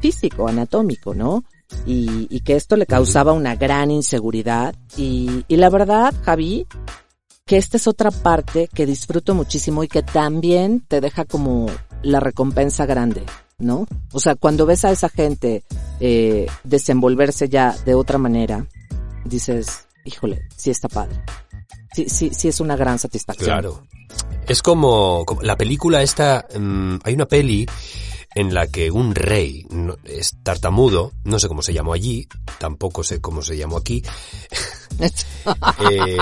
físico, 0.00 0.48
anatómico, 0.48 1.14
¿no? 1.14 1.44
Y, 1.86 2.26
y 2.30 2.40
que 2.40 2.56
esto 2.56 2.76
le 2.76 2.86
causaba 2.86 3.32
una 3.32 3.56
gran 3.56 3.90
inseguridad. 3.90 4.74
Y, 4.96 5.44
y 5.48 5.56
la 5.56 5.70
verdad, 5.70 6.14
Javi, 6.22 6.66
que 7.46 7.56
esta 7.56 7.78
es 7.78 7.86
otra 7.86 8.10
parte 8.10 8.68
que 8.72 8.86
disfruto 8.86 9.34
muchísimo 9.34 9.82
y 9.82 9.88
que 9.88 10.02
también 10.02 10.80
te 10.80 11.00
deja 11.00 11.24
como 11.24 11.66
la 12.02 12.20
recompensa 12.20 12.86
grande, 12.86 13.22
¿no? 13.58 13.86
O 14.12 14.20
sea, 14.20 14.34
cuando 14.34 14.66
ves 14.66 14.84
a 14.84 14.90
esa 14.90 15.08
gente 15.08 15.64
eh, 16.00 16.46
desenvolverse 16.64 17.48
ya 17.48 17.74
de 17.84 17.94
otra 17.94 18.18
manera, 18.18 18.66
dices, 19.24 19.86
híjole, 20.04 20.48
sí 20.56 20.70
está 20.70 20.88
padre. 20.88 21.16
Sí, 21.94 22.08
sí, 22.08 22.30
sí 22.34 22.48
es 22.48 22.60
una 22.60 22.76
gran 22.76 22.98
satisfacción. 22.98 23.46
Claro. 23.46 23.86
Es 24.46 24.62
como, 24.62 25.24
como 25.24 25.42
la 25.42 25.56
película 25.56 26.02
esta, 26.02 26.46
mm, 26.58 26.96
hay 27.04 27.14
una 27.14 27.26
peli 27.26 27.66
en 28.34 28.52
la 28.52 28.66
que 28.66 28.90
un 28.90 29.14
rey 29.14 29.64
no- 29.70 29.96
es 30.04 30.36
tartamudo, 30.42 31.12
no 31.24 31.38
sé 31.38 31.46
cómo 31.48 31.62
se 31.62 31.72
llamó 31.72 31.92
allí, 31.92 32.26
tampoco 32.58 33.04
sé 33.04 33.20
cómo 33.20 33.42
se 33.42 33.56
llamó 33.56 33.76
aquí, 33.76 34.02
eh, 35.90 36.16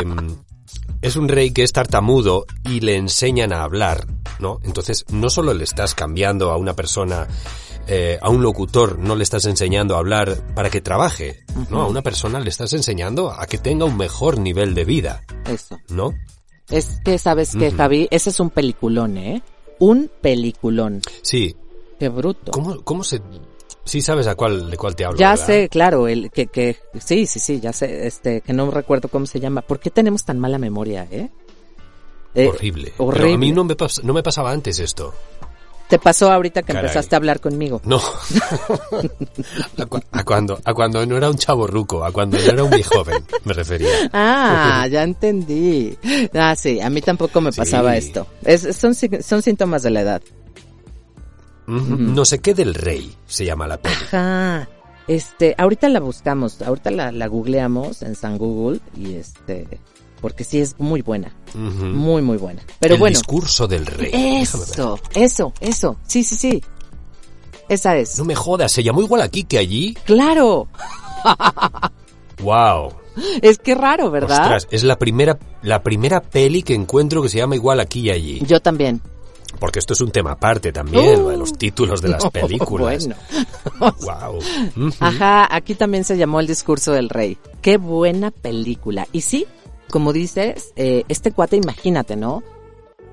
es 1.02 1.16
un 1.16 1.28
rey 1.28 1.50
que 1.50 1.62
es 1.62 1.72
tartamudo 1.72 2.46
y 2.64 2.80
le 2.80 2.96
enseñan 2.96 3.52
a 3.52 3.64
hablar, 3.64 4.06
¿no? 4.38 4.60
Entonces, 4.62 5.04
no 5.10 5.30
solo 5.30 5.52
le 5.54 5.64
estás 5.64 5.94
cambiando 5.94 6.50
a 6.50 6.56
una 6.56 6.74
persona, 6.74 7.26
eh, 7.88 8.18
a 8.22 8.28
un 8.28 8.42
locutor, 8.42 8.98
no 8.98 9.16
le 9.16 9.24
estás 9.24 9.44
enseñando 9.46 9.96
a 9.96 9.98
hablar 9.98 10.36
para 10.54 10.70
que 10.70 10.80
trabaje, 10.80 11.44
¿no? 11.70 11.82
A 11.82 11.88
una 11.88 12.02
persona 12.02 12.38
le 12.40 12.50
estás 12.50 12.72
enseñando 12.72 13.32
a 13.32 13.46
que 13.46 13.58
tenga 13.58 13.84
un 13.84 13.96
mejor 13.96 14.38
nivel 14.38 14.74
de 14.74 14.84
vida, 14.84 15.24
Eso. 15.46 15.78
¿no? 15.88 16.14
Es 16.70 17.00
que, 17.04 17.18
¿sabes 17.18 17.52
qué, 17.58 17.68
Ujú. 17.68 17.76
Javi? 17.76 18.08
Ese 18.10 18.30
es 18.30 18.40
un 18.40 18.50
peliculón, 18.50 19.18
¿eh? 19.18 19.42
Un 19.78 20.10
peliculón. 20.20 21.02
Sí. 21.22 21.56
Qué 21.98 22.08
bruto. 22.08 22.52
¿Cómo, 22.52 22.82
cómo 22.82 23.04
se...? 23.04 23.20
Sí 23.84 24.00
sabes 24.00 24.26
a 24.28 24.34
cuál, 24.36 24.70
de 24.70 24.76
cuál 24.76 24.94
te 24.94 25.04
hablo, 25.04 25.18
Ya 25.18 25.30
¿verdad? 25.30 25.46
sé, 25.46 25.68
claro, 25.68 26.06
el 26.08 26.30
que, 26.30 26.46
que, 26.46 26.76
sí, 27.04 27.26
sí, 27.26 27.40
sí, 27.40 27.58
ya 27.60 27.72
sé, 27.72 28.06
este, 28.06 28.40
que 28.40 28.52
no 28.52 28.70
recuerdo 28.70 29.08
cómo 29.08 29.26
se 29.26 29.40
llama. 29.40 29.62
¿Por 29.62 29.80
qué 29.80 29.90
tenemos 29.90 30.24
tan 30.24 30.38
mala 30.38 30.58
memoria, 30.58 31.06
eh? 31.10 31.30
Eh, 32.34 32.46
horrible. 32.48 32.92
Pero 32.96 33.08
horrible. 33.08 33.34
a 33.34 33.38
mí 33.38 33.50
no 33.52 33.64
me, 33.64 33.76
pas- 33.76 34.02
no 34.02 34.12
me 34.14 34.22
pasaba 34.22 34.52
antes 34.52 34.78
esto. 34.78 35.12
Te 35.88 35.98
pasó 35.98 36.32
ahorita 36.32 36.62
que 36.62 36.68
Caray. 36.68 36.84
empezaste 36.84 37.14
a 37.14 37.18
hablar 37.18 37.40
conmigo. 37.40 37.82
No. 37.84 38.00
a, 39.78 39.86
cu- 39.86 40.00
a 40.10 40.24
cuando, 40.24 40.58
a 40.64 40.72
cuando 40.74 41.04
no 41.04 41.16
era 41.16 41.28
un 41.28 41.36
chavo 41.36 41.66
ruco, 41.66 42.04
a 42.04 42.12
cuando 42.12 42.38
no 42.38 42.44
era 42.44 42.64
un 42.64 42.70
viejo 42.70 42.94
joven, 42.98 43.24
me 43.44 43.52
refería. 43.52 43.88
Ah, 44.12 44.86
ya 44.90 45.02
entendí. 45.02 45.96
Ah, 46.34 46.54
sí, 46.56 46.80
a 46.80 46.88
mí 46.88 47.02
tampoco 47.02 47.40
me 47.40 47.52
Sí. 47.52 47.58
pasaba 47.58 47.96
esto. 47.96 48.26
Es, 48.44 48.62
son, 48.76 48.94
son 48.94 49.42
síntomas 49.42 49.82
de 49.82 49.90
la 49.90 50.00
edad. 50.00 50.22
No 51.72 52.24
sé 52.24 52.40
qué 52.40 52.54
del 52.54 52.74
rey 52.74 53.14
se 53.26 53.44
llama 53.44 53.66
la 53.66 53.78
peli. 53.78 53.94
Ajá. 53.94 54.68
Este, 55.08 55.54
ahorita 55.58 55.88
la 55.88 56.00
buscamos, 56.00 56.62
ahorita 56.62 56.90
la, 56.90 57.12
la 57.12 57.26
googleamos 57.26 58.02
en 58.02 58.14
San 58.14 58.38
Google 58.38 58.80
y 58.96 59.14
este, 59.14 59.66
porque 60.20 60.44
sí 60.44 60.60
es 60.60 60.78
muy 60.78 61.02
buena, 61.02 61.34
muy, 61.54 62.22
muy 62.22 62.36
buena. 62.36 62.62
Pero 62.78 62.94
el 62.94 63.00
bueno. 63.00 63.18
discurso 63.18 63.66
del 63.66 63.84
rey. 63.86 64.10
Eso, 64.12 64.98
eso, 65.14 65.52
eso. 65.60 65.96
Sí, 66.06 66.22
sí, 66.22 66.36
sí. 66.36 66.62
Esa 67.68 67.96
es. 67.96 68.18
No 68.18 68.24
me 68.24 68.34
jodas, 68.34 68.70
se 68.70 68.82
llamó 68.82 69.02
igual 69.02 69.22
aquí 69.22 69.44
que 69.44 69.58
allí. 69.58 69.94
Claro. 70.04 70.68
Wow. 72.42 72.92
Es 73.42 73.58
que 73.58 73.74
raro, 73.74 74.10
¿verdad? 74.10 74.42
Ostras, 74.42 74.68
es 74.70 74.82
la 74.84 74.98
primera, 74.98 75.38
la 75.62 75.82
primera 75.82 76.20
peli 76.22 76.62
que 76.62 76.74
encuentro 76.74 77.22
que 77.22 77.28
se 77.28 77.38
llama 77.38 77.54
igual 77.54 77.78
aquí 77.80 78.00
y 78.00 78.10
allí. 78.10 78.42
Yo 78.46 78.60
también. 78.60 79.00
Porque 79.58 79.78
esto 79.78 79.92
es 79.92 80.00
un 80.00 80.10
tema 80.10 80.32
aparte 80.32 80.72
también, 80.72 81.20
Uh. 81.20 81.22
lo 81.22 81.28
de 81.30 81.36
los 81.36 81.52
títulos 81.52 82.02
de 82.02 82.08
las 82.08 82.28
películas. 82.30 83.06
Bueno. 83.06 83.16
Wow. 84.02 84.38
Ajá, 85.00 85.48
aquí 85.54 85.74
también 85.74 86.04
se 86.04 86.16
llamó 86.16 86.40
El 86.40 86.46
discurso 86.46 86.92
del 86.92 87.08
rey. 87.08 87.38
Qué 87.60 87.76
buena 87.76 88.30
película. 88.30 89.06
Y 89.12 89.20
sí, 89.22 89.46
como 89.90 90.12
dices, 90.12 90.72
eh, 90.76 91.04
este 91.08 91.32
cuate, 91.32 91.56
imagínate, 91.56 92.16
¿no? 92.16 92.42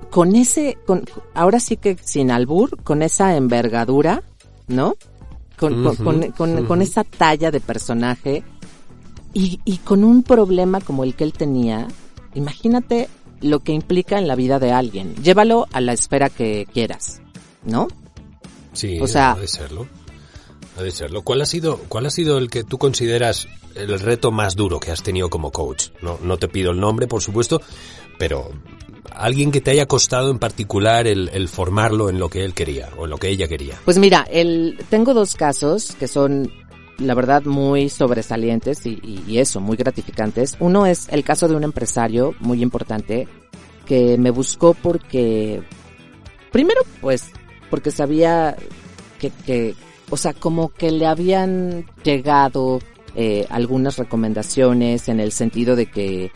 Con 0.09 0.35
ese, 0.35 0.77
con, 0.87 1.05
ahora 1.35 1.59
sí 1.59 1.77
que 1.77 1.97
sin 2.03 2.31
albur, 2.31 2.81
con 2.83 3.03
esa 3.03 3.35
envergadura, 3.35 4.23
¿no? 4.67 4.95
Con, 5.59 5.83
con- 5.83 5.87
Ujú, 5.93 6.03
con, 6.03 6.31
con- 6.31 6.65
con 6.65 6.81
esa 6.81 7.03
talla 7.03 7.51
de 7.51 7.59
personaje 7.59 8.43
y, 9.33 9.59
y 9.65 9.77
con 9.77 10.03
un 10.03 10.23
problema 10.23 10.81
como 10.81 11.03
el 11.03 11.13
que 11.15 11.25
él 11.25 11.33
tenía, 11.33 11.87
imagínate 12.33 13.07
lo 13.41 13.59
que 13.59 13.71
implica 13.73 14.17
en 14.17 14.27
la 14.27 14.35
vida 14.35 14.59
de 14.59 14.71
alguien. 14.71 15.15
Llévalo 15.15 15.67
a 15.71 15.81
la 15.81 15.93
esfera 15.93 16.29
que 16.29 16.67
quieras, 16.73 17.21
¿no? 17.63 17.87
Sí, 18.73 18.99
O 19.01 19.07
sea- 19.07 19.31
ha 19.31 19.39
de 19.39 19.47
serlo. 19.47 19.87
Ha 20.77 20.81
de 20.83 20.91
serlo. 20.91 21.23
¿Cuál 21.23 21.41
ha 21.41 21.45
sido, 21.45 21.77
cuál 21.89 22.05
ha 22.05 22.09
sido 22.09 22.37
el 22.37 22.49
que 22.49 22.63
tú 22.63 22.77
consideras 22.77 23.47
el 23.75 23.99
reto 23.99 24.31
más 24.31 24.55
duro 24.55 24.79
que 24.79 24.91
has 24.91 25.03
tenido 25.03 25.29
como 25.29 25.51
coach? 25.51 25.89
No, 26.01 26.17
no 26.21 26.37
te 26.37 26.47
pido 26.47 26.71
el 26.71 26.79
nombre, 26.79 27.07
por 27.07 27.21
supuesto, 27.21 27.61
pero 28.17 28.49
alguien 29.11 29.51
que 29.51 29.59
te 29.59 29.71
haya 29.71 29.87
costado 29.87 30.29
en 30.31 30.39
particular 30.39 31.07
el, 31.07 31.29
el 31.33 31.49
formarlo 31.49 32.09
en 32.09 32.19
lo 32.19 32.29
que 32.29 32.45
él 32.45 32.53
quería 32.53 32.89
o 32.97 33.05
en 33.05 33.09
lo 33.09 33.17
que 33.17 33.27
ella 33.29 33.47
quería. 33.47 33.77
Pues 33.83 33.97
mira, 33.97 34.25
el, 34.31 34.77
tengo 34.89 35.13
dos 35.13 35.35
casos 35.35 35.95
que 35.99 36.07
son, 36.07 36.49
la 36.99 37.13
verdad, 37.15 37.43
muy 37.45 37.89
sobresalientes 37.89 38.85
y, 38.85 38.99
y- 39.03 39.23
y 39.27 39.37
eso, 39.39 39.59
muy 39.61 39.77
gratificantes. 39.77 40.55
Uno 40.59 40.85
es 40.85 41.07
el 41.09 41.23
caso 41.23 41.47
de 41.47 41.55
un 41.55 41.63
empresario 41.63 42.35
muy 42.39 42.61
importante 42.61 43.27
que 43.85 44.17
me 44.17 44.31
buscó 44.31 44.73
porque, 44.73 45.61
primero, 46.51 46.81
pues, 47.01 47.31
porque 47.69 47.91
sabía 47.91 48.55
que, 49.19 49.31
que 49.45 49.75
o 50.09 50.17
sea, 50.17 50.33
como 50.33 50.69
que 50.69 50.91
le 50.91 51.05
habían 51.05 51.85
llegado 52.03 52.79
eh, 53.15 53.45
algunas 53.49 53.97
recomendaciones 53.97 55.07
en 55.09 55.19
el 55.19 55.31
sentido 55.31 55.75
de 55.75 55.85
que 55.87 56.31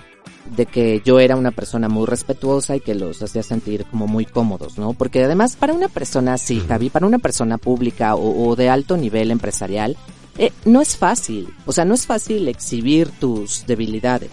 de 0.57 0.66
que 0.66 1.01
yo 1.05 1.20
era 1.22 1.38
una 1.38 1.51
persona 1.51 1.88
muy 1.88 2.05
respetuosa 2.05 2.76
y 2.76 2.82
que 2.82 2.95
los 2.95 3.24
hacía 3.24 3.43
sentir 3.43 3.86
como 3.86 4.07
muy 4.07 4.26
cómodos, 4.26 4.78
¿no? 4.78 4.91
Porque 4.91 5.24
además 5.24 5.55
para 5.55 5.72
una 5.74 5.88
persona 5.88 6.34
así, 6.34 6.59
Javi, 6.59 6.89
para 6.89 7.05
una 7.07 7.18
persona 7.20 7.57
pública 7.57 8.16
o, 8.16 8.49
o 8.49 8.55
de 8.57 8.70
alto 8.70 8.97
nivel 8.97 9.32
empresarial, 9.32 9.95
eh, 10.38 10.52
no 10.66 10.82
es 10.82 10.98
fácil, 10.98 11.54
o 11.66 11.72
sea, 11.72 11.86
no 11.86 11.94
es 11.94 12.06
fácil 12.06 12.48
exhibir 12.48 13.10
tus 13.12 13.66
debilidades. 13.66 14.32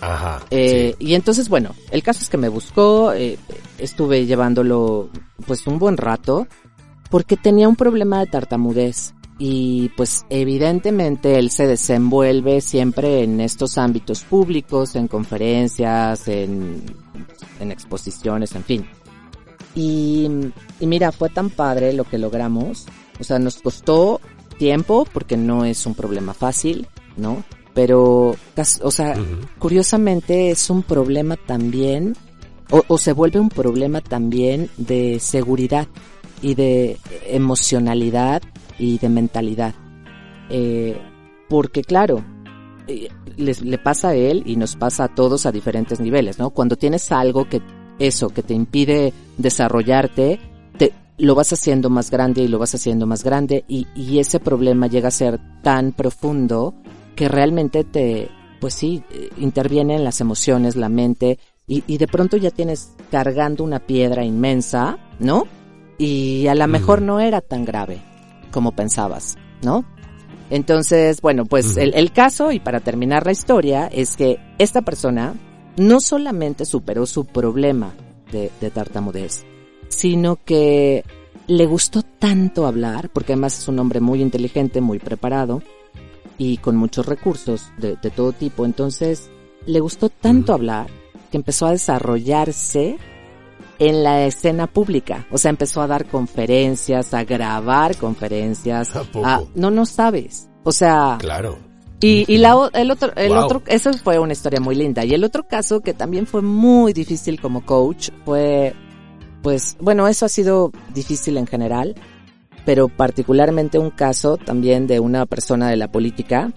Ajá. 0.00 0.42
Eh, 0.50 0.94
Y 0.98 1.14
entonces, 1.14 1.48
bueno, 1.48 1.74
el 1.90 2.02
caso 2.02 2.20
es 2.20 2.28
que 2.28 2.36
me 2.36 2.48
buscó, 2.48 3.12
eh, 3.12 3.38
estuve 3.78 4.26
llevándolo 4.26 5.08
pues 5.46 5.66
un 5.66 5.78
buen 5.78 5.96
rato, 5.96 6.46
porque 7.10 7.36
tenía 7.36 7.68
un 7.68 7.76
problema 7.76 8.20
de 8.20 8.26
tartamudez. 8.26 9.14
Y 9.38 9.90
pues 9.98 10.24
evidentemente 10.30 11.38
él 11.38 11.50
se 11.50 11.66
desenvuelve 11.66 12.62
siempre 12.62 13.22
en 13.22 13.42
estos 13.42 13.76
ámbitos 13.76 14.22
públicos, 14.22 14.96
en 14.96 15.08
conferencias, 15.08 16.26
en, 16.28 16.82
en 17.60 17.70
exposiciones, 17.70 18.54
en 18.54 18.64
fin. 18.64 18.86
Y, 19.74 20.26
y 20.80 20.86
mira, 20.86 21.12
fue 21.12 21.28
tan 21.28 21.50
padre 21.50 21.92
lo 21.92 22.04
que 22.04 22.16
logramos. 22.16 22.86
O 23.20 23.24
sea, 23.24 23.38
nos 23.38 23.60
costó 23.60 24.22
tiempo 24.58 25.06
porque 25.12 25.36
no 25.36 25.64
es 25.64 25.86
un 25.86 25.94
problema 25.94 26.34
fácil, 26.34 26.86
¿no? 27.16 27.42
Pero, 27.74 28.34
o 28.82 28.90
sea, 28.90 29.14
curiosamente 29.58 30.50
es 30.50 30.70
un 30.70 30.82
problema 30.82 31.36
también, 31.36 32.14
o, 32.70 32.82
o 32.88 32.96
se 32.98 33.12
vuelve 33.12 33.38
un 33.38 33.50
problema 33.50 34.00
también 34.00 34.70
de 34.78 35.18
seguridad 35.20 35.86
y 36.42 36.54
de 36.54 36.96
emocionalidad 37.28 38.42
y 38.78 38.98
de 38.98 39.08
mentalidad. 39.08 39.74
Eh, 40.50 40.98
porque 41.48 41.82
claro, 41.82 42.24
eh, 42.88 43.08
les- 43.36 43.62
le 43.62 43.78
pasa 43.78 44.08
a 44.10 44.14
él 44.14 44.42
y 44.46 44.56
nos 44.56 44.76
pasa 44.76 45.04
a 45.04 45.14
todos 45.14 45.44
a 45.46 45.52
diferentes 45.52 46.00
niveles, 46.00 46.38
¿no? 46.38 46.50
Cuando 46.50 46.76
tienes 46.76 47.10
algo 47.12 47.48
que, 47.48 47.60
eso, 47.98 48.28
que 48.30 48.42
te 48.42 48.54
impide 48.54 49.12
desarrollarte, 49.38 50.38
te, 50.38 50.40
lo 51.18 51.34
vas 51.34 51.52
haciendo 51.52 51.90
más 51.90 52.10
grande 52.10 52.42
y 52.42 52.48
lo 52.48 52.58
vas 52.58 52.74
haciendo 52.74 53.06
más 53.06 53.24
grande 53.24 53.64
y, 53.68 53.86
y 53.94 54.18
ese 54.18 54.40
problema 54.40 54.86
llega 54.86 55.08
a 55.08 55.12
ser 55.12 55.40
tan 55.62 55.92
profundo 55.92 56.74
que 57.14 57.28
realmente 57.28 57.84
te, 57.84 58.28
pues 58.60 58.74
sí, 58.74 59.02
eh, 59.10 59.30
interviene 59.38 59.96
en 59.96 60.04
las 60.04 60.20
emociones, 60.20 60.76
la 60.76 60.88
mente 60.88 61.38
y, 61.66 61.82
y 61.86 61.98
de 61.98 62.06
pronto 62.06 62.36
ya 62.36 62.50
tienes 62.50 62.92
cargando 63.10 63.64
una 63.64 63.80
piedra 63.80 64.24
inmensa, 64.24 64.98
¿no? 65.18 65.46
Y 65.98 66.46
a 66.46 66.54
lo 66.54 66.66
mejor 66.68 67.00
no 67.00 67.20
era 67.20 67.40
tan 67.40 67.64
grave 67.64 67.98
como 68.50 68.72
pensabas, 68.72 69.36
¿no? 69.62 69.84
Entonces, 70.50 71.20
bueno, 71.22 71.44
pues 71.46 71.76
el, 71.76 71.94
el 71.94 72.12
caso, 72.12 72.52
y 72.52 72.60
para 72.60 72.80
terminar 72.80 73.26
la 73.26 73.32
historia, 73.32 73.88
es 73.88 74.16
que 74.16 74.38
esta 74.58 74.82
persona 74.82 75.34
no 75.76 76.00
solamente 76.00 76.64
superó 76.64 77.06
su 77.06 77.24
problema 77.24 77.94
de, 78.30 78.52
de 78.60 78.70
tartamudez, 78.70 79.44
sino 79.88 80.36
que 80.44 81.04
le 81.46 81.66
gustó 81.66 82.02
tanto 82.02 82.66
hablar, 82.66 83.08
porque 83.10 83.32
además 83.32 83.58
es 83.58 83.68
un 83.68 83.78
hombre 83.78 84.00
muy 84.00 84.20
inteligente, 84.22 84.80
muy 84.80 84.98
preparado 84.98 85.62
y 86.38 86.58
con 86.58 86.76
muchos 86.76 87.06
recursos 87.06 87.70
de, 87.78 87.96
de 87.96 88.10
todo 88.10 88.32
tipo. 88.32 88.64
Entonces, 88.66 89.30
le 89.66 89.80
gustó 89.80 90.08
tanto 90.08 90.52
hablar 90.52 90.88
que 91.30 91.36
empezó 91.36 91.66
a 91.66 91.70
desarrollarse 91.72 92.98
en 93.78 94.02
la 94.02 94.24
escena 94.26 94.66
pública. 94.66 95.26
O 95.30 95.38
sea, 95.38 95.50
empezó 95.50 95.82
a 95.82 95.86
dar 95.86 96.06
conferencias, 96.06 97.14
a 97.14 97.24
grabar 97.24 97.96
conferencias. 97.96 98.94
¿A 98.96 99.04
poco? 99.04 99.26
a- 99.26 99.42
no, 99.54 99.70
no 99.70 99.86
sabes. 99.86 100.48
O 100.64 100.72
sea, 100.72 101.16
Claro. 101.20 101.58
y, 102.00 102.24
y 102.32 102.38
la, 102.38 102.70
el 102.72 102.90
otro, 102.90 103.12
el 103.16 103.28
Wow. 103.28 103.44
otro, 103.44 103.62
eso 103.66 103.92
fue 103.94 104.18
una 104.18 104.32
historia 104.32 104.60
muy 104.60 104.74
linda. 104.74 105.04
Y 105.04 105.14
el 105.14 105.22
otro 105.24 105.46
caso 105.46 105.80
que 105.80 105.94
también 105.94 106.26
fue 106.26 106.42
muy 106.42 106.92
difícil 106.92 107.40
como 107.40 107.64
coach 107.64 108.10
fue, 108.24 108.74
pues, 109.46 109.76
bueno, 109.78 110.08
eso 110.08 110.26
ha 110.26 110.28
sido 110.28 110.72
difícil 110.92 111.36
en 111.36 111.46
general, 111.46 111.94
pero 112.64 112.88
particularmente 112.88 113.78
un 113.78 113.90
caso 113.90 114.38
también 114.38 114.88
de 114.88 114.98
una 114.98 115.24
persona 115.24 115.70
de 115.70 115.76
la 115.76 115.92
política. 115.92 116.52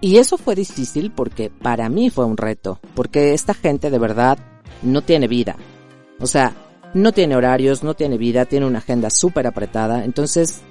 Y 0.00 0.16
eso 0.16 0.38
fue 0.38 0.54
difícil 0.54 1.10
porque 1.10 1.50
para 1.50 1.90
mí 1.90 2.08
fue 2.08 2.24
un 2.24 2.38
reto, 2.38 2.80
porque 2.94 3.34
esta 3.34 3.52
gente 3.52 3.90
de 3.90 3.98
verdad 3.98 4.38
no 4.80 5.02
tiene 5.02 5.28
vida. 5.28 5.56
O 6.18 6.26
sea, 6.26 6.54
no 6.94 7.12
tiene 7.12 7.36
horarios, 7.36 7.84
no 7.84 7.92
tiene 7.92 8.16
vida, 8.16 8.46
tiene 8.46 8.64
una 8.64 8.78
agenda 8.78 9.10
súper 9.10 9.46
apretada. 9.46 10.02
Entonces, 10.02 10.62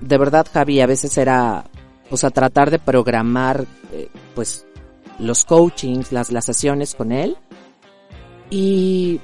de 0.00 0.16
verdad, 0.16 0.46
Javi, 0.50 0.80
a 0.80 0.86
veces 0.86 1.18
era, 1.18 1.66
o 2.10 2.16
sea, 2.16 2.30
tratar 2.30 2.70
de 2.70 2.78
programar, 2.78 3.66
eh, 3.92 4.08
pues, 4.34 4.66
los 5.18 5.44
coachings, 5.44 6.12
las, 6.12 6.32
las 6.32 6.46
sesiones 6.46 6.94
con 6.94 7.12
él. 7.12 7.36
Y, 8.48 9.20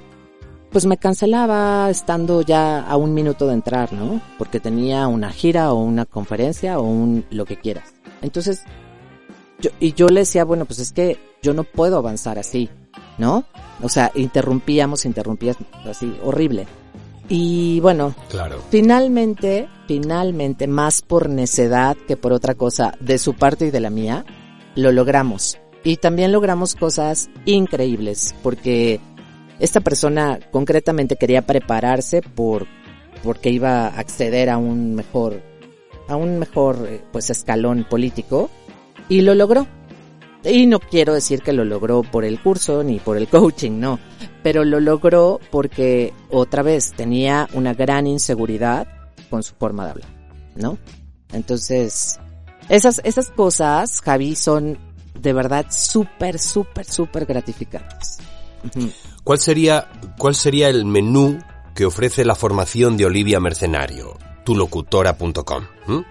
pues 0.73 0.87
me 0.87 0.97
cancelaba 0.97 1.91
estando 1.91 2.41
ya 2.41 2.81
a 2.81 2.97
un 2.97 3.13
minuto 3.15 3.47
de 3.47 3.55
entrar, 3.55 3.93
¿no? 3.93 4.21
Porque 4.39 4.59
tenía 4.59 5.07
una 5.07 5.31
gira 5.31 5.73
o 5.73 5.83
una 5.83 6.07
conferencia 6.07 6.79
o 6.79 6.83
un, 6.83 7.25
lo 7.31 7.45
que 7.45 7.59
quieras. 7.59 7.93
Entonces, 8.23 8.65
yo, 9.61 9.71
y 9.81 9.93
yo 9.93 10.09
le 10.09 10.21
decía, 10.21 10.45
bueno, 10.45 10.65
pues 10.65 10.79
es 10.79 10.93
que 10.93 11.19
yo 11.43 11.53
no 11.53 11.65
puedo 11.65 11.99
avanzar 11.99 12.39
así, 12.39 12.71
¿no? 13.19 13.45
O 13.83 13.89
sea, 13.89 14.11
interrumpíamos, 14.15 15.05
interrumpíamos, 15.05 15.63
así, 15.85 16.17
horrible. 16.25 16.67
Y 17.29 17.81
bueno, 17.81 18.15
Claro. 18.31 18.63
finalmente, 18.71 19.69
finalmente, 19.87 20.67
más 20.67 21.03
por 21.03 21.29
necedad 21.29 21.97
que 22.09 22.17
por 22.17 22.33
otra 22.33 22.55
cosa 22.55 22.95
de 23.01 23.19
su 23.19 23.35
parte 23.35 23.67
y 23.67 23.71
de 23.71 23.81
la 23.81 23.91
mía, 23.91 24.25
lo 24.75 24.91
logramos. 24.91 25.59
Y 25.85 25.97
también 25.97 26.33
logramos 26.33 26.75
cosas 26.77 27.29
increíbles, 27.45 28.35
porque 28.43 29.01
esta 29.63 29.81
persona 29.81 30.41
concretamente 30.51 31.15
quería 31.15 31.43
prepararse 31.43 32.21
por, 32.21 32.67
porque 33.23 33.51
iba 33.51 33.87
a 33.87 34.01
acceder 34.01 34.51
a 34.51 34.59
un 34.59 34.97
mejor, 34.97 35.41
a 36.09 36.17
un 36.17 36.41
mejor, 36.41 36.85
eh, 36.89 37.01
pues, 37.13 37.31
escalón 37.31 37.87
político, 37.89 38.51
y 39.09 39.21
lo 39.21 39.37
logró. 39.37 39.69
Y 40.43 40.67
no 40.67 40.81
quiero 40.81 41.15
decir 41.15 41.43
que 41.43 41.53
lo 41.53 41.65
logró 41.65 42.03
por 42.03 42.25
el 42.25 42.41
curso 42.43 42.83
ni 42.83 42.99
por 42.99 43.17
el 43.17 43.29
coaching, 43.31 43.79
no. 43.79 44.01
Pero 44.43 44.65
lo 44.65 44.81
logró 44.81 45.39
porque 45.53 46.13
otra 46.29 46.65
vez 46.65 46.93
tenía 46.97 47.49
una 47.53 47.73
gran 47.73 48.09
inseguridad 48.09 48.89
con 49.31 49.45
su 49.45 49.55
forma 49.55 49.85
de 49.85 49.91
hablar, 49.93 50.11
¿no? 50.57 50.77
Entonces, 51.33 52.19
esas, 52.69 53.01
esas 53.05 53.31
cosas, 53.31 54.01
Javi, 54.01 54.35
son 54.35 54.77
de 55.17 55.33
verdad 55.33 55.67
súper, 55.71 56.41
súper, 56.41 56.85
súper 56.85 57.27
gratificantes. 57.27 58.19
¿Cuál 59.25 59.39
sería, 59.39 59.89
¿Cuál 60.19 60.35
sería 60.35 60.69
el 60.69 60.85
menú 60.85 61.39
que 61.75 61.85
ofrece 61.87 62.25
la 62.25 62.35
formación 62.35 62.97
de 62.97 63.07
Olivia 63.07 63.41
Mercenario? 63.41 64.17
tulocutora.com. 64.45 65.65
¿m? 65.89 66.05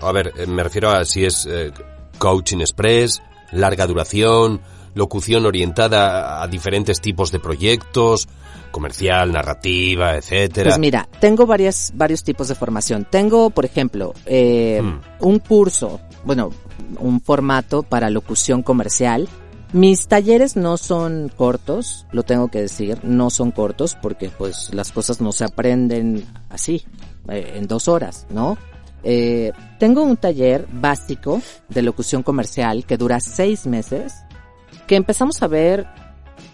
A 0.00 0.12
ver, 0.12 0.32
eh, 0.36 0.46
me 0.46 0.62
refiero 0.64 0.90
a 0.90 1.04
si 1.04 1.24
es 1.24 1.46
eh, 1.48 1.70
coaching 2.18 2.58
express, 2.58 3.22
larga 3.52 3.86
duración, 3.86 4.60
locución 4.94 5.46
orientada 5.46 6.42
a 6.42 6.48
diferentes 6.48 7.00
tipos 7.00 7.30
de 7.30 7.38
proyectos, 7.38 8.28
comercial, 8.72 9.30
narrativa, 9.32 10.16
etcétera. 10.16 10.70
Pues 10.70 10.78
mira, 10.80 11.08
tengo 11.20 11.46
varias, 11.46 11.92
varios 11.94 12.24
tipos 12.24 12.48
de 12.48 12.54
formación. 12.56 13.06
Tengo, 13.08 13.50
por 13.50 13.64
ejemplo, 13.64 14.12
eh, 14.26 14.80
Mm. 14.82 15.00
un 15.26 15.38
curso, 15.38 16.00
bueno, 16.24 16.50
un 16.98 17.20
formato 17.20 17.82
para 17.84 18.10
locución 18.10 18.62
comercial. 18.62 19.28
Mis 19.72 20.06
talleres 20.06 20.56
no 20.56 20.76
son 20.76 21.30
cortos, 21.34 22.06
lo 22.12 22.24
tengo 22.24 22.48
que 22.48 22.60
decir, 22.60 22.98
no 23.04 23.30
son 23.30 23.52
cortos 23.52 23.96
porque 24.00 24.28
pues 24.28 24.72
las 24.74 24.92
cosas 24.92 25.20
no 25.20 25.32
se 25.32 25.44
aprenden 25.44 26.26
así, 26.50 26.84
eh, 27.28 27.54
en 27.56 27.66
dos 27.66 27.88
horas, 27.88 28.26
¿no? 28.30 28.58
Eh, 29.02 29.52
tengo 29.78 30.02
un 30.02 30.16
taller 30.16 30.68
básico 30.70 31.40
de 31.68 31.82
locución 31.82 32.22
comercial 32.22 32.84
que 32.84 32.98
dura 32.98 33.18
seis 33.20 33.66
meses, 33.66 34.14
que 34.86 34.96
empezamos 34.96 35.42
a 35.42 35.46
ver 35.46 35.86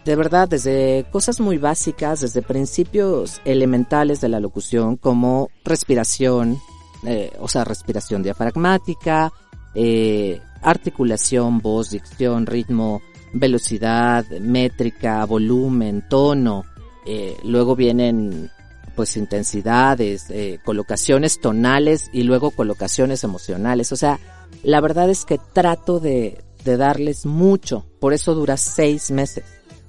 de 0.04 0.16
verdad, 0.16 0.48
desde 0.48 1.04
cosas 1.10 1.38
muy 1.38 1.58
básicas, 1.58 2.20
desde 2.20 2.40
principios 2.40 3.42
elementales 3.44 4.22
de 4.22 4.30
la 4.30 4.40
locución, 4.40 4.96
como 4.96 5.50
respiración, 5.64 6.58
eh, 7.04 7.30
o 7.38 7.46
sea, 7.46 7.64
respiración 7.64 8.22
diafragmática, 8.22 9.30
eh, 9.74 10.40
articulación, 10.62 11.58
voz, 11.58 11.90
dicción, 11.90 12.46
ritmo, 12.46 13.02
velocidad, 13.32 14.26
métrica, 14.40 15.24
volumen, 15.24 16.04
tono. 16.08 16.64
eh, 17.06 17.36
luego 17.42 17.74
vienen, 17.74 18.50
pues, 18.94 19.16
intensidades, 19.16 20.26
eh, 20.30 20.58
colocaciones 20.64 21.40
tonales 21.40 22.10
y 22.12 22.22
luego 22.24 22.50
colocaciones 22.50 23.24
emocionales. 23.24 23.92
O 23.92 23.96
sea, 23.96 24.18
la 24.62 24.80
verdad 24.80 25.08
es 25.08 25.24
que 25.24 25.40
trato 25.52 26.00
de, 26.00 26.42
de 26.64 26.76
darles 26.76 27.24
mucho. 27.24 27.86
Por 28.00 28.12
eso 28.12 28.34
dura 28.34 28.56
seis 28.56 29.10
meses. 29.10 29.44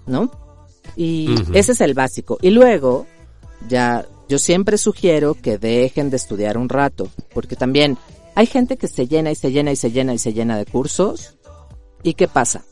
¿no? 0.09 0.31
Y 0.95 1.33
ese 1.53 1.71
es 1.71 1.81
el 1.81 1.93
básico. 1.93 2.37
Y 2.41 2.49
luego, 2.49 3.05
ya, 3.69 4.05
yo 4.27 4.39
siempre 4.39 4.77
sugiero 4.77 5.35
que 5.35 5.57
dejen 5.57 6.09
de 6.09 6.17
estudiar 6.17 6.57
un 6.57 6.67
rato, 6.67 7.07
porque 7.33 7.55
también 7.55 7.97
hay 8.35 8.47
gente 8.47 8.75
que 8.75 8.87
se 8.87 9.07
llena 9.07 9.31
y 9.31 9.35
se 9.35 9.51
llena 9.51 9.71
y 9.71 9.75
se 9.75 9.91
llena 9.91 10.13
y 10.13 10.17
se 10.17 10.33
llena 10.33 10.57
de 10.57 10.65
cursos. 10.65 11.37
¿Y 12.03 12.15
qué 12.15 12.27
pasa? 12.27 12.65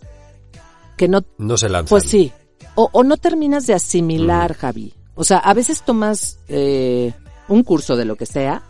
Que 0.98 1.08
no, 1.08 1.24
No 1.38 1.58
se 1.58 1.70
lanzan. 1.70 1.90
pues 1.90 2.04
sí, 2.04 2.32
o, 2.76 2.90
o 2.92 3.04
no 3.04 3.18
terminas 3.18 3.66
de 3.68 3.76
asimilar, 3.76 4.54
Javi. 4.56 4.94
O 5.16 5.24
sea, 5.24 5.38
a 5.38 5.54
veces 5.54 5.84
tomas 5.84 6.40
eh, 6.48 7.14
un 7.48 7.64
curso 7.64 7.96
de 7.96 8.06
lo 8.06 8.16
que 8.16 8.26
sea, 8.26 8.64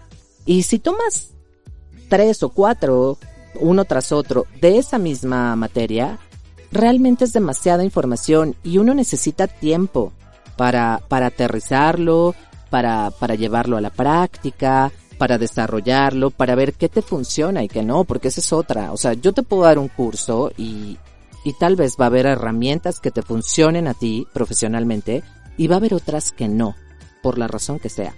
y 0.46 0.64
si 0.64 0.80
tomas 0.80 1.32
tres 2.10 2.44
o 2.44 2.50
cuatro, 2.50 3.18
uno 3.60 3.86
tras 3.86 4.12
otro, 4.12 4.46
de 4.62 4.78
esa 4.78 4.98
misma 4.98 5.56
materia, 5.56 6.20
realmente 6.72 7.26
es 7.26 7.34
demasiada 7.34 7.84
información 7.84 8.56
y 8.64 8.78
uno 8.78 8.94
necesita 8.94 9.48
tiempo 9.48 10.14
para, 10.56 11.02
para 11.08 11.28
aterrizarlo, 11.28 12.36
para, 12.70 13.12
para 13.12 13.36
llevarlo 13.36 13.78
a 13.78 13.82
la 13.82 13.90
práctica, 13.90 14.92
para 15.18 15.38
desarrollarlo, 15.38 16.30
para 16.30 16.56
ver 16.56 16.74
qué 16.74 16.90
te 16.90 17.02
funciona 17.02 17.64
y 17.64 17.68
qué 17.68 17.84
no, 17.84 18.04
porque 18.04 18.30
esa 18.30 18.42
es 18.42 18.54
otra. 18.54 18.92
O 18.92 18.98
sea, 18.98 19.14
yo 19.14 19.34
te 19.34 19.44
puedo 19.44 19.64
dar 19.64 19.80
un 19.80 19.88
curso 19.88 20.52
y, 20.58 20.98
y 21.48 21.54
tal 21.54 21.78
vez 21.78 21.96
va 21.98 22.04
a 22.04 22.08
haber 22.08 22.26
herramientas 22.26 23.00
que 23.00 23.10
te 23.10 23.22
funcionen 23.22 23.88
a 23.88 23.94
ti 23.94 24.28
profesionalmente 24.34 25.24
y 25.56 25.68
va 25.68 25.76
a 25.76 25.78
haber 25.78 25.94
otras 25.94 26.34
que 26.34 26.50
no, 26.50 26.76
por 27.24 27.38
la 27.38 27.48
razón 27.48 27.80
que 27.80 27.88
sea. 27.88 28.14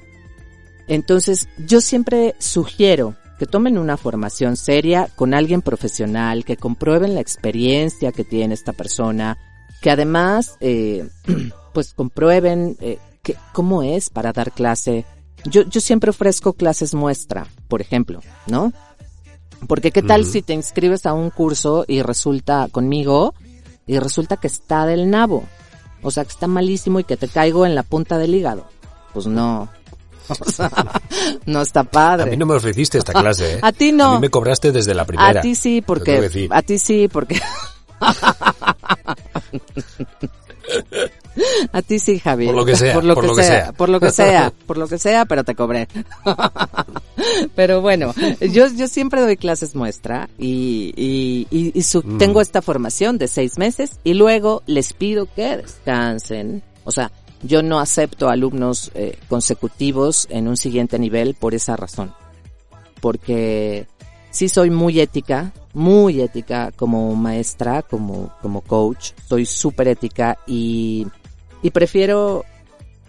Entonces, 0.87 1.47
yo 1.59 1.79
siempre 1.79 2.33
sugiero 2.39 3.15
que 3.37 3.45
tomen 3.45 3.77
una 3.77 3.97
formación 3.97 4.57
seria 4.57 5.09
con 5.15 5.35
alguien 5.35 5.61
profesional, 5.61 6.43
que 6.43 6.57
comprueben 6.57 7.13
la 7.13 7.21
experiencia 7.21 8.11
que 8.11 8.23
tiene 8.23 8.55
esta 8.55 8.73
persona, 8.73 9.37
que 9.79 9.91
además, 9.91 10.57
eh, 10.59 11.07
pues 11.75 11.93
comprueben 11.93 12.77
eh, 12.81 12.97
que, 13.21 13.35
cómo 13.53 13.83
es 13.83 14.09
para 14.09 14.33
dar 14.33 14.51
clase. 14.51 15.05
Yo, 15.45 15.61
yo 15.69 15.81
siempre 15.81 16.09
ofrezco 16.09 16.53
clases 16.53 16.95
muestra, 16.95 17.45
por 17.67 17.79
ejemplo, 17.79 18.21
¿no? 18.47 18.73
Porque 19.67 19.91
qué 19.91 20.01
tal 20.01 20.25
si 20.25 20.41
te 20.41 20.53
inscribes 20.53 21.05
a 21.05 21.13
un 21.13 21.29
curso 21.29 21.85
y 21.87 22.01
resulta 22.01 22.67
conmigo 22.71 23.33
y 23.85 23.99
resulta 23.99 24.37
que 24.37 24.47
está 24.47 24.85
del 24.85 25.09
nabo. 25.09 25.43
O 26.01 26.11
sea, 26.11 26.23
que 26.23 26.31
está 26.31 26.47
malísimo 26.47 26.99
y 26.99 27.03
que 27.03 27.17
te 27.17 27.27
caigo 27.27 27.65
en 27.65 27.75
la 27.75 27.83
punta 27.83 28.17
del 28.17 28.33
hígado. 28.35 28.65
Pues 29.13 29.27
no. 29.27 29.69
O 30.29 30.51
sea, 30.51 30.69
no 31.47 31.63
está 31.63 31.79
A 31.79 31.83
padre. 31.85 32.29
mí 32.29 32.37
no 32.37 32.45
me 32.45 32.53
ofreciste 32.53 32.99
esta 32.99 33.13
clase, 33.13 33.55
¿eh? 33.55 33.59
A 33.63 33.71
ti 33.71 33.91
no. 33.91 34.11
A 34.11 34.15
mí 34.15 34.21
me 34.21 34.29
cobraste 34.29 34.71
desde 34.71 34.93
la 34.93 35.03
primera. 35.03 35.39
A 35.39 35.41
ti 35.41 35.55
sí, 35.55 35.81
porque 35.81 36.47
a 36.51 36.61
ti 36.61 36.77
sí, 36.77 37.07
porque 37.07 37.41
a 41.71 41.81
ti 41.81 41.99
sí, 41.99 42.19
Javier. 42.19 42.49
Por 42.51 42.55
lo 42.59 42.65
que 42.65 42.75
sea, 42.75 42.93
por 42.93 43.03
lo, 43.03 43.15
por 43.15 43.23
que, 43.23 43.27
lo 43.29 43.35
que 43.35 43.43
sea, 43.43 43.63
sea. 43.63 43.71
por 43.73 43.89
lo 43.89 43.99
que 43.99 44.11
sea, 44.11 44.53
por 44.67 44.77
lo 44.77 44.87
que 44.87 44.97
sea, 44.97 45.25
pero 45.25 45.43
te 45.43 45.55
cobré. 45.55 45.87
pero 47.55 47.81
bueno, 47.81 48.13
yo 48.41 48.67
yo 48.67 48.87
siempre 48.87 49.21
doy 49.21 49.37
clases 49.37 49.75
muestra 49.75 50.29
y 50.37 50.93
y, 50.95 51.47
y, 51.51 51.71
y 51.77 51.81
su- 51.83 51.99
Mm. 52.03 52.17
tengo 52.17 52.41
esta 52.41 52.61
formación 52.61 53.17
de 53.17 53.27
seis 53.27 53.57
meses 53.57 53.99
y 54.03 54.13
luego 54.13 54.63
les 54.65 54.93
pido 54.93 55.27
que 55.33 55.57
descansen. 55.57 56.63
O 56.85 56.91
sea, 56.91 57.11
yo 57.43 57.61
no 57.61 57.79
acepto 57.79 58.29
alumnos 58.29 58.91
eh, 58.95 59.17
consecutivos 59.27 60.27
en 60.29 60.47
un 60.47 60.57
siguiente 60.57 60.97
nivel 60.99 61.35
por 61.35 61.53
esa 61.53 61.75
razón 61.75 62.13
porque 63.01 63.87
sí 64.31 64.49
soy 64.49 64.69
muy 64.69 64.99
ética, 64.99 65.53
muy 65.73 66.21
ética 66.21 66.71
como 66.75 67.15
maestra, 67.15 67.81
como, 67.81 68.33
como 68.41 68.61
coach, 68.61 69.11
soy 69.27 69.45
súper 69.45 69.87
ética 69.89 70.37
y, 70.45 71.07
y 71.61 71.71
prefiero 71.71 72.45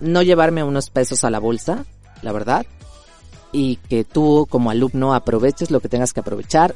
no 0.00 0.22
llevarme 0.22 0.64
unos 0.64 0.90
pesos 0.90 1.24
a 1.24 1.30
la 1.30 1.38
bolsa, 1.38 1.84
la 2.22 2.32
verdad, 2.32 2.66
y 3.52 3.76
que 3.76 4.04
tú 4.04 4.46
como 4.48 4.70
alumno 4.70 5.14
aproveches 5.14 5.70
lo 5.70 5.80
que 5.80 5.88
tengas 5.88 6.12
que 6.12 6.20
aprovechar, 6.20 6.74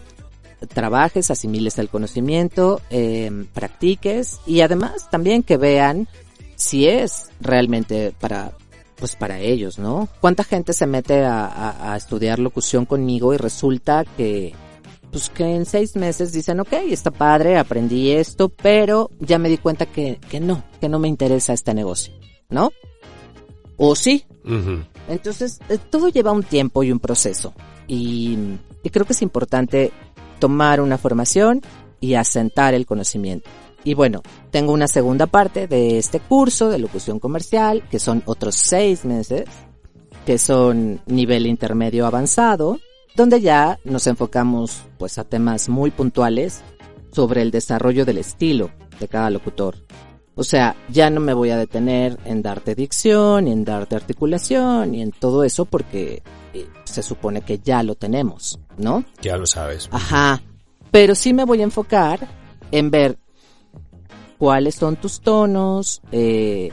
trabajes, 0.69 1.31
asimiles 1.31 1.79
el 1.79 1.89
conocimiento, 1.89 2.81
eh, 2.91 3.47
practiques 3.53 4.41
y 4.47 4.61
además 4.61 5.11
también 5.11 5.43
que 5.43 5.57
vean 5.57 6.09
si 6.57 6.87
es 6.89 7.29
realmente 7.41 8.15
para 8.19 8.53
pues 8.97 9.17
para 9.17 9.41
ellos, 9.41 9.79
¿no? 9.79 10.09
¿Cuánta 10.21 10.45
gente 10.45 10.73
se 10.73 10.87
mete 10.87 11.25
a 11.25 11.95
estudiar 11.97 12.39
locución 12.39 12.87
conmigo 12.87 13.35
y 13.35 13.37
resulta 13.37 14.05
que 14.17 14.55
pues 15.15 15.31
que 15.31 15.45
en 15.45 15.65
seis 15.65 15.95
meses 15.95 16.33
dicen, 16.33 16.59
ok, 16.59 16.73
está 16.89 17.13
padre, 17.13 17.57
aprendí 17.57 18.11
esto, 18.11 18.49
pero 18.49 19.11
ya 19.21 19.39
me 19.39 19.49
di 19.49 19.59
cuenta 19.59 19.87
que, 19.87 20.19
que 20.29 20.41
no, 20.41 20.65
que 20.81 20.89
no 20.89 20.99
me 20.99 21.07
interesa 21.07 21.53
este 21.53 21.73
negocio, 21.73 22.13
¿no? 22.49 22.73
O 23.77 23.95
sí, 23.95 24.27
entonces, 25.07 25.61
eh, 25.69 25.79
todo 25.89 26.09
lleva 26.09 26.33
un 26.33 26.43
tiempo 26.43 26.83
y 26.83 26.91
un 26.91 26.99
proceso. 26.99 27.55
Y, 27.87 28.37
y 28.83 28.91
creo 28.91 29.07
que 29.07 29.13
es 29.13 29.23
importante 29.23 29.93
tomar 30.41 30.81
una 30.81 30.99
formación 30.99 31.61
y 32.01 32.15
asentar 32.15 32.75
el 32.75 32.85
conocimiento. 32.85 33.49
Y 33.85 33.95
bueno, 33.95 34.21
tengo 34.51 34.73
una 34.73 34.89
segunda 34.89 35.29
parte 35.29 35.69
de 35.69 35.97
este 35.97 36.19
curso 36.19 36.71
de 36.71 36.81
locución 36.81 37.21
comercial, 37.21 37.85
que 37.89 38.01
son 38.01 38.25
otros 38.27 38.57
seis 38.57 39.05
meses, 39.05 39.45
que 40.27 40.39
son 40.39 41.03
nivel 41.07 41.47
intermedio 41.47 42.05
avanzado, 42.05 42.81
donde 43.15 43.41
ya 43.41 43.79
nos 43.85 44.07
enfocamos 44.07 44.83
pues 44.99 45.19
a 45.19 45.25
temas 45.25 45.69
muy 45.69 45.91
puntuales 45.91 46.63
sobre 47.13 47.43
el 47.43 47.51
desarrollo 47.51 48.05
del 48.05 48.19
estilo 48.19 48.71
de 48.99 49.09
cada 49.09 49.31
locutor. 49.31 49.77
O 50.37 50.43
sea, 50.43 50.75
ya 50.89 51.11
no 51.11 51.21
me 51.21 51.33
voy 51.33 51.51
a 51.51 51.57
detener 51.57 52.19
en 52.25 52.43
darte 52.43 52.75
dicción, 52.75 53.47
y 53.47 53.53
en 53.53 53.65
darte 53.65 53.95
articulación, 53.95 54.95
y 54.95 55.01
en 55.01 55.13
todo 55.13 55.45
eso 55.45 55.65
porque 55.65 56.25
eh, 56.53 56.67
se 56.83 57.05
supone 57.05 57.43
que 57.43 57.61
ya 57.61 57.85
lo 57.85 57.95
tenemos, 57.95 58.59
¿no? 58.77 59.05
Ya 59.23 59.37
lo 59.37 59.47
sabes. 59.47 59.89
Ajá. 59.93 60.43
Pero 60.91 61.15
sí 61.15 61.33
me 61.33 61.45
voy 61.45 61.61
a 61.61 61.65
enfocar 61.65 62.29
en 62.73 62.91
ver 62.91 63.19
cuáles 64.39 64.75
son 64.75 64.97
tus 64.97 65.21
tonos, 65.21 66.03
eh, 66.11 66.71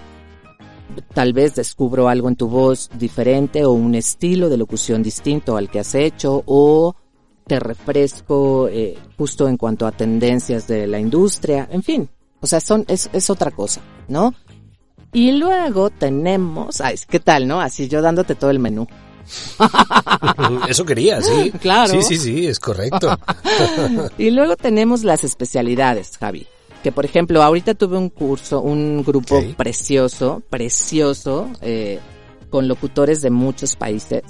tal 1.14 1.34
vez 1.34 1.56
descubro 1.56 2.08
algo 2.10 2.30
en 2.30 2.36
tu 2.36 2.48
voz 2.48 2.90
diferente 2.98 3.66
o 3.66 3.72
un 3.72 3.96
estilo 3.96 4.50
de 4.50 4.58
locución 4.58 5.04
distinto 5.04 5.58
al 5.58 5.70
que 5.70 5.80
has 5.80 5.96
hecho 5.96 6.44
o 6.46 6.96
te 7.46 7.60
refresco 7.60 8.68
eh, 8.70 8.98
justo 9.18 9.48
en 9.48 9.58
cuanto 9.58 9.86
a 9.88 9.92
tendencias 9.92 10.68
de 10.68 10.88
la 10.88 11.00
industria, 11.00 11.68
en 11.72 11.84
fin, 11.84 12.10
o 12.40 12.48
sea, 12.48 12.60
son, 12.60 12.86
es, 12.88 13.10
es 13.14 13.30
otra 13.30 13.52
cosa, 13.52 13.82
¿no? 14.08 14.34
Y 15.14 15.34
luego 15.34 15.90
tenemos, 15.90 16.80
ay, 16.82 16.96
¿qué 17.10 17.20
tal, 17.20 17.48
no? 17.48 17.60
Así 17.60 17.90
yo 17.90 18.02
dándote 18.02 18.36
todo 18.36 18.50
el 18.50 18.60
menú. 18.60 18.88
Eso 20.70 20.86
quería, 20.86 21.22
sí. 21.22 21.52
Claro. 21.60 21.92
Sí, 21.92 22.02
sí, 22.02 22.18
sí, 22.18 22.48
es 22.48 22.60
correcto. 22.60 23.18
Y 24.18 24.32
luego 24.32 24.56
tenemos 24.56 25.04
las 25.04 25.24
especialidades, 25.24 26.18
Javi. 26.18 26.48
Que 26.84 26.92
por 26.92 27.06
ejemplo, 27.06 27.44
ahorita 27.44 27.76
tuve 27.76 27.98
un 27.98 28.10
curso, 28.10 28.62
un 28.62 29.04
grupo 29.04 29.40
precioso, 29.56 30.42
precioso, 30.50 31.50
eh, 31.62 32.00
con 32.50 32.68
locutores 32.68 33.22
de 33.22 33.30
muchos 33.30 33.76
países, 33.76 34.24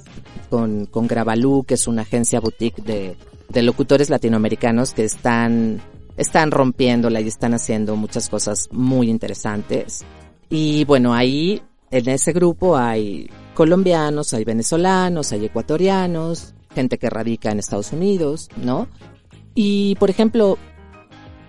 con, 0.50 0.86
con 0.86 1.08
Gravalú, 1.08 1.64
que 1.66 1.76
es 1.76 1.88
una 1.88 2.02
agencia 2.02 2.40
boutique 2.40 2.82
de, 2.84 3.16
de 3.50 3.62
locutores 3.62 4.10
latinoamericanos 4.10 4.94
que 4.94 5.06
están, 5.06 5.82
están 6.18 6.52
rompiéndola 6.52 7.22
y 7.22 7.28
están 7.28 7.54
haciendo 7.54 7.96
muchas 7.96 8.30
cosas 8.30 8.68
muy 8.72 9.10
interesantes. 9.10 10.04
Y 10.50 10.84
bueno, 10.86 11.14
ahí, 11.14 11.62
en 11.90 12.10
ese 12.10 12.34
grupo 12.34 12.78
hay 12.78 13.30
colombianos, 13.54 14.34
hay 14.34 14.44
venezolanos, 14.44 15.32
hay 15.32 15.46
ecuatorianos, 15.46 16.54
gente 16.74 16.98
que 16.98 17.10
radica 17.10 17.52
en 17.52 17.60
Estados 17.60 17.92
Unidos, 17.92 18.50
¿no? 18.58 18.88
Y, 19.54 19.96
por 19.96 20.10
ejemplo, 20.10 20.58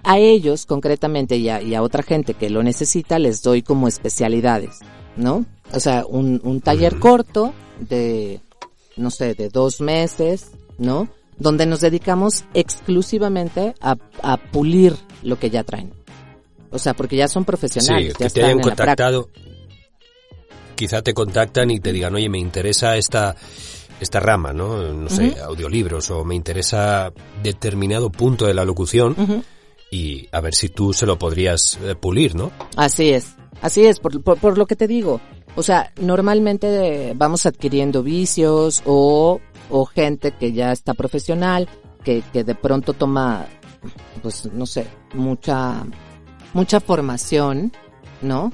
a 0.05 0.19
ellos 0.19 0.67
concretamente 0.67 1.37
y 1.37 1.49
a, 1.49 1.63
y 1.63 1.75
a 1.75 1.83
otra 1.83 2.03
gente 2.03 2.35
que 2.35 2.51
lo 2.51 2.63
necesita 2.63 3.19
les 3.19 3.43
doy 3.43 3.63
como 3.63 3.89
especialidades, 3.89 4.79
¿no? 5.17 5.45
O 5.73 5.81
sea, 5.81 6.05
un, 6.07 6.41
un 6.45 6.61
taller 6.61 6.99
corto 6.99 7.53
de, 7.81 8.41
no 8.97 9.11
sé, 9.11 9.35
de 9.35 9.49
dos 9.49 9.81
meses, 9.81 10.51
¿no? 10.79 11.09
Donde 11.39 11.67
nos 11.67 11.81
dedicamos 11.81 12.45
exclusivamente 12.55 13.75
a, 13.81 13.97
a 14.23 14.37
pulir 14.37 14.95
lo 15.23 15.39
que 15.39 15.51
ya 15.51 15.65
traen. 15.65 15.93
O 16.71 16.79
sea, 16.79 16.95
porque 16.95 17.17
ya 17.17 17.29
son 17.29 17.43
Sí, 17.43 17.47
profesionales, 17.47 18.09
ya 18.09 18.13
que 18.13 18.19
te 18.19 18.27
están 18.27 18.45
hayan 18.45 18.59
en 18.59 18.63
contactado. 18.63 19.29
Quizá 20.75 21.03
te 21.03 21.15
contactan 21.15 21.71
y 21.71 21.81
te 21.81 21.93
digan, 21.93 22.15
oye, 22.15 22.29
me 22.29 22.39
interesa 22.39 22.97
esta, 22.97 23.37
esta 24.01 24.21
rama, 24.21 24.53
¿no? 24.53 24.93
No 24.93 25.09
sé, 25.09 25.37
audiolibros 25.41 26.11
o 26.11 26.25
me 26.25 26.35
interesa 26.35 27.13
determinado 27.43 28.11
punto 28.11 28.47
de 28.47 28.55
la 28.55 28.65
locución. 28.65 29.15
Y 29.93 30.27
a 30.33 30.41
ver 30.41 30.55
si 30.55 30.71
tú 30.71 30.95
se 30.95 31.07
lo 31.07 31.19
podrías 31.19 31.79
eh, 31.85 31.95
pulir, 31.95 32.35
¿no? 32.35 32.51
Así 32.77 33.11
es, 33.11 33.37
así 33.61 33.85
es, 33.85 34.01
por, 34.01 34.21
por, 34.25 34.39
por 34.39 34.59
lo 34.59 34.67
que 34.67 34.75
te 34.75 34.89
digo. 34.89 35.21
O 35.55 35.63
sea, 35.63 35.93
normalmente 36.01 37.13
vamos 37.15 37.45
adquiriendo 37.45 38.03
vicios 38.03 38.83
o, 38.87 39.39
o 39.69 39.85
gente 39.85 40.33
que 40.33 40.53
ya 40.53 40.73
está 40.73 40.95
profesional, 40.95 41.69
que, 42.03 42.23
que 42.33 42.43
de 42.43 42.55
pronto 42.55 42.95
toma, 42.95 43.47
pues 44.23 44.51
no 44.51 44.65
sé, 44.65 44.87
mucha, 45.13 45.85
mucha 46.55 46.81
formación, 46.81 47.71
¿no? 48.23 48.51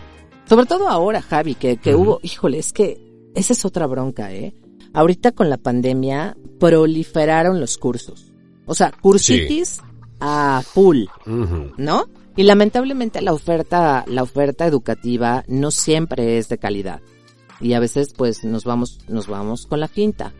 Sobre 0.49 0.66
todo 0.66 0.89
ahora, 0.89 1.22
Javi, 1.22 1.55
que, 1.55 1.76
que 1.76 1.95
hubo, 1.95 2.18
híjole, 2.24 2.59
es 2.59 2.72
que 2.72 3.01
esa 3.36 3.53
es 3.53 3.64
otra 3.64 3.86
bronca, 3.86 4.32
¿eh? 4.32 4.55
Ahorita 4.93 5.30
con 5.30 5.49
la 5.49 5.59
pandemia 5.59 6.36
proliferaron 6.59 7.61
los 7.61 7.78
cursos. 7.78 8.32
O 8.66 8.74
sea, 8.74 8.91
cursitis 8.91 9.80
a 10.21 10.62
full. 10.64 11.05
¿no? 11.77 12.07
Y 12.37 12.45
lamentablemente 12.45 13.21
la 13.21 13.33
oferta, 13.33 14.05
la 14.07 14.23
oferta 14.23 14.66
educativa 14.66 15.45
no 15.49 15.71
siempre 15.71 16.39
es 16.39 16.49
de 16.49 16.59
calidad. 16.59 17.01
Y 17.61 17.73
a 17.73 17.81
veces 17.81 18.12
pues 18.16 18.45
nos 18.45 18.64
vamos, 18.64 19.01
nos 19.09 19.27
vamos 19.27 19.66
con 19.66 19.81
la 19.81 19.89
finta. 19.89 20.33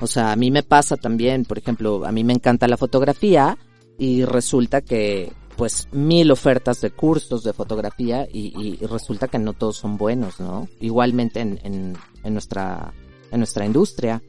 O 0.00 0.06
sea, 0.06 0.32
a 0.32 0.36
mí 0.36 0.50
me 0.50 0.62
pasa 0.62 0.96
también, 0.96 1.44
por 1.44 1.58
ejemplo, 1.58 2.04
a 2.04 2.12
mí 2.12 2.24
me 2.24 2.32
encanta 2.32 2.68
la 2.68 2.76
fotografía 2.76 3.58
y 3.98 4.24
resulta 4.24 4.80
que 4.80 5.32
pues 5.56 5.88
mil 5.92 6.30
ofertas 6.30 6.80
de 6.80 6.90
cursos 6.90 7.42
de 7.42 7.52
fotografía 7.52 8.26
y, 8.32 8.78
y 8.80 8.86
resulta 8.86 9.28
que 9.28 9.38
no 9.38 9.52
todos 9.52 9.76
son 9.76 9.98
buenos, 9.98 10.40
¿no? 10.40 10.68
Igualmente 10.80 11.40
en, 11.40 11.60
en, 11.64 11.98
en 12.24 12.32
nuestra, 12.32 12.94
en 13.30 13.40
nuestra 13.40 13.66
industria 13.66 14.22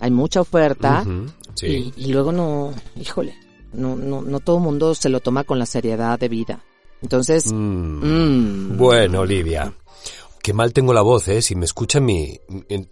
hay 0.00 0.10
mucha 0.10 0.40
oferta. 0.40 1.04
Sí. 1.54 1.92
y, 1.96 2.04
y 2.06 2.12
luego 2.12 2.32
no, 2.32 2.72
híjole, 2.96 3.34
no, 3.76 3.94
no, 3.96 4.22
no 4.22 4.40
todo 4.40 4.56
el 4.56 4.62
mundo 4.62 4.94
se 4.94 5.08
lo 5.08 5.20
toma 5.20 5.44
con 5.44 5.58
la 5.58 5.66
seriedad 5.66 6.18
de 6.18 6.28
vida. 6.28 6.60
Entonces, 7.02 7.52
Mm. 7.52 8.72
mm, 8.72 8.76
Bueno, 8.76 9.20
Olivia. 9.20 9.72
Qué 10.42 10.52
mal 10.52 10.72
tengo 10.72 10.92
la 10.94 11.02
voz, 11.02 11.26
¿eh? 11.28 11.42
Si 11.42 11.54
me 11.56 11.64
escuchan 11.64 12.04
mi... 12.04 12.38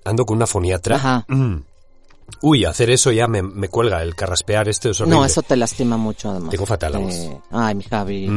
Ando 0.05 0.27
con 0.27 0.37
una 0.37 0.47
foniatra. 0.47 0.97
Ajá. 0.97 1.25
Mm. 1.29 1.57
Uy, 2.41 2.65
hacer 2.65 2.91
eso 2.91 3.13
ya 3.13 3.29
me, 3.29 3.43
me 3.43 3.69
cuelga. 3.69 4.03
El 4.03 4.15
carraspear 4.17 4.69
este 4.69 4.91
es 4.91 5.01
horrible. 5.01 5.19
no, 5.19 5.25
eso 5.25 5.43
te 5.43 5.57
lastima 5.57 5.97
mucho 5.97 6.31
además. 6.31 6.51
Tengo 6.51 6.67
fatal 6.67 6.93
la 6.95 7.01
Eh, 7.01 7.03
voz. 7.05 7.43
Ay, 7.51 7.75
mi 7.77 7.85
Javi. 7.85 8.29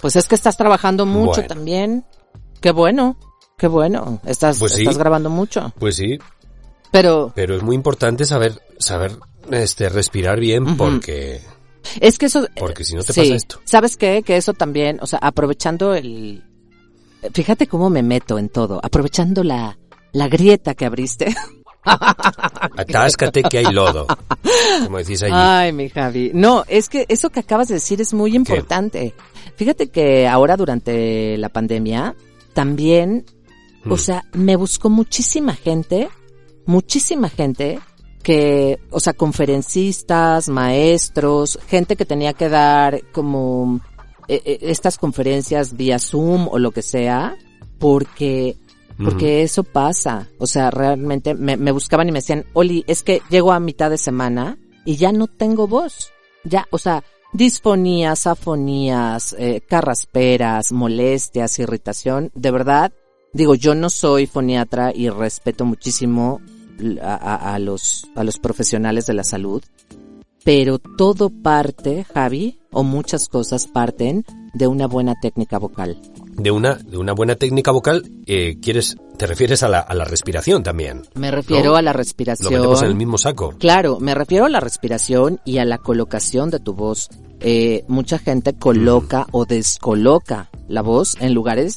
Pues 0.00 0.16
es 0.16 0.26
que 0.28 0.34
estás 0.34 0.56
trabajando 0.56 1.06
mucho 1.06 1.32
Bueno. 1.40 1.48
también. 1.48 2.04
Qué 2.60 2.70
bueno, 2.72 3.16
qué 3.56 3.66
bueno. 3.66 4.20
Estás, 4.26 4.58
Pues 4.58 4.72
sí. 4.72 4.82
estás 4.82 4.98
grabando 4.98 5.30
mucho. 5.30 5.72
Pues 5.78 5.96
sí. 5.96 6.18
Pero 6.92 7.32
Pero 7.34 7.54
es 7.56 7.62
muy 7.62 7.76
importante 7.76 8.24
saber, 8.26 8.60
saber, 8.78 9.12
este, 9.50 9.88
respirar 9.88 10.38
bien 10.40 10.76
porque, 10.76 11.40
es 12.00 12.18
que 12.18 12.26
eso... 12.26 12.46
porque 12.56 12.84
si 12.84 12.94
no 12.94 13.02
te 13.02 13.12
sí. 13.12 13.20
pasa 13.20 13.34
esto. 13.34 13.60
¿Sabes 13.64 13.96
qué? 13.96 14.22
Que 14.22 14.36
eso 14.36 14.54
también, 14.54 14.98
o 15.00 15.06
sea, 15.06 15.18
aprovechando 15.22 15.94
el... 15.94 16.44
Fíjate 17.34 17.66
cómo 17.66 17.90
me 17.90 18.02
meto 18.02 18.38
en 18.38 18.48
todo, 18.48 18.80
aprovechando 18.82 19.44
la, 19.44 19.78
la 20.12 20.28
grieta 20.28 20.74
que 20.74 20.86
abriste. 20.86 21.34
Atáscate 22.76 23.42
que 23.42 23.58
hay 23.58 23.72
lodo. 23.72 24.06
Como 24.84 24.98
decís 24.98 25.22
allí. 25.22 25.32
Ay, 25.34 25.72
mi 25.72 25.88
Javi. 25.88 26.30
No, 26.34 26.64
es 26.68 26.88
que 26.88 27.06
eso 27.08 27.30
que 27.30 27.40
acabas 27.40 27.68
de 27.68 27.74
decir 27.74 28.00
es 28.00 28.12
muy 28.14 28.34
importante. 28.36 29.14
Fíjate 29.56 29.88
que 29.88 30.26
ahora 30.28 30.56
durante 30.56 31.36
la 31.38 31.48
pandemia 31.48 32.14
también, 32.54 33.24
o 33.86 33.94
Mm. 33.94 33.98
sea, 33.98 34.24
me 34.32 34.56
buscó 34.56 34.90
muchísima 34.90 35.54
gente, 35.54 36.08
muchísima 36.66 37.28
gente 37.28 37.80
que, 38.22 38.78
o 38.90 39.00
sea, 39.00 39.12
conferencistas, 39.12 40.48
maestros, 40.48 41.58
gente 41.66 41.96
que 41.96 42.04
tenía 42.04 42.32
que 42.34 42.48
dar 42.48 43.02
como 43.12 43.80
eh, 44.28 44.42
eh, 44.44 44.58
estas 44.62 44.98
conferencias 44.98 45.76
vía 45.76 45.98
Zoom 45.98 46.48
o 46.48 46.58
lo 46.58 46.70
que 46.70 46.82
sea, 46.82 47.36
porque 47.78 48.56
porque 49.02 49.42
eso 49.42 49.64
pasa. 49.64 50.28
O 50.38 50.46
sea, 50.46 50.70
realmente 50.70 51.32
me, 51.32 51.56
me 51.56 51.72
buscaban 51.72 52.08
y 52.08 52.12
me 52.12 52.18
decían, 52.18 52.44
Oli, 52.52 52.84
es 52.86 53.02
que 53.02 53.22
llego 53.30 53.50
a 53.50 53.58
mitad 53.58 53.88
de 53.88 53.96
semana 53.96 54.58
y 54.84 54.96
ya 54.96 55.10
no 55.10 55.26
tengo 55.26 55.66
voz. 55.66 56.12
Ya, 56.44 56.66
o 56.70 56.76
sea, 56.76 57.02
disfonías, 57.32 58.26
afonías, 58.26 59.34
eh, 59.38 59.62
carrasperas, 59.66 60.72
molestias, 60.72 61.58
irritación. 61.58 62.30
De 62.34 62.50
verdad, 62.50 62.92
digo, 63.32 63.54
yo 63.54 63.74
no 63.74 63.90
soy 63.90 64.26
foniatra 64.26 64.92
y 64.94 65.08
respeto 65.08 65.64
muchísimo 65.64 66.40
a, 67.02 67.58
los, 67.58 68.06
a 68.16 68.24
los 68.24 68.38
profesionales 68.38 69.06
de 69.06 69.14
la 69.14 69.24
salud. 69.24 69.62
Pero 70.44 70.78
todo 70.78 71.28
parte, 71.30 72.04
Javi, 72.14 72.60
o 72.72 72.82
muchas 72.82 73.28
cosas 73.28 73.66
parten 73.66 74.24
de 74.54 74.66
una 74.66 74.86
buena 74.86 75.14
técnica 75.20 75.58
vocal. 75.58 76.00
De 76.32 76.50
una, 76.50 76.74
de 76.76 76.96
una 76.96 77.12
buena 77.12 77.36
técnica 77.36 77.70
vocal, 77.72 78.10
eh, 78.26 78.56
quieres, 78.60 78.96
te 79.18 79.26
refieres 79.26 79.62
a 79.62 79.68
la, 79.68 79.80
a 79.80 79.94
la 79.94 80.06
respiración 80.06 80.62
también. 80.62 81.02
Me 81.14 81.30
refiero 81.30 81.72
¿No? 81.72 81.76
a 81.76 81.82
la 81.82 81.92
Lo 81.92 81.98
respiración. 81.98 82.54
metemos 82.54 82.80
en 82.82 82.88
el 82.88 82.94
mismo 82.94 83.18
saco. 83.18 83.54
Claro, 83.58 84.00
me 84.00 84.14
refiero 84.14 84.46
a 84.46 84.48
la 84.48 84.60
respiración 84.60 85.40
y 85.44 85.58
a 85.58 85.66
la 85.66 85.76
colocación 85.78 86.48
de 86.50 86.58
tu 86.60 86.72
voz. 86.72 87.10
Eh, 87.40 87.84
mucha 87.88 88.18
gente 88.18 88.54
coloca 88.54 89.26
o 89.32 89.44
descoloca 89.44 90.50
la 90.68 90.80
voz 90.82 91.16
en 91.20 91.34
lugares, 91.34 91.76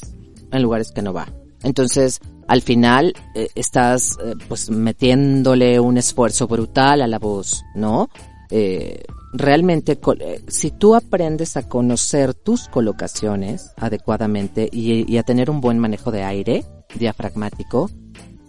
en 0.50 0.62
lugares 0.62 0.90
que 0.92 1.02
no 1.02 1.12
va. 1.12 1.28
Entonces, 1.64 2.20
al 2.46 2.62
final, 2.62 3.14
eh, 3.34 3.48
estás, 3.54 4.18
eh, 4.22 4.34
pues, 4.48 4.70
metiéndole 4.70 5.80
un 5.80 5.96
esfuerzo 5.96 6.46
brutal 6.46 7.02
a 7.02 7.06
la 7.06 7.18
voz, 7.18 7.64
¿no? 7.74 8.10
Eh, 8.50 9.02
realmente, 9.32 9.98
si 10.46 10.70
tú 10.70 10.94
aprendes 10.94 11.56
a 11.56 11.66
conocer 11.66 12.34
tus 12.34 12.68
colocaciones 12.68 13.72
adecuadamente 13.76 14.68
y, 14.70 15.10
y 15.10 15.16
a 15.16 15.22
tener 15.22 15.50
un 15.50 15.60
buen 15.60 15.78
manejo 15.78 16.12
de 16.12 16.22
aire 16.22 16.64
diafragmático, 16.96 17.90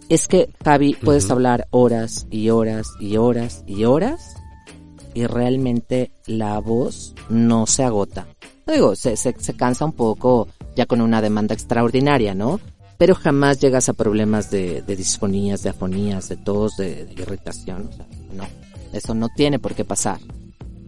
es 0.08 0.28
que, 0.28 0.50
Javi, 0.62 0.94
puedes 0.94 1.30
hablar 1.30 1.66
horas 1.70 2.28
y 2.30 2.50
horas 2.50 2.86
y 3.00 3.16
horas 3.16 3.64
y 3.66 3.84
horas 3.84 4.36
y 5.14 5.26
realmente 5.26 6.12
la 6.26 6.60
voz 6.60 7.14
no 7.30 7.66
se 7.66 7.82
agota. 7.82 8.26
Digo, 8.66 8.94
se, 8.94 9.16
se, 9.16 9.34
se 9.38 9.54
cansa 9.54 9.84
un 9.84 9.92
poco 9.92 10.48
ya 10.76 10.86
con 10.86 11.00
una 11.00 11.22
demanda 11.22 11.54
extraordinaria, 11.54 12.34
¿no? 12.34 12.60
Pero 12.98 13.14
jamás 13.14 13.60
llegas 13.60 13.88
a 13.88 13.92
problemas 13.92 14.50
de, 14.50 14.82
de 14.82 14.96
disfonías, 14.96 15.62
de 15.62 15.70
afonías, 15.70 16.28
de 16.28 16.36
tos, 16.36 16.76
de, 16.76 17.04
de 17.06 17.22
irritación. 17.22 17.88
O 17.90 17.92
sea, 17.92 18.06
no, 18.34 18.44
eso 18.92 19.14
no 19.14 19.28
tiene 19.28 19.58
por 19.58 19.74
qué 19.74 19.84
pasar. 19.84 20.18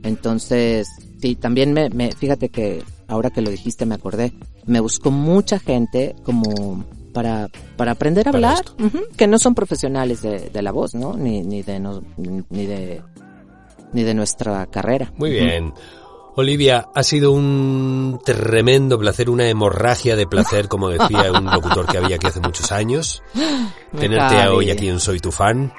Entonces, 0.02 0.88
sí, 1.20 1.34
también 1.36 1.72
me, 1.72 1.90
me, 1.90 2.12
fíjate 2.12 2.48
que 2.48 2.82
ahora 3.09 3.30
que 3.30 3.42
lo 3.42 3.50
dijiste 3.50 3.84
me 3.86 3.94
acordé, 3.94 4.32
me 4.66 4.80
buscó 4.80 5.11
mucha 5.11 5.59
gente 5.59 6.14
como 6.24 6.84
para, 7.12 7.48
para 7.76 7.92
aprender 7.92 8.28
a 8.28 8.32
Para 8.32 8.50
hablar, 8.52 8.64
ujú, 8.78 9.00
que 9.16 9.26
no 9.26 9.38
son 9.38 9.54
profesionales 9.54 10.22
de, 10.22 10.50
de 10.50 10.62
la 10.62 10.72
voz, 10.72 10.94
¿no? 10.94 11.14
Ni, 11.14 11.42
ni 11.42 11.62
de, 11.62 11.80
no- 11.80 12.02
ni 12.16 12.66
de, 12.66 13.02
ni 13.92 14.02
de 14.02 14.14
nuestra 14.14 14.66
carrera. 14.66 15.12
Muy 15.16 15.30
bien. 15.30 15.72
Olivia, 16.41 16.89
ha 16.95 17.03
sido 17.03 17.32
un 17.32 18.20
tremendo 18.24 18.97
placer, 18.97 19.28
una 19.28 19.49
hemorragia 19.49 20.14
de 20.14 20.28
placer, 20.28 20.68
como 20.68 20.89
decía 20.89 21.32
un 21.32 21.47
locutor 21.47 21.84
que 21.84 21.99
había 21.99 22.14
aquí 22.14 22.28
hace 22.28 22.39
muchos 22.39 22.70
años. 22.70 23.24
Tenerte 23.99 24.47
hoy 24.47 24.70
aquí 24.70 24.89
en 24.89 25.01
Soy 25.01 25.18
tu 25.18 25.32
fan. 25.32 25.72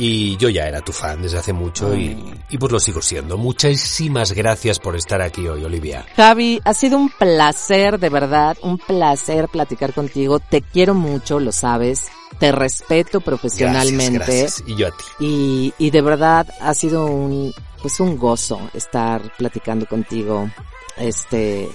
Y 0.00 0.36
yo 0.36 0.48
ya 0.48 0.68
era 0.68 0.80
tu 0.80 0.92
fan 0.92 1.20
desde 1.22 1.38
hace 1.38 1.52
mucho 1.52 1.92
y, 1.94 2.16
y 2.48 2.56
pues 2.56 2.72
lo 2.72 2.78
sigo 2.78 3.02
siendo. 3.02 3.36
Muchísimas 3.36 4.32
gracias 4.32 4.78
por 4.78 4.94
estar 4.94 5.20
aquí 5.20 5.46
hoy, 5.48 5.64
Olivia. 5.64 6.06
Javi, 6.16 6.60
ha 6.64 6.72
sido 6.72 6.96
un 6.96 7.08
placer, 7.10 7.98
de 7.98 8.08
verdad, 8.08 8.56
un 8.62 8.78
placer 8.78 9.48
platicar 9.48 9.92
contigo. 9.92 10.38
Te 10.38 10.62
quiero 10.62 10.94
mucho, 10.94 11.40
lo 11.40 11.50
sabes. 11.50 12.06
Te 12.38 12.52
respeto 12.52 13.20
profesionalmente. 13.20 14.18
Gracias, 14.18 14.62
gracias. 14.62 14.68
Y 14.68 14.76
yo 14.76 14.86
a 14.86 14.90
ti. 14.90 15.04
Y, 15.18 15.74
y 15.78 15.90
de 15.90 16.00
verdad 16.00 16.46
ha 16.60 16.74
sido 16.74 17.06
un, 17.06 17.52
pues 17.82 17.98
un 17.98 18.16
gozo 18.16 18.60
estar 18.74 19.20
platicando 19.36 19.86
contigo, 19.86 20.48
este, 20.96 21.68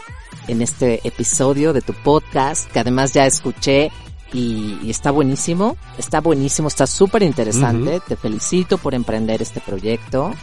en 0.48 0.62
este 0.62 1.06
episodio 1.06 1.74
de 1.74 1.82
tu 1.82 1.94
podcast, 1.94 2.72
que 2.72 2.80
además 2.80 3.14
ya 3.14 3.26
escuché 3.26 3.92
y, 4.34 4.80
y 4.84 4.90
está 4.90 5.12
buenísimo, 5.12 5.78
está 5.98 6.20
buenísimo, 6.20 6.68
está 6.68 6.88
súper 6.88 7.24
interesante. 7.24 8.00
Te 8.08 8.16
felicito 8.16 8.78
por 8.78 8.94
emprender 8.96 9.42
este 9.42 9.60
proyecto. 9.62 10.34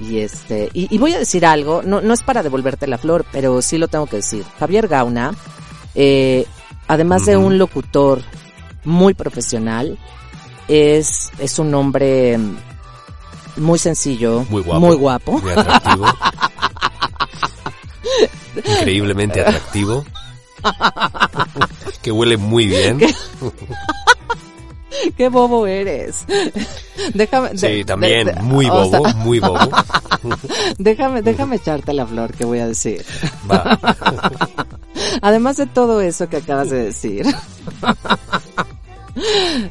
Y 0.00 0.18
este, 0.18 0.70
y, 0.72 0.92
y 0.94 0.98
voy 0.98 1.12
a 1.14 1.18
decir 1.18 1.44
algo, 1.46 1.82
no, 1.82 2.00
no 2.00 2.14
es 2.14 2.22
para 2.22 2.42
devolverte 2.42 2.86
la 2.86 2.98
flor, 2.98 3.24
pero 3.30 3.60
sí 3.62 3.78
lo 3.78 3.88
tengo 3.88 4.06
que 4.06 4.16
decir. 4.16 4.44
Javier 4.58 4.88
Gauna, 4.88 5.32
eh, 5.94 6.46
además 6.88 7.26
de 7.26 7.36
un 7.36 7.58
locutor 7.58 8.22
muy 8.84 9.14
profesional, 9.14 9.96
es, 10.68 11.30
es 11.38 11.58
un 11.58 11.72
hombre 11.74 12.38
muy 13.56 13.78
sencillo, 13.78 14.44
Muy 14.50 14.62
guapo. 14.62 14.80
muy 14.80 14.96
guapo. 14.96 15.38
Muy 15.40 15.52
atractivo. 15.52 16.06
Increíblemente 18.56 19.40
atractivo. 19.40 20.04
Que 22.02 22.10
huele 22.12 22.36
muy 22.36 22.66
bien. 22.66 22.98
Qué 25.16 25.28
bobo 25.28 25.66
eres. 25.66 26.24
déjame, 27.14 27.50
Sí, 27.58 27.66
de- 27.66 27.84
también. 27.84 28.26
de- 28.26 28.34
Muy 28.42 28.66
o 28.70 28.84
sea, 28.88 28.98
bobo, 29.00 29.14
muy 29.16 29.38
bobo. 29.40 29.58
déjame, 30.78 31.20
déjame 31.22 31.56
echarte 31.56 31.92
la 31.92 32.06
flor 32.06 32.32
que 32.32 32.44
voy 32.44 32.60
a 32.60 32.66
decir. 32.68 33.04
Va. 33.50 33.78
Además 35.22 35.56
de 35.56 35.66
todo 35.66 36.00
eso 36.00 36.28
que 36.28 36.38
acabas 36.38 36.70
de 36.70 36.84
decir. 36.84 37.26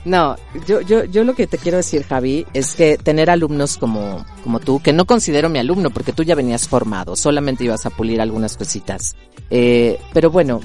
No, 0.06 0.38
yo, 0.66 0.80
yo, 0.80 1.04
yo 1.04 1.26
lo 1.26 1.36
que 1.36 1.48
te 1.48 1.58
quiero 1.58 1.76
decir, 1.78 2.06
Javi, 2.06 2.46
es 2.54 2.76
que 2.76 2.98
tener 2.98 3.30
alumnos 3.30 3.78
como, 3.78 4.26
como 4.42 4.62
tú, 4.62 4.80
que 4.82 4.94
no 4.94 5.06
considero 5.06 5.50
mi 5.50 5.60
alumno 5.60 5.90
porque 5.90 6.14
tú 6.14 6.24
ya 6.24 6.34
venías 6.34 6.68
formado, 6.70 7.18
solamente 7.18 7.66
ibas 7.66 7.86
a 7.86 7.90
pulir 7.90 8.22
algunas 8.22 8.56
cositas. 8.56 9.18
Eh, 9.50 10.00
pero 10.14 10.32
bueno, 10.32 10.62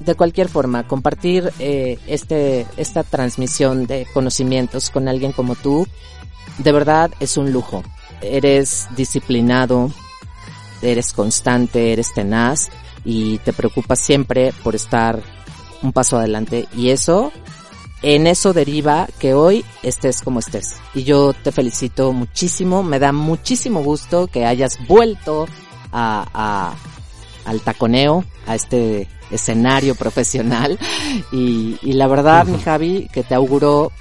de 0.00 0.14
cualquier 0.14 0.48
forma, 0.48 0.86
compartir 0.86 1.52
eh, 1.58 1.98
este, 2.06 2.66
esta 2.76 3.02
transmisión 3.02 3.86
de 3.86 4.06
conocimientos 4.14 4.90
con 4.90 5.08
alguien 5.08 5.32
como 5.32 5.54
tú, 5.56 5.86
de 6.58 6.72
verdad 6.72 7.10
es 7.20 7.36
un 7.36 7.52
lujo. 7.52 7.82
Eres 8.20 8.88
disciplinado, 8.96 9.90
eres 10.82 11.12
constante, 11.12 11.92
eres 11.92 12.12
tenaz 12.14 12.68
y 13.04 13.38
te 13.38 13.52
preocupas 13.52 14.00
siempre 14.00 14.52
por 14.62 14.74
estar 14.74 15.20
un 15.82 15.92
paso 15.92 16.16
adelante 16.18 16.66
y 16.76 16.90
eso 16.90 17.32
en 18.02 18.26
eso 18.28 18.52
deriva 18.52 19.08
que 19.18 19.34
hoy 19.34 19.64
estés 19.82 20.22
como 20.22 20.38
estés. 20.38 20.76
Y 20.94 21.02
yo 21.04 21.32
te 21.32 21.50
felicito 21.52 22.12
muchísimo, 22.12 22.82
me 22.84 22.98
da 23.00 23.12
muchísimo 23.12 23.82
gusto 23.82 24.28
que 24.28 24.46
hayas 24.46 24.78
vuelto 24.86 25.46
a, 25.92 26.26
a- 26.32 26.74
al 27.44 27.60
taconeo, 27.60 28.24
a 28.46 28.54
este 28.54 29.08
escenario 29.30 29.94
profesional. 29.94 30.78
Y, 31.32 31.78
y 31.82 31.92
la 31.92 32.06
verdad, 32.06 32.46
mi 32.46 32.58
Javi, 32.58 33.08
que 33.12 33.22
te 33.22 33.34
auguro, 33.34 33.92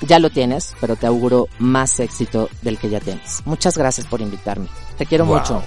ya 0.00 0.18
lo 0.18 0.30
tienes, 0.30 0.74
pero 0.80 0.96
te 0.96 1.06
auguro 1.06 1.48
más 1.58 2.00
éxito 2.00 2.48
del 2.62 2.78
que 2.78 2.90
ya 2.90 3.00
tienes. 3.00 3.42
Muchas 3.44 3.76
gracias 3.78 4.06
por 4.06 4.20
invitarme. 4.20 4.66
Te 4.98 5.06
quiero 5.06 5.24
mucho. 5.26 5.62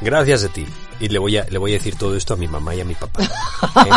Gracias 0.00 0.44
a 0.44 0.48
ti. 0.48 0.64
Y 1.00 1.08
le 1.08 1.18
voy 1.20 1.36
a, 1.36 1.44
le 1.48 1.58
voy 1.58 1.70
a 1.72 1.74
decir 1.74 1.94
todo 1.94 2.16
esto 2.16 2.34
a 2.34 2.36
mi 2.36 2.48
mamá 2.48 2.74
y 2.74 2.80
a 2.80 2.84
mi 2.84 2.94
papá. 2.94 3.22
¿eh? 3.22 3.90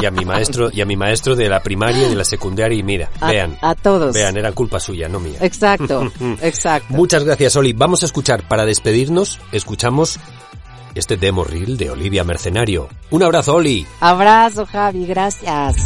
Y 0.00 0.06
a 0.06 0.10
mi 0.12 0.24
maestro, 0.24 0.70
y 0.72 0.80
a 0.80 0.86
mi 0.86 0.96
maestro 0.96 1.34
de 1.34 1.48
la 1.48 1.60
primaria 1.60 2.06
y 2.06 2.10
de 2.10 2.14
la 2.14 2.24
secundaria. 2.24 2.78
Y 2.78 2.84
mira, 2.84 3.10
A, 3.20 3.30
vean, 3.32 3.58
a 3.62 3.74
todos. 3.74 4.14
vean, 4.14 4.36
era 4.36 4.52
culpa 4.52 4.78
suya, 4.78 5.08
no 5.08 5.18
mía. 5.18 5.38
Exacto, 5.40 6.12
exacto. 6.42 6.94
Muchas 6.94 7.24
gracias, 7.24 7.56
Oli. 7.56 7.72
Vamos 7.72 8.02
a 8.04 8.06
escuchar, 8.06 8.46
para 8.46 8.64
despedirnos, 8.64 9.40
escuchamos 9.50 10.20
este 10.98 11.16
demo 11.16 11.44
reel 11.44 11.76
de 11.76 11.90
Olivia 11.90 12.24
Mercenario. 12.24 12.88
Un 13.10 13.22
abrazo, 13.22 13.54
Oli. 13.54 13.86
Abrazo, 14.00 14.66
Javi, 14.66 15.06
gracias. 15.06 15.76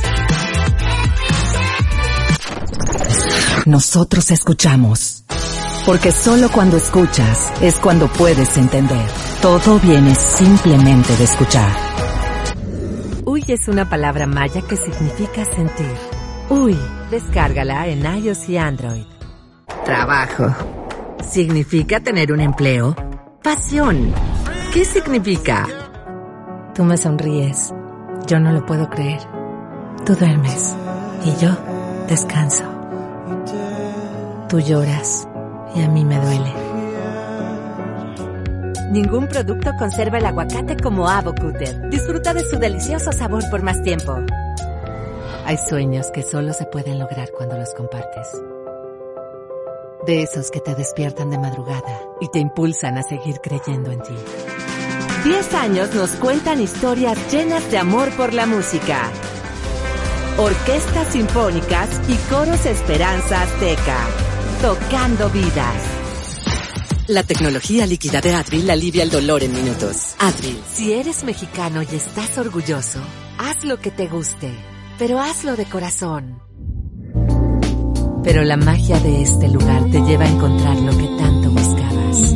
Nosotros 3.67 4.31
escuchamos. 4.31 5.25
Porque 5.87 6.13
solo 6.13 6.51
cuando 6.51 6.77
escuchas 6.77 7.53
es 7.63 7.77
cuando 7.77 8.09
puedes 8.09 8.57
entender. 8.57 9.07
Todo 9.43 9.79
viene 9.81 10.15
simplemente 10.15 11.17
de 11.17 11.25
escuchar. 11.25 11.71
Uy 13.25 13.45
es 13.49 13.69
una 13.69 13.89
palabra 13.89 14.27
maya 14.27 14.63
que 14.63 14.77
significa 14.77 15.45
sentir. 15.45 15.95
Uy, 16.49 16.77
descárgala 17.11 17.87
en 17.87 18.05
iOS 18.05 18.49
y 18.49 18.59
Android. 18.59 19.05
Trabajo. 19.85 20.55
¿Significa 21.23 22.01
tener 22.01 22.33
un 22.33 22.41
empleo? 22.41 22.97
Pasión. 23.43 24.13
¿Qué 24.73 24.85
significa? 24.85 25.67
Tú 26.77 26.85
me 26.85 26.97
sonríes. 26.97 27.75
Yo 28.29 28.39
no 28.39 28.53
lo 28.53 28.65
puedo 28.65 28.89
creer. 28.89 29.21
Tú 30.07 30.15
duermes. 30.15 30.77
Y 31.25 31.35
yo 31.45 31.51
descanso. 32.09 32.63
Tú 34.49 34.61
lloras. 34.61 35.27
Y 35.75 35.83
a 35.83 35.89
mí 35.89 36.05
me 36.05 36.21
duele. 36.21 36.53
Ningún 38.93 39.27
producto 39.27 39.73
conserva 39.77 40.19
el 40.19 40.27
aguacate 40.27 40.77
como 40.77 41.09
Avocutter. 41.09 41.91
Disfruta 41.91 42.33
de 42.33 42.45
su 42.45 42.57
delicioso 42.57 43.11
sabor 43.11 43.43
por 43.51 43.63
más 43.63 43.83
tiempo. 43.83 44.19
Hay 45.47 45.59
sueños 45.59 46.13
que 46.13 46.23
solo 46.23 46.53
se 46.53 46.67
pueden 46.67 47.01
lograr 47.01 47.29
cuando 47.37 47.59
los 47.59 47.75
compartes. 47.75 48.41
De 50.07 50.23
esos 50.23 50.51
que 50.51 50.61
te 50.61 50.75
despiertan 50.75 51.31
de 51.31 51.39
madrugada 51.39 52.01
y 52.21 52.29
te 52.29 52.39
impulsan 52.39 52.97
a 52.97 53.03
seguir 53.03 53.41
creyendo 53.41 53.93
en 53.93 54.03
ti. 54.03 54.15
Diez 55.25 55.53
años 55.53 55.95
nos 55.95 56.11
cuentan 56.13 56.63
historias 56.63 57.19
llenas 57.31 57.71
de 57.71 57.77
amor 57.77 58.11
por 58.17 58.33
la 58.33 58.47
música. 58.47 59.11
Orquestas 60.39 61.13
sinfónicas 61.13 62.01
y 62.09 62.15
coros 62.31 62.65
Esperanza 62.65 63.43
Azteca. 63.43 63.99
Tocando 64.63 65.29
vidas. 65.29 66.01
La 67.09 67.23
tecnología 67.23 67.87
líquida 67.87 68.21
de 68.21 68.33
Advil 68.35 68.71
alivia 68.71 69.03
el 69.03 69.11
dolor 69.11 69.43
en 69.43 69.53
minutos. 69.53 70.15
Advil. 70.19 70.63
Si 70.73 70.93
eres 70.93 71.25
mexicano 71.25 71.83
y 71.83 71.95
estás 71.95 72.39
orgulloso, 72.39 73.01
haz 73.37 73.65
lo 73.65 73.79
que 73.79 73.91
te 73.91 74.07
guste, 74.07 74.51
pero 74.99 75.19
hazlo 75.19 75.57
de 75.57 75.67
corazón. 75.67 76.50
Pero 78.23 78.43
la 78.45 78.57
magia 78.57 78.99
de 79.01 79.23
este 79.23 79.49
lugar 79.49 79.85
te 79.91 80.01
lleva 80.03 80.25
a 80.25 80.29
encontrar 80.29 80.77
lo 80.77 80.97
que 80.97 81.07
tanto 81.19 81.51
buscabas. 81.51 82.35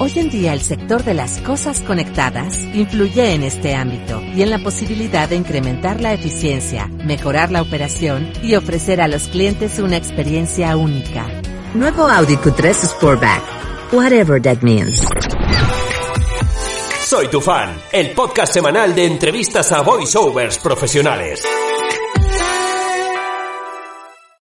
Hoy 0.00 0.12
en 0.16 0.28
día 0.28 0.52
el 0.52 0.60
sector 0.60 1.02
de 1.02 1.14
las 1.14 1.40
cosas 1.40 1.80
conectadas 1.80 2.58
influye 2.74 3.32
en 3.34 3.42
este 3.42 3.74
ámbito 3.74 4.20
y 4.34 4.42
en 4.42 4.50
la 4.50 4.58
posibilidad 4.58 5.28
de 5.28 5.36
incrementar 5.36 6.00
la 6.00 6.12
eficiencia, 6.12 6.88
mejorar 7.04 7.50
la 7.50 7.62
operación 7.62 8.30
y 8.42 8.54
ofrecer 8.54 9.00
a 9.00 9.08
los 9.08 9.28
clientes 9.28 9.78
una 9.78 9.96
experiencia 9.96 10.76
única. 10.76 11.26
Nuevo 11.74 12.08
Audi 12.08 12.36
Q3 12.36 12.74
Sportback. 12.74 13.42
Whatever 13.92 14.42
that 14.42 14.62
means. 14.62 15.02
Soy 17.04 17.28
tu 17.28 17.40
fan, 17.40 17.76
el 17.92 18.10
podcast 18.10 18.52
semanal 18.52 18.94
de 18.94 19.06
entrevistas 19.06 19.70
a 19.72 19.82
voiceovers 19.82 20.58
profesionales. 20.58 21.44